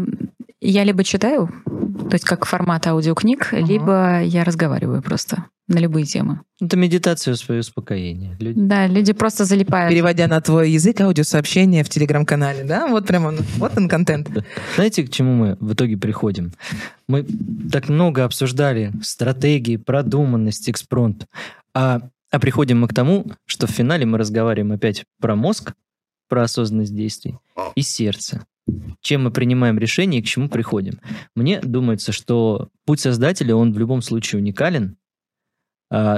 Я 0.60 0.84
либо 0.84 1.04
читаю, 1.04 1.50
то 1.66 2.14
есть 2.14 2.26
как 2.26 2.46
формат 2.46 2.86
аудиокниг, 2.88 3.54
Ага. 3.54 3.66
либо 3.66 4.22
я 4.22 4.44
разговариваю 4.44 5.02
просто 5.02 5.46
на 5.72 5.80
любые 5.80 6.06
темы. 6.06 6.42
Это 6.60 6.78
медитация 6.78 7.36
свое 7.36 7.62
успокоение. 7.62 8.36
Люди- 8.40 8.60
Да, 8.60 8.88
люди 8.88 9.14
просто 9.14 9.46
залипают. 9.46 9.90
Переводя 9.92 10.28
на 10.28 10.40
твой 10.42 10.72
язык 10.72 11.02
аудиосообщения 11.02 11.84
в 11.84 11.90
Телеграм-канале, 11.90 12.64
да? 12.64 12.88
Вот 12.88 13.08
прям 13.08 13.26
он, 13.26 13.38
вот 13.58 13.78
он 13.78 13.88
контент. 13.90 14.30
Знаете, 14.76 15.04
к 15.04 15.10
чему 15.10 15.34
мы 15.34 15.58
в 15.60 15.74
итоге 15.74 15.98
приходим? 15.98 16.52
Мы 17.08 17.26
так 17.72 17.90
много 17.90 18.24
обсуждали 18.26 18.92
стратегии, 19.02 19.78
продуманность, 19.78 20.70
экспронт, 20.70 21.26
а, 21.74 22.02
а 22.30 22.40
приходим 22.40 22.82
мы 22.82 22.88
к 22.88 22.94
тому, 22.94 23.26
что 23.46 23.66
в 23.68 23.72
финале 23.72 24.06
мы 24.06 24.18
разговариваем 24.18 24.72
опять 24.74 25.04
про 25.20 25.36
мозг, 25.36 25.74
про 26.30 26.44
осознанность 26.44 26.96
действий 26.96 27.38
и 27.76 27.82
сердце. 27.82 28.46
Чем 29.02 29.24
мы 29.24 29.32
принимаем 29.32 29.80
решение 29.80 30.22
и 30.22 30.24
к 30.24 30.28
чему 30.28 30.48
приходим. 30.48 31.00
Мне 31.36 31.60
думается, 31.62 32.12
что 32.12 32.70
путь 32.86 33.00
создателя, 33.00 33.56
он 33.56 33.74
в 33.74 33.80
любом 33.80 34.02
случае 34.04 34.40
уникален, 34.40 34.96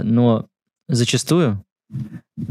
но 0.03 0.47
зачастую 0.87 1.63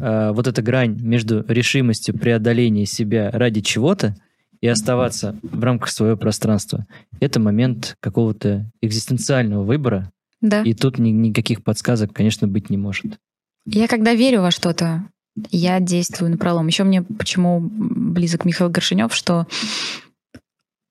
а, 0.00 0.32
вот 0.32 0.46
эта 0.46 0.60
грань 0.62 1.00
между 1.00 1.44
решимостью 1.48 2.18
преодоления 2.18 2.86
себя 2.86 3.30
ради 3.30 3.60
чего-то 3.60 4.16
и 4.60 4.68
оставаться 4.68 5.36
в 5.42 5.62
рамках 5.62 5.90
своего 5.90 6.16
пространства, 6.16 6.86
это 7.20 7.40
момент 7.40 7.96
какого-то 8.00 8.70
экзистенциального 8.80 9.64
выбора, 9.64 10.10
Да. 10.40 10.62
и 10.62 10.74
тут 10.74 10.98
ни- 10.98 11.10
никаких 11.10 11.64
подсказок, 11.64 12.12
конечно, 12.12 12.46
быть 12.48 12.70
не 12.70 12.76
может. 12.76 13.18
Я 13.66 13.88
когда 13.88 14.14
верю 14.14 14.42
во 14.42 14.50
что-то, 14.50 15.04
я 15.50 15.80
действую 15.80 16.30
на 16.32 16.36
пролом. 16.36 16.66
Еще 16.66 16.84
мне 16.84 17.02
почему 17.02 17.60
близок 17.60 18.44
Михаил 18.44 18.70
Горшинев, 18.70 19.14
что 19.14 19.46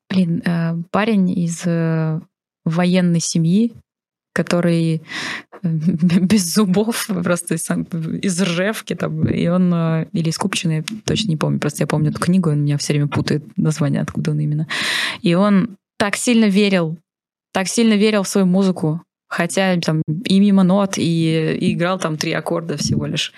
блин, 0.09 0.41
э, 0.45 0.73
парень 0.91 1.29
из 1.29 1.61
э, 1.65 2.19
военной 2.65 3.19
семьи, 3.21 3.71
который 4.34 4.95
э, 4.95 5.01
без 5.63 6.53
зубов, 6.53 7.07
просто 7.23 7.55
из, 7.55 7.67
из 8.23 8.41
Ржевки, 8.41 8.95
там, 8.95 9.27
и 9.27 9.47
он, 9.47 9.73
э, 9.73 10.07
или 10.13 10.29
из 10.29 10.38
Купчино, 10.38 10.71
я 10.71 10.84
точно 11.05 11.29
не 11.29 11.38
помню, 11.38 11.59
просто 11.59 11.84
я 11.84 11.88
помню 11.88 12.11
эту 12.11 12.19
книгу, 12.19 12.49
он 12.49 12.63
меня 12.63 12.77
все 12.77 12.93
время 12.93 13.07
путает 13.07 13.43
название, 13.57 14.01
откуда 14.01 14.32
он 14.32 14.39
именно. 14.39 14.67
И 15.21 15.34
он 15.34 15.77
так 15.97 16.15
сильно 16.15 16.45
верил, 16.45 16.97
так 17.53 17.67
сильно 17.67 17.93
верил 17.93 18.23
в 18.23 18.27
свою 18.27 18.47
музыку, 18.47 19.01
хотя 19.27 19.77
там 19.79 20.01
и 20.25 20.39
мимо 20.39 20.63
нот, 20.63 20.97
и, 20.97 21.57
и 21.59 21.73
играл 21.73 21.99
там 21.99 22.17
три 22.17 22.34
аккорда 22.34 22.77
всего 22.77 23.05
лишь. 23.05 23.34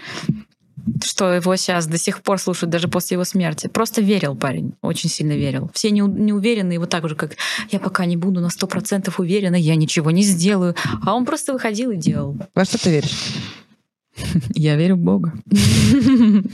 Что 1.23 1.33
его 1.35 1.55
сейчас 1.55 1.87
до 1.87 1.97
сих 1.97 2.21
пор 2.21 2.37
слушают, 2.37 2.69
даже 2.69 2.89
после 2.89 3.15
его 3.15 3.23
смерти. 3.23 3.67
Просто 3.67 4.01
верил 4.01 4.35
парень, 4.35 4.73
очень 4.81 5.09
сильно 5.09 5.31
верил. 5.31 5.71
Все 5.73 5.89
не, 5.89 6.01
не 6.01 6.33
уверены, 6.33 6.73
его 6.73 6.85
так 6.85 7.07
же, 7.07 7.15
как 7.15 7.37
я 7.71 7.79
пока 7.79 8.03
не 8.05 8.17
буду 8.17 8.41
на 8.41 8.49
сто 8.49 8.67
процентов 8.67 9.21
уверена, 9.21 9.55
я 9.55 9.75
ничего 9.75 10.11
не 10.11 10.21
сделаю. 10.23 10.75
А 11.01 11.15
он 11.15 11.25
просто 11.25 11.53
выходил 11.53 11.91
и 11.91 11.95
делал. 11.95 12.37
Во 12.53 12.65
что 12.65 12.77
ты 12.77 12.89
веришь? 12.91 13.17
Я 14.53 14.75
верю 14.75 14.95
в 14.97 14.99
Бога. 14.99 15.33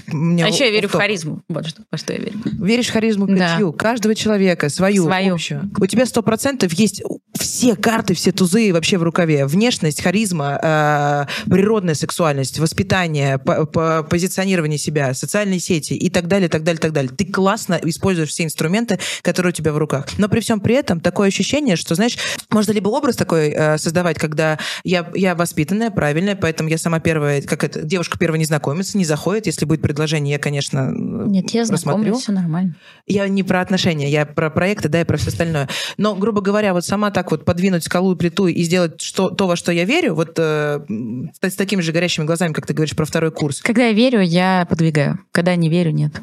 Мне 0.07 0.45
А 0.45 0.47
еще 0.47 0.65
я 0.65 0.71
верю 0.71 0.87
в 0.87 0.93
харизму. 0.93 1.41
Вот 1.49 1.65
что, 1.67 1.81
во 1.91 1.97
что 1.97 2.13
я 2.13 2.19
верю. 2.19 2.39
Веришь 2.45 2.87
в 2.87 2.93
харизму 2.93 3.27
Да. 3.27 3.53
пятью 3.53 3.73
каждого 3.73 4.13
человека, 4.15 4.69
свою, 4.69 5.03
Свою. 5.03 5.33
общую. 5.33 5.69
У 5.79 5.85
тебя 5.87 6.05
сто 6.05 6.21
процентов 6.21 6.71
есть 6.73 7.01
все 7.37 7.75
карты, 7.75 8.13
все 8.15 8.31
тузы 8.31 8.73
вообще 8.73 8.97
в 8.97 9.03
рукаве. 9.03 9.45
Внешность, 9.45 10.01
харизма, 10.01 10.59
э, 10.61 11.25
природная 11.49 11.93
сексуальность, 11.93 12.59
воспитание, 12.59 13.37
по- 13.37 13.65
по- 13.65 14.03
позиционирование 14.03 14.77
себя, 14.77 15.13
социальные 15.13 15.59
сети 15.59 15.93
и 15.93 16.09
так 16.09 16.27
далее, 16.27 16.49
так 16.49 16.63
далее, 16.63 16.79
так 16.79 16.91
далее. 16.91 17.11
Ты 17.15 17.25
классно 17.25 17.79
используешь 17.83 18.29
все 18.29 18.43
инструменты, 18.43 18.99
которые 19.21 19.51
у 19.51 19.53
тебя 19.53 19.71
в 19.71 19.77
руках. 19.77 20.07
Но 20.17 20.27
при 20.27 20.39
всем 20.39 20.59
при 20.59 20.75
этом 20.75 20.99
такое 20.99 21.27
ощущение, 21.27 21.75
что, 21.75 21.95
знаешь, 21.95 22.17
можно 22.49 22.71
либо 22.71 22.89
образ 22.89 23.15
такой 23.15 23.49
э, 23.49 23.77
создавать, 23.77 24.17
когда 24.17 24.57
я, 24.83 25.09
я 25.13 25.35
воспитанная, 25.35 25.91
правильная, 25.91 26.35
поэтому 26.35 26.69
я 26.69 26.77
сама 26.77 26.99
первая, 26.99 27.41
как 27.41 27.63
это, 27.63 27.83
девушка 27.83 28.17
первая 28.17 28.39
незнакомец, 28.39 28.95
не 28.95 29.05
заходит. 29.05 29.45
Если 29.45 29.65
будет 29.65 29.81
предложение, 29.81 30.33
я, 30.33 30.39
конечно, 30.39 30.91
Нет, 30.91 31.51
я 31.51 31.63
знакомлюсь, 31.65 31.71
рассмотрю. 31.85 32.15
все 32.17 32.31
нормально. 32.31 32.75
Я 33.05 33.27
не 33.27 33.43
про 33.43 33.61
отношения, 33.61 34.09
я 34.09 34.25
про 34.25 34.49
проекты, 34.49 34.89
да, 34.89 35.01
и 35.01 35.03
про 35.03 35.17
все 35.17 35.29
остальное. 35.29 35.69
Но, 35.97 36.15
грубо 36.15 36.41
говоря, 36.41 36.73
вот 36.73 36.85
сама 36.85 37.11
так 37.19 37.31
вот 37.31 37.43
подвинуть 37.43 37.83
скалу 37.83 38.13
и 38.13 38.17
плиту 38.17 38.47
и 38.47 38.63
сделать 38.63 39.01
что, 39.01 39.29
то, 39.29 39.45
во 39.45 39.57
что 39.57 39.73
я 39.73 39.83
верю, 39.83 40.15
вот 40.15 40.35
э, 40.37 40.79
с, 41.41 41.55
такими 41.55 41.81
же 41.81 41.91
горящими 41.91 42.23
глазами, 42.23 42.53
как 42.53 42.65
ты 42.65 42.73
говоришь 42.73 42.95
про 42.95 43.03
второй 43.03 43.29
курс. 43.29 43.59
Когда 43.61 43.87
я 43.87 43.91
верю, 43.91 44.21
я 44.21 44.65
подвигаю. 44.69 45.19
Когда 45.33 45.53
не 45.57 45.67
верю, 45.67 45.91
нет. 45.91 46.13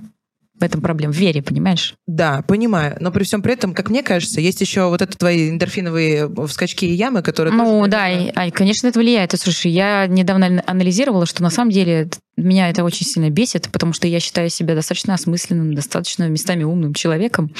В 0.58 0.62
этом 0.62 0.80
проблема. 0.80 1.12
В 1.12 1.16
вере, 1.16 1.42
понимаешь? 1.42 1.96
Да, 2.06 2.42
понимаю. 2.48 2.96
Но 2.98 3.12
при 3.12 3.24
всем 3.24 3.42
при 3.42 3.52
этом, 3.52 3.74
как 3.74 3.90
мне 3.90 4.02
кажется, 4.02 4.40
есть 4.40 4.62
еще 4.62 4.88
вот 4.88 5.02
это 5.02 5.18
твои 5.18 5.50
эндорфиновые 5.50 6.30
скачки 6.48 6.86
и 6.86 6.94
ямы, 6.94 7.20
которые... 7.20 7.52
Ну 7.52 7.80
тоже, 7.80 7.90
да, 7.90 8.08
и, 8.08 8.32
а, 8.34 8.50
конечно, 8.50 8.86
это 8.86 8.98
влияет. 8.98 9.34
И, 9.34 9.36
Слушай, 9.36 9.72
я 9.72 10.06
недавно 10.06 10.46
ан- 10.46 10.62
анализировала, 10.64 11.26
что 11.26 11.42
на 11.42 11.50
самом 11.50 11.72
деле 11.72 12.08
меня 12.36 12.68
это 12.68 12.84
очень 12.84 13.06
сильно 13.06 13.30
бесит, 13.30 13.68
потому 13.72 13.92
что 13.92 14.06
я 14.06 14.20
считаю 14.20 14.50
себя 14.50 14.74
достаточно 14.74 15.14
осмысленным, 15.14 15.74
достаточно 15.74 16.28
местами 16.28 16.64
умным 16.64 16.94
человеком, 16.94 17.52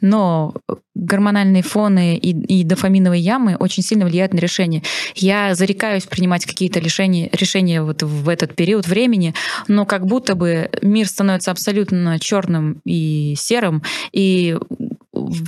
но 0.00 0.54
гормональные 0.94 1.62
фоны 1.62 2.16
и, 2.16 2.30
и 2.30 2.64
дофаминовые 2.64 3.20
ямы 3.20 3.56
очень 3.58 3.82
сильно 3.82 4.04
влияют 4.04 4.34
на 4.34 4.38
решение. 4.38 4.82
Я 5.14 5.54
зарекаюсь 5.54 6.04
принимать 6.04 6.44
какие-то 6.44 6.78
решения, 6.80 7.30
решения 7.32 7.82
вот 7.82 8.02
в 8.02 8.28
этот 8.28 8.54
период 8.54 8.86
времени, 8.86 9.34
но 9.68 9.86
как 9.86 10.06
будто 10.06 10.34
бы 10.34 10.70
мир 10.82 11.08
становится 11.08 11.50
абсолютно 11.50 12.18
черным 12.18 12.80
и 12.84 13.34
серым, 13.36 13.82
и 14.12 14.56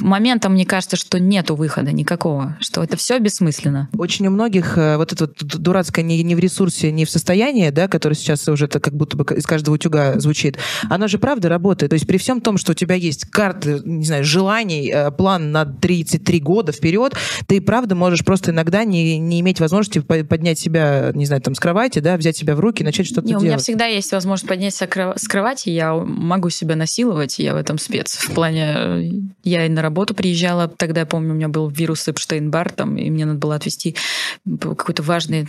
моментом 0.01 0.53
мне 0.53 0.67
кажется, 0.67 0.97
что 0.97 1.19
нету 1.19 1.55
выхода 1.57 1.93
никакого, 1.93 2.57
что 2.61 2.83
это 2.83 2.97
все 2.97 3.19
бессмысленно. 3.19 3.89
Очень 3.97 4.27
у 4.27 4.31
многих 4.31 4.77
э, 4.79 4.97
вот 4.97 5.13
это 5.13 5.27
вот 5.27 5.45
дурацкое 5.45 6.05
не, 6.05 6.23
не 6.23 6.35
в 6.35 6.39
ресурсе, 6.39 6.93
не 6.93 7.05
в 7.05 7.11
состоянии, 7.11 7.71
да, 7.71 7.89
которое 7.89 8.15
сейчас 8.15 8.47
уже 8.49 8.69
так 8.69 8.83
как 8.83 8.95
будто 8.95 9.17
бы 9.17 9.25
из 9.37 9.47
каждого 9.47 9.75
утюга 9.75 10.19
звучит, 10.19 10.59
оно 10.89 11.09
же 11.09 11.19
правда 11.19 11.49
работает. 11.49 11.91
То 11.91 11.95
есть 11.95 12.07
при 12.07 12.19
всем 12.19 12.41
том, 12.41 12.59
что 12.59 12.73
у 12.73 12.75
тебя 12.75 12.95
есть 12.95 13.25
карты, 13.27 13.81
не 13.85 14.05
знаю, 14.05 14.25
желаний, 14.25 14.91
э, 14.93 15.11
план 15.11 15.53
на 15.53 15.65
33 15.65 16.41
года 16.41 16.73
вперед, 16.73 17.15
ты 17.47 17.61
правда 17.61 17.95
можешь 17.95 18.25
просто 18.25 18.51
иногда 18.51 18.85
не, 18.85 19.19
не 19.19 19.41
иметь 19.41 19.61
возможности 19.61 20.01
по- 20.01 20.25
поднять 20.25 20.59
себя, 20.59 21.11
не 21.15 21.27
знаю, 21.27 21.43
там 21.43 21.55
с 21.55 21.61
кровати, 21.61 21.99
да, 21.99 22.17
взять 22.17 22.37
себя 22.37 22.55
в 22.55 22.61
руки, 22.61 22.83
начать 22.83 23.07
что-то 23.07 23.27
Не, 23.29 23.37
у 23.37 23.39
меня 23.41 23.51
делать. 23.51 23.63
всегда 23.63 23.87
есть 23.87 24.13
возможность 24.13 24.49
подняться 24.49 24.87
с 25.17 25.29
кровати, 25.29 25.71
я 25.71 25.95
могу 25.95 26.51
себя 26.51 26.77
насиловать, 26.77 27.39
я 27.39 27.55
в 27.55 27.57
этом 27.57 27.79
спец. 27.79 28.17
В 28.17 28.33
плане, 28.33 28.75
э, 28.77 29.11
я 29.45 29.67
на 29.75 29.83
работу 29.83 30.15
приезжала. 30.15 30.69
Тогда, 30.69 31.01
я 31.01 31.07
помню, 31.07 31.33
у 31.33 31.37
меня 31.37 31.49
был 31.49 31.69
вирус 31.69 32.09
Эпштейн-Бар, 32.09 32.73
там, 32.73 32.97
и 32.97 33.11
мне 33.11 33.27
надо 33.27 33.39
было 33.39 33.57
отвезти 33.57 33.97
какой-то 34.45 35.03
важный... 35.03 35.47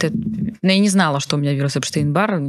Но 0.62 0.72
я 0.72 0.80
не 0.80 0.90
знала, 0.90 1.20
что 1.20 1.36
у 1.36 1.40
меня 1.40 1.54
вирус 1.54 1.76
Эпштейн-Бар, 1.76 2.42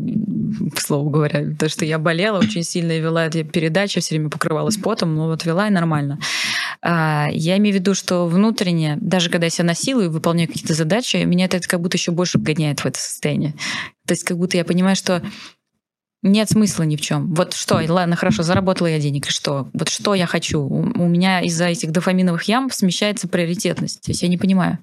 к 0.75 0.81
слову 0.81 1.11
говоря, 1.11 1.41
потому 1.53 1.71
что 1.71 1.85
я 1.85 1.99
болела 1.99 2.39
очень 2.39 2.63
сильно 2.63 2.93
и 2.93 3.01
вела 3.01 3.27
эти 3.27 3.43
передачи, 3.43 4.01
все 4.01 4.15
время 4.15 4.31
покрывалась 4.31 4.77
потом, 4.77 5.15
но 5.15 5.27
вот 5.27 5.45
вела 5.45 5.69
и 5.69 5.71
нормально. 5.71 6.19
А, 6.83 7.29
я 7.31 7.57
имею 7.59 7.75
в 7.77 7.79
виду, 7.79 7.95
что 7.95 8.27
внутренне, 8.27 8.97
даже 9.01 9.31
когда 9.31 9.47
я 9.47 9.51
себя 9.51 9.67
насилую 9.67 10.07
и 10.07 10.11
выполняю 10.11 10.49
какие-то 10.49 10.75
задачи, 10.75 11.17
меня 11.17 11.47
это 11.47 11.61
как 11.61 11.81
будто 11.81 11.97
еще 11.97 12.13
больше 12.13 12.39
вгоняет 12.39 12.81
в 12.81 12.87
это 12.87 12.99
состояние. 12.99 13.55
То 14.07 14.13
есть 14.13 14.25
как 14.25 14.39
будто 14.39 14.57
я 14.57 14.65
понимаю, 14.65 14.97
что 14.97 15.23
нет 16.27 16.51
смысла 16.51 16.83
ни 16.83 16.97
в 16.97 17.01
чем. 17.01 17.33
Вот 17.35 17.55
что, 17.55 17.81
ладно, 17.89 18.17
хорошо, 18.17 18.43
заработала 18.43 18.89
я 18.89 18.99
денег, 18.99 19.29
и 19.29 19.31
что? 19.31 19.69
Вот 19.73 19.89
что 19.89 20.15
я 20.15 20.27
хочу? 20.27 20.61
У, 20.61 21.07
меня 21.07 21.41
из-за 21.43 21.67
этих 21.67 21.93
дофаминовых 21.93 22.45
ям 22.45 22.71
смещается 22.71 23.29
приоритетность. 23.29 24.03
То 24.03 24.11
есть 24.11 24.23
я 24.23 24.29
не 24.29 24.37
понимаю. 24.37 24.79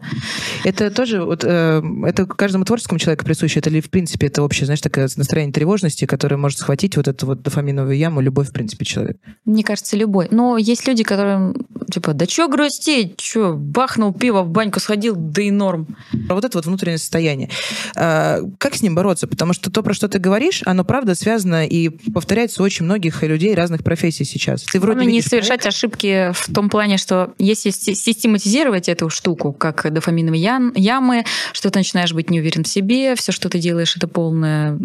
Это 0.64 0.90
тоже, 0.90 1.24
вот, 1.24 1.44
э, 1.44 1.82
это 2.06 2.26
каждому 2.26 2.66
творческому 2.66 3.00
человеку 3.00 3.26
присуще, 3.26 3.60
это 3.60 3.70
ли, 3.70 3.82
в 3.82 3.90
принципе, 3.90 4.28
это 4.28 4.42
общее, 4.42 4.66
знаешь, 4.66 4.82
такое 4.82 5.08
настроение 5.16 5.54
тревожности, 5.54 6.06
которое 6.06 6.38
может 6.38 6.60
схватить 6.60 6.98
вот 6.98 7.08
эту 7.08 7.26
вот 7.26 7.42
дофаминовую 7.42 7.98
яму, 7.98 8.22
любой, 8.22 8.46
в 8.46 8.52
принципе, 8.52 8.86
человек? 8.86 9.18
Мне 9.46 9.64
кажется, 9.64 9.98
любой. 9.98 10.28
Но 10.32 10.58
есть 10.58 10.88
люди, 10.88 11.04
которые, 11.04 11.54
типа, 11.92 12.14
да 12.14 12.26
что 12.26 12.48
грустить, 12.48 13.20
что, 13.20 13.54
бахнул 13.54 14.14
пиво, 14.14 14.44
в 14.44 14.50
баньку 14.50 14.80
сходил, 14.80 15.16
да 15.16 15.42
и 15.42 15.52
норм. 15.52 15.88
А 16.30 16.34
вот 16.34 16.46
это 16.46 16.58
вот 16.58 16.66
внутреннее 16.66 16.98
состояние. 16.98 17.50
А, 17.96 18.40
как 18.58 18.76
с 18.76 18.82
ним 18.82 18.96
бороться? 18.96 19.28
Потому 19.28 19.54
что 19.54 19.70
то, 19.70 19.84
про 19.84 19.94
что 19.94 20.08
ты 20.08 20.20
говоришь, 20.20 20.62
оно, 20.66 20.84
правда, 20.84 21.16
связано 21.16 21.33
и 21.68 21.90
повторяется 21.90 22.62
у 22.62 22.66
очень 22.66 22.86
многих 22.86 23.22
людей 23.24 23.54
разных 23.56 23.84
профессий 23.84 24.26
сейчас. 24.26 24.64
Ты 24.64 24.80
вроде 24.80 25.06
не 25.06 25.22
совершать 25.22 25.62
проект... 25.62 25.66
ошибки 25.68 26.32
в 26.34 26.54
том 26.54 26.70
плане, 26.70 26.98
что 26.98 27.34
если 27.38 27.70
систематизировать 27.70 28.90
эту 28.90 29.10
штуку, 29.10 29.54
как 29.54 29.92
дофаминовые 29.92 30.42
ямы, 30.76 31.26
что 31.52 31.70
ты 31.70 31.80
начинаешь 31.80 32.14
быть 32.14 32.30
не 32.30 32.40
уверен 32.40 32.64
в 32.64 32.68
себе, 32.68 33.16
все, 33.16 33.32
что 33.32 33.50
ты 33.50 33.60
делаешь, 33.60 33.96
это 33.96 34.08
полная 34.08 34.78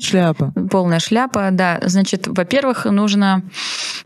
шляпа. 0.00 0.52
Полная 0.70 1.00
шляпа, 1.00 1.48
да. 1.52 1.80
Значит, 1.84 2.26
во-первых, 2.26 2.84
нужно 2.84 3.42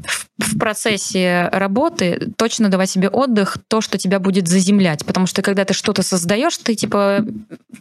в 0.04 0.29
процессе 0.58 1.48
работы 1.52 2.32
точно 2.36 2.68
давать 2.68 2.90
себе 2.90 3.08
отдых, 3.08 3.58
то, 3.68 3.80
что 3.80 3.98
тебя 3.98 4.18
будет 4.18 4.48
заземлять. 4.48 5.04
Потому 5.04 5.26
что 5.26 5.42
когда 5.42 5.64
ты 5.64 5.74
что-то 5.74 6.02
создаешь, 6.02 6.56
ты 6.58 6.74
типа 6.74 7.24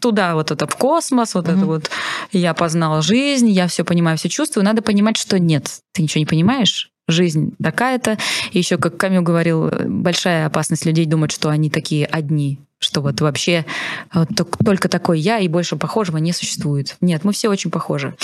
туда 0.02 0.34
вот 0.36 0.52
это 0.52 0.68
в 0.68 0.76
космос, 0.76 1.36
вот 1.36 1.48
mm-hmm. 1.48 1.58
это 1.58 1.66
вот 1.66 1.90
я 2.32 2.54
познала 2.54 3.02
жизнь, 3.02 3.50
я 3.50 3.68
все 3.68 3.84
понимаю, 3.84 4.18
все 4.18 4.30
чувствую. 4.30 4.64
Надо 4.64 4.82
понимать, 4.82 5.18
что 5.18 5.40
нет, 5.40 5.80
ты 5.94 6.02
ничего 6.02 6.20
не 6.20 6.26
понимаешь, 6.26 6.92
жизнь 7.08 7.54
такая-то. 7.62 8.18
И 8.52 8.58
еще, 8.60 8.78
как 8.78 8.98
Камил 8.98 9.22
говорил, 9.22 9.72
большая 9.86 10.46
опасность 10.46 10.86
людей 10.86 11.06
думать, 11.06 11.32
что 11.32 11.50
они 11.50 11.70
такие 11.70 12.06
одни, 12.06 12.60
что 12.80 13.02
вот 13.02 13.20
вообще 13.22 13.66
вот 14.14 14.30
только 14.64 14.90
такой 14.90 15.20
я 15.20 15.40
и 15.40 15.48
больше 15.48 15.76
похожего 15.76 16.18
не 16.18 16.34
существует. 16.34 16.96
Нет, 17.02 17.24
мы 17.24 17.34
все 17.34 17.50
очень 17.50 17.72
похожи. 17.72 18.16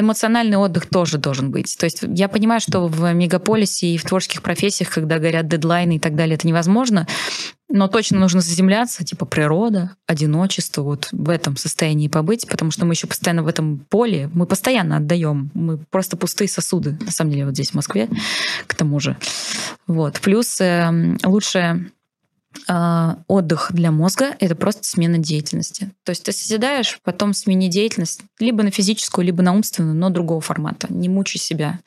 Эмоциональный 0.00 0.56
отдых 0.56 0.86
тоже 0.86 1.18
должен 1.18 1.50
быть. 1.50 1.76
То 1.78 1.84
есть 1.84 2.02
я 2.02 2.28
понимаю, 2.28 2.60
что 2.60 2.86
в 2.86 3.12
мегаполисе 3.12 3.88
и 3.88 3.98
в 3.98 4.04
творческих 4.04 4.42
профессиях, 4.42 4.90
когда 4.90 5.18
горят 5.18 5.48
дедлайны 5.48 5.96
и 5.96 5.98
так 5.98 6.16
далее, 6.16 6.34
это 6.34 6.46
невозможно, 6.46 7.06
но 7.68 7.86
точно 7.86 8.18
нужно 8.18 8.40
заземляться, 8.40 9.04
типа 9.04 9.26
природа, 9.26 9.94
одиночество, 10.06 10.82
вот 10.82 11.08
в 11.12 11.28
этом 11.30 11.56
состоянии 11.56 12.08
побыть, 12.08 12.46
потому 12.48 12.72
что 12.72 12.84
мы 12.84 12.94
еще 12.94 13.06
постоянно 13.06 13.44
в 13.44 13.46
этом 13.46 13.78
поле, 13.78 14.28
мы 14.34 14.46
постоянно 14.46 14.96
отдаем, 14.96 15.52
мы 15.54 15.78
просто 15.78 16.16
пустые 16.16 16.48
сосуды, 16.48 16.98
на 17.00 17.12
самом 17.12 17.30
деле, 17.30 17.46
вот 17.46 17.54
здесь 17.54 17.70
в 17.70 17.74
Москве, 17.74 18.08
к 18.66 18.74
тому 18.74 18.98
же. 18.98 19.16
Вот. 19.86 20.20
Плюс 20.20 20.60
э, 20.60 21.16
лучше 21.24 21.58
а, 21.58 21.78
отдых 22.66 23.70
для 23.72 23.92
мозга— 23.92 24.34
это 24.40 24.54
просто 24.56 24.82
смена 24.84 25.18
деятельности. 25.18 25.90
То 26.04 26.10
есть 26.10 26.24
ты 26.24 26.32
созидаешь, 26.32 26.98
потом 27.04 27.32
смени 27.32 27.68
деятельность 27.68 28.22
либо 28.40 28.62
на 28.62 28.70
физическую, 28.70 29.24
либо 29.24 29.42
на 29.42 29.52
умственную, 29.52 29.94
но 29.94 30.10
другого 30.10 30.40
формата. 30.40 30.86
Не 30.90 31.08
мучай 31.08 31.38
себя. 31.38 31.78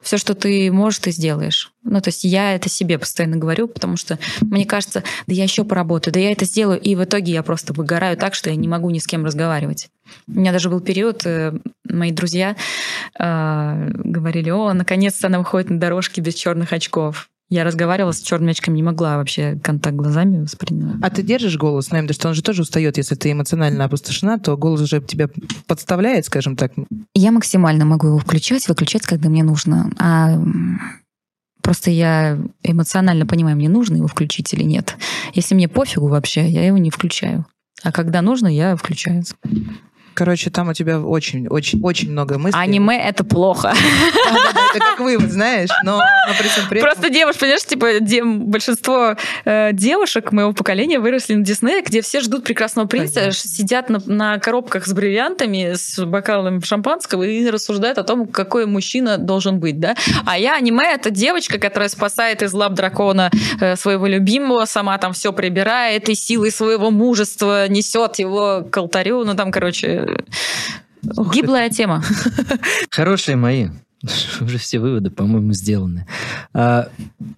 Все, 0.00 0.18
что 0.18 0.34
ты 0.34 0.70
можешь, 0.70 1.00
ты 1.00 1.10
сделаешь. 1.10 1.72
Ну, 1.84 2.00
то 2.00 2.08
есть 2.08 2.24
я 2.24 2.54
это 2.54 2.68
себе 2.68 2.98
постоянно 2.98 3.36
говорю, 3.36 3.66
потому 3.66 3.96
что 3.96 4.18
мне 4.40 4.64
кажется, 4.64 5.02
да 5.26 5.34
я 5.34 5.42
еще 5.42 5.64
поработаю, 5.64 6.14
да 6.14 6.20
я 6.20 6.30
это 6.30 6.44
сделаю, 6.44 6.80
и 6.80 6.94
в 6.94 7.02
итоге 7.04 7.32
я 7.32 7.42
просто 7.42 7.72
выгораю 7.72 8.16
так, 8.16 8.34
что 8.34 8.50
я 8.50 8.56
не 8.56 8.68
могу 8.68 8.90
ни 8.90 8.98
с 8.98 9.06
кем 9.06 9.24
разговаривать. 9.24 9.88
У 10.28 10.32
меня 10.38 10.52
даже 10.52 10.70
был 10.70 10.80
период, 10.80 11.26
э, 11.26 11.52
мои 11.88 12.12
друзья 12.12 12.56
э, 13.18 13.90
говорили, 14.04 14.50
о, 14.50 14.72
наконец-то 14.72 15.26
она 15.26 15.38
выходит 15.38 15.70
на 15.70 15.80
дорожке 15.80 16.20
без 16.20 16.34
черных 16.34 16.72
очков. 16.72 17.28
Я 17.52 17.64
разговаривала 17.64 18.12
с 18.12 18.22
черным 18.22 18.48
очком, 18.48 18.72
не 18.72 18.82
могла 18.82 19.18
вообще 19.18 19.58
контакт 19.62 19.94
глазами 19.94 20.40
воспринимать. 20.40 20.96
А 21.02 21.10
ты 21.10 21.22
держишь 21.22 21.58
голос, 21.58 21.90
наверное, 21.90 22.08
ну, 22.08 22.14
что 22.14 22.28
он 22.28 22.34
же 22.34 22.42
тоже 22.42 22.62
устает, 22.62 22.96
если 22.96 23.14
ты 23.14 23.30
эмоционально 23.30 23.84
опустошена, 23.84 24.38
то 24.38 24.56
голос 24.56 24.80
уже 24.80 25.02
тебя 25.02 25.28
подставляет, 25.66 26.24
скажем 26.24 26.56
так. 26.56 26.72
Я 27.14 27.30
максимально 27.30 27.84
могу 27.84 28.06
его 28.06 28.18
включать, 28.18 28.66
выключать, 28.68 29.02
когда 29.02 29.28
мне 29.28 29.44
нужно. 29.44 29.92
А 29.98 30.40
Просто 31.60 31.90
я 31.90 32.38
эмоционально 32.62 33.26
понимаю, 33.26 33.56
мне 33.56 33.68
нужно 33.68 33.96
его 33.96 34.06
включить 34.06 34.54
или 34.54 34.62
нет. 34.62 34.96
Если 35.34 35.54
мне 35.54 35.68
пофигу 35.68 36.08
вообще, 36.08 36.48
я 36.48 36.66
его 36.66 36.78
не 36.78 36.90
включаю. 36.90 37.44
А 37.82 37.92
когда 37.92 38.22
нужно, 38.22 38.46
я 38.48 38.76
включаю. 38.76 39.24
Короче, 40.14 40.50
там 40.50 40.68
у 40.68 40.74
тебя 40.74 41.00
очень, 41.00 41.48
очень, 41.48 41.80
очень 41.82 42.10
много 42.10 42.38
мыслей. 42.38 42.60
Аниме— 42.60 42.98
это 43.04 43.24
плохо. 43.24 43.74
Это 44.74 44.78
как 44.78 45.00
вывод, 45.00 45.30
знаешь, 45.30 45.70
но, 45.84 46.00
при 46.38 46.48
этом... 46.48 46.80
Просто 46.80 47.10
девушка, 47.10 47.40
понимаешь, 47.40 47.64
типа 47.64 47.86
большинство 48.46 49.16
э, 49.44 49.70
девушек 49.72 50.32
моего 50.32 50.52
поколения 50.52 50.98
выросли 50.98 51.34
на 51.34 51.44
Диснее, 51.44 51.82
где 51.82 52.00
все 52.00 52.20
ждут 52.20 52.44
прекрасного 52.44 52.86
принца, 52.86 53.30
сидят 53.32 53.88
на, 54.06 54.38
коробках 54.38 54.86
с 54.86 54.92
бриллиантами, 54.92 55.74
с 55.74 56.02
бокалом 56.04 56.62
шампанского 56.62 57.22
и 57.22 57.48
рассуждают 57.48 57.98
о 57.98 58.04
том, 58.04 58.26
какой 58.26 58.66
мужчина 58.66 59.18
должен 59.18 59.60
быть, 59.60 59.78
да? 59.78 59.94
А 60.24 60.38
я 60.38 60.56
аниме— 60.56 60.84
это 60.94 61.10
девочка, 61.10 61.58
которая 61.58 61.88
спасает 61.88 62.42
из 62.42 62.52
лап 62.52 62.74
дракона 62.74 63.30
э, 63.60 63.76
своего 63.76 64.06
любимого, 64.06 64.64
сама 64.64 64.98
там 64.98 65.12
все 65.12 65.32
прибирает 65.32 66.08
и 66.08 66.14
силой 66.14 66.50
своего 66.50 66.90
мужества 66.90 67.68
несет 67.68 68.18
его 68.18 68.66
к 68.70 68.76
алтарю, 68.76 69.24
ну 69.24 69.34
там, 69.34 69.50
короче, 69.50 70.01
Ох, 71.16 71.34
Гиблая 71.34 71.66
это... 71.66 71.76
тема. 71.76 72.02
Хорошие 72.90 73.36
мои. 73.36 73.68
Уже 74.40 74.58
все 74.58 74.78
выводы, 74.78 75.10
по-моему, 75.10 75.52
сделаны. 75.52 76.06
А, 76.52 76.88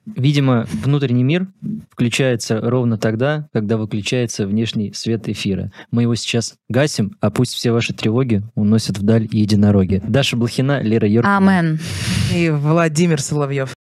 видимо, 0.07 0.67
внутренний 0.73 1.23
мир 1.23 1.47
включается 1.91 2.61
ровно 2.61 2.97
тогда, 2.99 3.49
когда 3.53 3.77
выключается 3.77 4.47
внешний 4.47 4.93
свет 4.93 5.29
эфира. 5.29 5.73
Мы 5.91 6.03
его 6.03 6.15
сейчас 6.15 6.55
гасим, 6.69 7.17
а 7.21 7.31
пусть 7.31 7.55
все 7.55 7.71
ваши 7.71 7.93
тревоги 7.93 8.43
уносят 8.55 8.99
вдаль 8.99 9.29
единороги. 9.31 10.03
Даша 10.07 10.37
Блохина, 10.37 10.81
Лера 10.83 11.09
Юркина. 11.09 11.37
Амен. 11.37 11.79
И 12.35 12.51
Владимир 12.51 13.21
Соловьев. 13.21 13.75